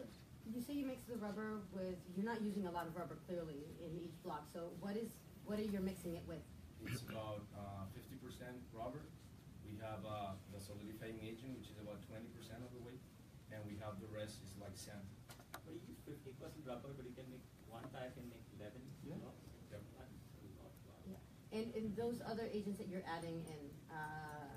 So 0.00 0.04
you 0.48 0.60
say 0.64 0.72
you 0.72 0.86
mix 0.88 1.04
the 1.04 1.16
rubber 1.20 1.60
with, 1.76 2.00
you're 2.16 2.24
not 2.24 2.40
using 2.40 2.64
a 2.64 2.72
lot 2.72 2.88
of 2.88 2.96
rubber 2.96 3.20
clearly 3.28 3.68
in 3.84 3.92
each 4.00 4.16
block. 4.24 4.48
So 4.48 4.72
what 4.80 4.96
is, 4.96 5.12
what 5.44 5.60
are 5.60 5.68
you 5.68 5.76
mixing 5.84 6.16
it 6.16 6.24
with? 6.24 6.40
It's 6.88 7.02
about 7.04 7.44
uh, 7.52 7.84
fifty 7.92 8.16
percent 8.16 8.56
rubber. 8.72 9.02
We 9.66 9.76
have 9.84 10.00
uh, 10.08 10.32
the 10.54 10.60
solidifying 10.62 11.20
agent, 11.20 11.52
which 11.60 11.68
is 11.68 11.76
about 11.84 12.00
twenty 12.08 12.32
percent 12.32 12.64
of 12.64 12.70
the 12.72 12.80
weight, 12.80 13.02
and 13.52 13.60
we 13.64 13.74
have 13.82 13.96
the 14.00 14.10
rest 14.12 14.40
is 14.44 14.52
like 14.60 14.74
sand. 14.76 15.04
But 15.64 15.74
you 15.76 15.82
use 15.88 16.00
fifty 16.04 16.32
percent 16.36 16.64
rubber, 16.64 16.92
but 16.96 17.04
you 17.08 17.14
can 17.16 17.28
make, 17.32 17.44
one 17.68 17.84
tire 17.92 18.12
can 18.16 18.28
make 18.28 18.44
eleven 18.56 18.80
Yeah. 19.04 19.16
blocks. 19.20 19.44
Yep. 19.72 19.80
That's 19.96 20.08
a 20.40 20.48
lot, 20.60 20.72
lot. 20.88 21.00
Yeah. 21.08 21.20
And, 21.56 21.66
and 21.76 21.86
those 21.96 22.20
other 22.24 22.48
agents 22.48 22.76
that 22.80 22.88
you're 22.88 23.04
adding 23.08 23.44
in, 23.48 23.62
uh, 23.92 24.52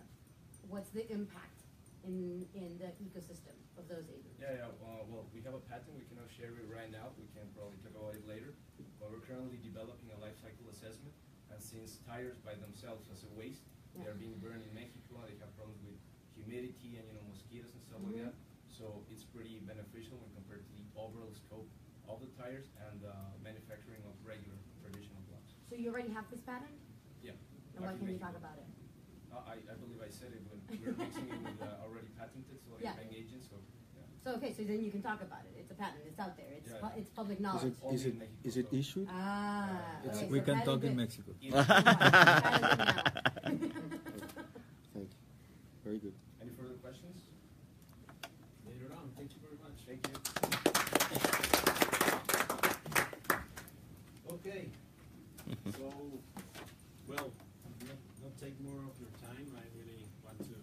what's 0.71 0.91
the 0.91 1.03
impact 1.11 1.63
in, 2.03 2.47
in 2.55 2.79
the 2.79 2.91
ecosystem 3.03 3.55
of 3.79 3.87
those 3.91 4.07
agents? 4.11 4.39
Yeah, 4.39 4.67
yeah. 4.67 4.71
Uh, 4.83 5.03
well, 5.07 5.27
we 5.35 5.39
have 5.43 5.55
a 5.55 5.63
patent. 5.71 5.95
We 5.95 6.07
cannot 6.07 6.27
share 6.31 6.51
it 6.55 6.67
right 6.67 6.91
now. 6.91 7.11
We 7.19 7.27
can 7.35 7.47
probably 7.55 7.79
talk 7.83 7.95
about 7.95 8.15
it 8.15 8.23
later. 8.27 8.55
But 8.99 9.11
we're 9.11 9.23
currently 9.23 9.59
developing 9.63 10.11
a 10.15 10.19
life 10.19 10.35
cycle 10.39 10.67
assessment. 10.71 11.11
And 11.51 11.59
since 11.59 11.99
tires 12.07 12.39
by 12.43 12.55
themselves 12.55 13.11
as 13.11 13.27
a 13.27 13.31
waste, 13.35 13.67
they 13.99 14.07
are 14.07 14.15
being 14.15 14.39
burned 14.39 14.63
in 14.63 14.71
Mexico. 14.71 15.19
and 15.19 15.27
They 15.27 15.35
have 15.43 15.51
problems 15.59 15.83
with 15.83 15.99
humidity 16.31 16.95
and 16.95 17.03
you 17.11 17.15
know 17.19 17.25
mosquitoes 17.27 17.75
and 17.75 17.81
stuff 17.83 17.99
like 18.07 18.15
Mhm. 18.15 18.31
that. 18.31 18.35
So 18.81 19.05
it's 19.13 19.21
pretty 19.29 19.61
beneficial 19.69 20.17
when 20.17 20.33
compared 20.33 20.65
to 20.65 20.73
the 20.73 20.81
overall 20.97 21.29
scope 21.37 21.69
of 22.09 22.17
the 22.17 22.25
tires 22.33 22.65
and 22.89 23.05
uh, 23.05 23.13
manufacturing 23.45 24.01
of 24.09 24.17
regular 24.25 24.57
traditional 24.81 25.21
blocks. 25.29 25.53
So 25.69 25.77
you 25.77 25.93
already 25.93 26.09
have 26.17 26.25
this 26.33 26.41
patent? 26.41 26.73
Yeah. 27.21 27.37
And 27.77 27.85
why 27.85 27.93
can't 27.93 28.09
you 28.09 28.17
talk 28.17 28.33
about 28.33 28.57
it? 28.57 28.65
Uh, 29.29 29.45
I, 29.45 29.61
I 29.69 29.77
believe 29.77 30.01
I 30.01 30.09
said 30.09 30.33
it 30.33 30.41
when 30.49 30.57
we 30.65 30.81
were 30.81 30.97
mixing 30.97 31.29
it 31.29 31.37
with 31.45 31.61
uh, 31.61 31.85
already 31.85 32.09
patented 32.17 32.57
So 32.65 32.73
Yeah. 32.81 32.97
solidifying 32.97 33.13
agents. 33.13 33.45
So 33.53 33.61
yeah. 33.93 34.09
So, 34.25 34.33
okay, 34.41 34.49
so 34.49 34.65
then 34.65 34.81
you 34.81 34.89
can 34.89 35.05
talk 35.05 35.21
about 35.21 35.45
it. 35.45 35.53
It's 35.61 35.69
a 35.69 35.77
patent, 35.77 36.01
it's 36.09 36.17
out 36.17 36.33
there, 36.33 36.49
it's, 36.57 36.73
Yeah. 36.73 36.81
pu- 36.81 36.97
it's 36.97 37.13
public 37.13 37.37
knowledge. 37.37 37.77
Is 37.93 38.09
it 38.09 38.17
is 38.41 38.57
it 38.57 38.67
issued? 38.73 39.05
Ah, 39.13 40.01
It's- 40.09 40.25
okay, 40.25 40.33
We 40.33 40.41
so 40.41 40.45
can 40.49 40.57
talk 40.65 40.81
in. 40.83 40.97
Mexico. 40.97 41.31
Thank 43.45 43.61
you. 43.61 45.21
Very 45.85 45.99
good. 46.03 46.17
Any 46.41 46.49
further 46.57 46.81
questions? 46.81 47.29
Thank 49.91 50.07
you. 50.07 50.15
Okay. 54.31 54.63
so, 55.75 55.91
well, 57.11 57.27
not, 57.83 57.99
not 58.23 58.33
take 58.39 58.55
more 58.63 58.87
of 58.87 58.95
your 59.03 59.11
time. 59.19 59.51
I 59.51 59.67
really 59.75 60.07
want 60.23 60.39
to 60.47 60.55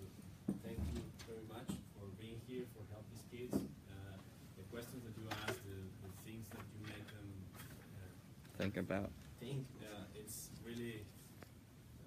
thank 0.65 0.81
you 0.81 1.05
very 1.29 1.45
much 1.45 1.77
for 1.93 2.09
being 2.17 2.41
here, 2.49 2.65
for 2.73 2.81
helping 2.89 3.13
these 3.13 3.29
kids. 3.29 3.53
Uh, 3.93 4.17
the 4.57 4.65
questions 4.73 5.05
that 5.05 5.13
you 5.21 5.29
asked, 5.45 5.61
the, 5.61 5.77
the 5.77 6.13
things 6.25 6.49
that 6.49 6.65
you 6.73 6.89
make 6.89 7.05
them 7.13 7.29
uh, 7.53 8.09
think 8.57 8.81
about. 8.81 9.13
Think 9.41 9.69
uh, 9.85 10.09
it's 10.17 10.49
really. 10.65 11.05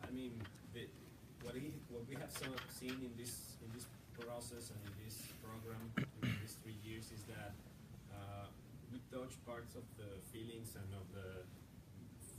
I 0.01 0.09
mean, 0.09 0.41
the, 0.73 0.89
what, 1.45 1.53
he, 1.53 1.69
what 1.93 2.01
we 2.09 2.15
have 2.15 2.33
so, 2.33 2.49
seen 2.73 2.97
in 3.05 3.13
this 3.13 3.61
in 3.61 3.69
this 3.77 3.85
process 4.17 4.73
and 4.73 4.81
touch 9.11 9.35
parts 9.43 9.75
of 9.75 9.83
the 9.99 10.23
feelings 10.31 10.79
and 10.79 10.87
of 10.95 11.03
the 11.11 11.43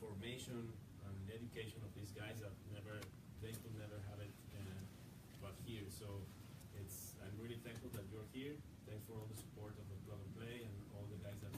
formation 0.01 0.73
and 1.05 1.15
education 1.29 1.77
of 1.85 1.93
these 1.93 2.17
guys 2.17 2.41
that 2.41 2.57
never 2.73 2.97
they 3.45 3.53
could 3.61 3.77
never 3.77 4.01
have 4.09 4.25
it 4.25 4.33
uh, 4.57 4.81
but 5.45 5.53
here. 5.69 5.85
So 5.93 6.09
it's 6.81 7.13
I'm 7.21 7.37
really 7.37 7.61
thankful 7.61 7.93
that 7.93 8.09
you're 8.09 8.25
here. 8.33 8.57
Thanks 8.89 9.05
for 9.05 9.21
all 9.21 9.29
the 9.29 9.37
support 9.37 9.77
of 9.77 9.85
the 9.93 9.99
plug 10.09 10.17
and 10.25 10.33
play 10.33 10.65
and 10.65 10.75
all 10.97 11.05
the 11.13 11.21
guys 11.21 11.37
that 11.45 11.53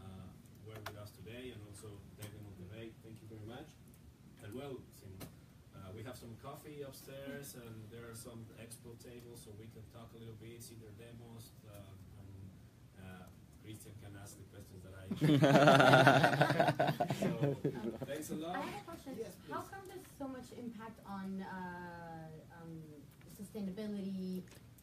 uh, 0.00 0.28
were 0.64 0.80
with 0.80 0.96
us 0.96 1.12
today, 1.12 1.52
and 1.52 1.60
also 1.68 1.92
David 2.16 2.40
Monterrey. 2.40 2.96
Thank 3.04 3.20
you 3.20 3.28
very 3.28 3.44
much. 3.44 3.68
And 4.40 4.56
well, 4.56 4.80
uh, 4.80 5.92
we 5.92 6.00
have 6.08 6.16
some 6.16 6.32
coffee 6.40 6.80
upstairs, 6.80 7.60
and 7.60 7.84
there 7.92 8.08
are 8.08 8.16
some 8.16 8.48
expo 8.56 8.96
tables, 8.96 9.44
so 9.44 9.52
we 9.60 9.68
can 9.76 9.84
talk 9.92 10.08
a 10.16 10.20
little 10.20 10.40
bit, 10.40 10.64
see 10.64 10.80
their 10.80 10.96
demos, 10.96 11.52
uh, 11.68 11.92
and 12.24 12.32
uh, 13.00 13.28
Christian 13.64 13.92
can 14.04 14.12
ask 14.20 14.36
the 14.36 14.44
questions 14.52 14.84
that 14.84 14.92
I. 14.92 15.02
so 15.20 15.28
thanks 18.06 18.30
a 18.30 18.34
lot. 18.34 18.56
I 18.56 18.60
have 18.60 18.80
a 18.80 18.84
question. 18.84 19.12
Yes, 19.18 19.32
How 19.50 19.60
come 19.62 19.84
there's 19.88 20.06
so 20.18 20.28
much 20.28 20.48
impact 20.58 20.98
on 21.06 21.44
uh, 21.44 22.62
um, 22.62 22.82
sustainability, 23.38 24.42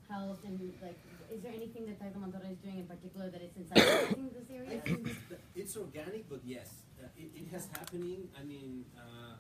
health, 0.09 0.39
and 0.45 0.73
like, 0.81 0.97
is 1.31 1.41
there 1.41 1.53
anything 1.53 1.85
that 1.87 1.99
Tec 1.99 2.13
de 2.13 2.19
Monterrey 2.19 2.51
is 2.51 2.57
doing 2.59 2.79
in 2.79 2.85
particular 2.87 3.29
that 3.29 3.41
it's 3.41 3.57
incentivizing 3.57 4.33
this 4.37 4.47
I 4.51 4.55
area? 4.55 4.81
think 4.81 5.07
it's, 5.07 5.19
it's 5.55 5.77
organic, 5.77 6.29
but 6.29 6.39
yes, 6.45 6.69
uh, 7.01 7.07
it, 7.17 7.31
it 7.35 7.47
has 7.51 7.67
happening. 7.73 8.27
I 8.39 8.43
mean, 8.43 8.85
uh, 8.97 9.35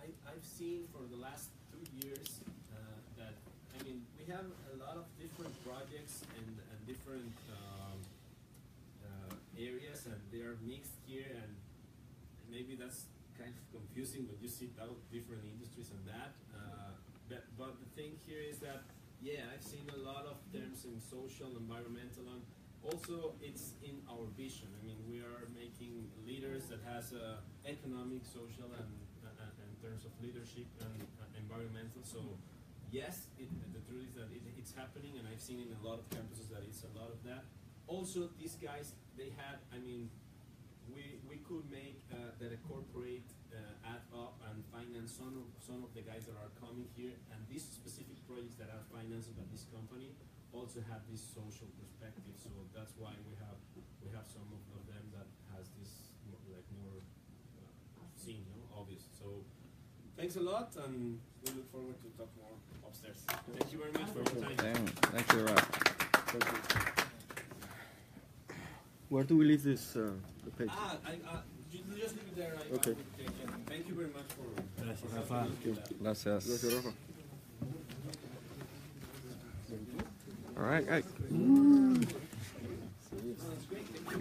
I, 0.00 0.06
I've 0.30 0.44
seen 0.44 0.86
for 0.92 1.02
the 1.10 1.16
last 1.20 1.50
two 1.70 2.06
years 2.06 2.40
uh, 2.74 2.78
that 3.18 3.34
I 3.78 3.82
mean 3.84 4.02
we 4.18 4.24
have 4.32 4.44
a 4.74 4.76
lot 4.82 4.96
of 4.96 5.04
different 5.20 5.54
projects 5.64 6.22
and, 6.38 6.46
and 6.46 6.78
different 6.86 7.30
um, 7.54 7.98
uh, 9.06 9.34
areas, 9.58 10.06
and 10.06 10.18
they 10.32 10.40
are 10.52 10.60
mixed 10.60 11.00
here, 11.08 11.32
and 11.32 11.56
maybe 12.52 12.76
that's 12.76 13.08
kind 13.32 13.56
of 13.56 13.64
confusing 13.72 14.28
when 14.28 14.36
you 14.44 14.48
see 14.52 14.68
out 14.76 15.00
different 15.08 15.48
industries 15.48 15.88
and 15.88 16.04
that. 16.04 16.36
Uh, 16.52 16.92
but, 17.32 17.48
but 17.56 17.72
the 17.80 17.88
thing 17.96 18.20
here 18.28 18.44
is 18.44 18.60
that 18.60 18.84
yeah, 19.24 19.48
I've 19.48 19.64
seen 19.64 19.86
a 19.88 20.00
lot 20.02 20.28
of 20.28 20.36
terms 20.52 20.84
in 20.84 20.98
social, 21.00 21.56
environmental, 21.56 22.26
and 22.28 22.42
also 22.84 23.38
it's 23.40 23.78
in 23.80 24.02
our 24.10 24.26
vision. 24.36 24.68
I 24.76 24.80
mean, 24.84 24.98
we 25.08 25.22
are 25.22 25.48
making 25.54 26.10
leaders 26.26 26.66
that 26.68 26.82
has 26.84 27.14
uh, 27.14 27.40
economic, 27.64 28.26
social, 28.26 28.68
and 28.76 28.90
in 29.22 29.76
terms 29.80 30.04
of 30.04 30.12
leadership 30.18 30.66
and 30.82 31.06
uh, 31.22 31.24
environmental. 31.38 32.02
So 32.02 32.20
yes, 32.90 33.30
it, 33.38 33.48
the 33.72 33.80
truth 33.86 34.10
is 34.10 34.14
that 34.18 34.28
it, 34.34 34.42
it's 34.58 34.74
happening, 34.74 35.16
and 35.16 35.24
I've 35.30 35.40
seen 35.40 35.62
in 35.62 35.70
a 35.70 35.80
lot 35.86 36.02
of 36.02 36.06
campuses 36.10 36.50
that 36.50 36.66
it's 36.66 36.82
a 36.82 36.92
lot 36.98 37.08
of 37.08 37.22
that. 37.24 37.46
Also, 37.86 38.28
these 38.36 38.58
guys 38.58 38.92
they 39.16 39.30
had. 39.38 39.62
I 39.70 39.78
mean, 39.78 40.10
we 41.32 41.40
we 41.40 41.40
could 41.48 41.64
make 41.72 42.04
uh, 42.12 42.36
that 42.36 42.52
a 42.52 42.60
corporate 42.68 43.24
uh, 43.56 43.88
add 43.88 44.04
up 44.12 44.36
and 44.52 44.60
finance 44.68 45.16
some 45.16 45.32
of 45.40 45.48
some 45.64 45.80
of 45.80 45.88
the 45.96 46.04
guys 46.04 46.28
that 46.28 46.36
are 46.36 46.52
coming 46.60 46.84
here, 46.92 47.16
and 47.32 47.40
these 47.48 47.64
specific 47.64 48.20
projects 48.28 48.60
that 48.60 48.68
are 48.68 48.84
financed 48.92 49.32
by 49.32 49.44
this 49.48 49.64
company 49.72 50.12
also 50.52 50.84
have 50.92 51.00
this 51.08 51.24
social 51.24 51.72
perspective. 51.80 52.36
So 52.36 52.52
that's 52.76 52.92
why 53.00 53.16
we 53.24 53.32
have 53.40 53.56
we 54.04 54.12
have 54.12 54.28
some 54.28 54.44
of, 54.52 54.60
of 54.76 54.84
them 54.84 55.08
that 55.16 55.28
has 55.56 55.72
this 55.80 56.12
more, 56.28 56.36
like 56.52 56.68
more 56.76 57.00
uh, 57.00 58.04
seen, 58.12 58.44
you 58.44 58.52
know, 58.60 58.68
obvious. 58.76 59.08
So 59.16 59.40
thanks 60.12 60.36
a 60.36 60.44
lot, 60.44 60.76
and 60.84 61.16
we 61.48 61.56
look 61.56 61.72
forward 61.72 61.96
to 62.04 62.08
talk 62.20 62.28
more 62.36 62.60
upstairs. 62.84 63.24
Thank 63.24 63.72
you 63.72 63.80
very 63.80 63.96
much 63.96 64.12
for 64.12 64.20
your 64.20 64.52
time. 64.52 64.60
Damn, 64.60 64.84
thank 65.16 65.26
you, 65.32 65.48
Rob. 65.48 67.08
Thank 69.12 69.18
you. 69.18 69.18
Where 69.18 69.24
do 69.24 69.36
we 69.36 69.44
leave 69.44 69.62
this 69.62 69.94
uh, 69.96 70.10
the 70.44 70.50
page? 70.52 70.68
Ah, 70.72 70.96
I, 71.04 71.10
uh, 71.10 71.40
you 71.70 71.80
just 72.00 72.14
leave 72.16 72.28
it 72.28 72.36
there. 72.36 72.54
I, 72.56 72.74
Okay. 72.76 72.90
I 72.90 72.94
will 72.94 73.02
take 73.18 73.28
it. 73.28 73.34
Thank 73.66 73.88
you 73.88 73.94
very 73.94 74.08
much 74.08 74.28
for. 74.32 74.46
Gracias, 74.82 75.12
Rafa. 75.12 75.34
helping 75.40 75.72
us. 75.72 75.88
Gracias. 76.00 76.46
Gracias, 76.46 76.74
Rafa. 76.74 76.92
All 80.56 80.64
right, 80.64 80.86
guys. 80.86 81.04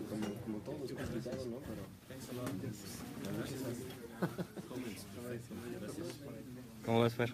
Como, 0.10 0.28
como 0.46 0.58
todos 0.60 0.92
complicados, 0.92 1.48
Thanks 2.08 2.28
a 2.30 2.34
lot. 2.36 2.52
¿Cómo 6.86 7.02
ves, 7.04 7.14
Fer? 7.16 7.34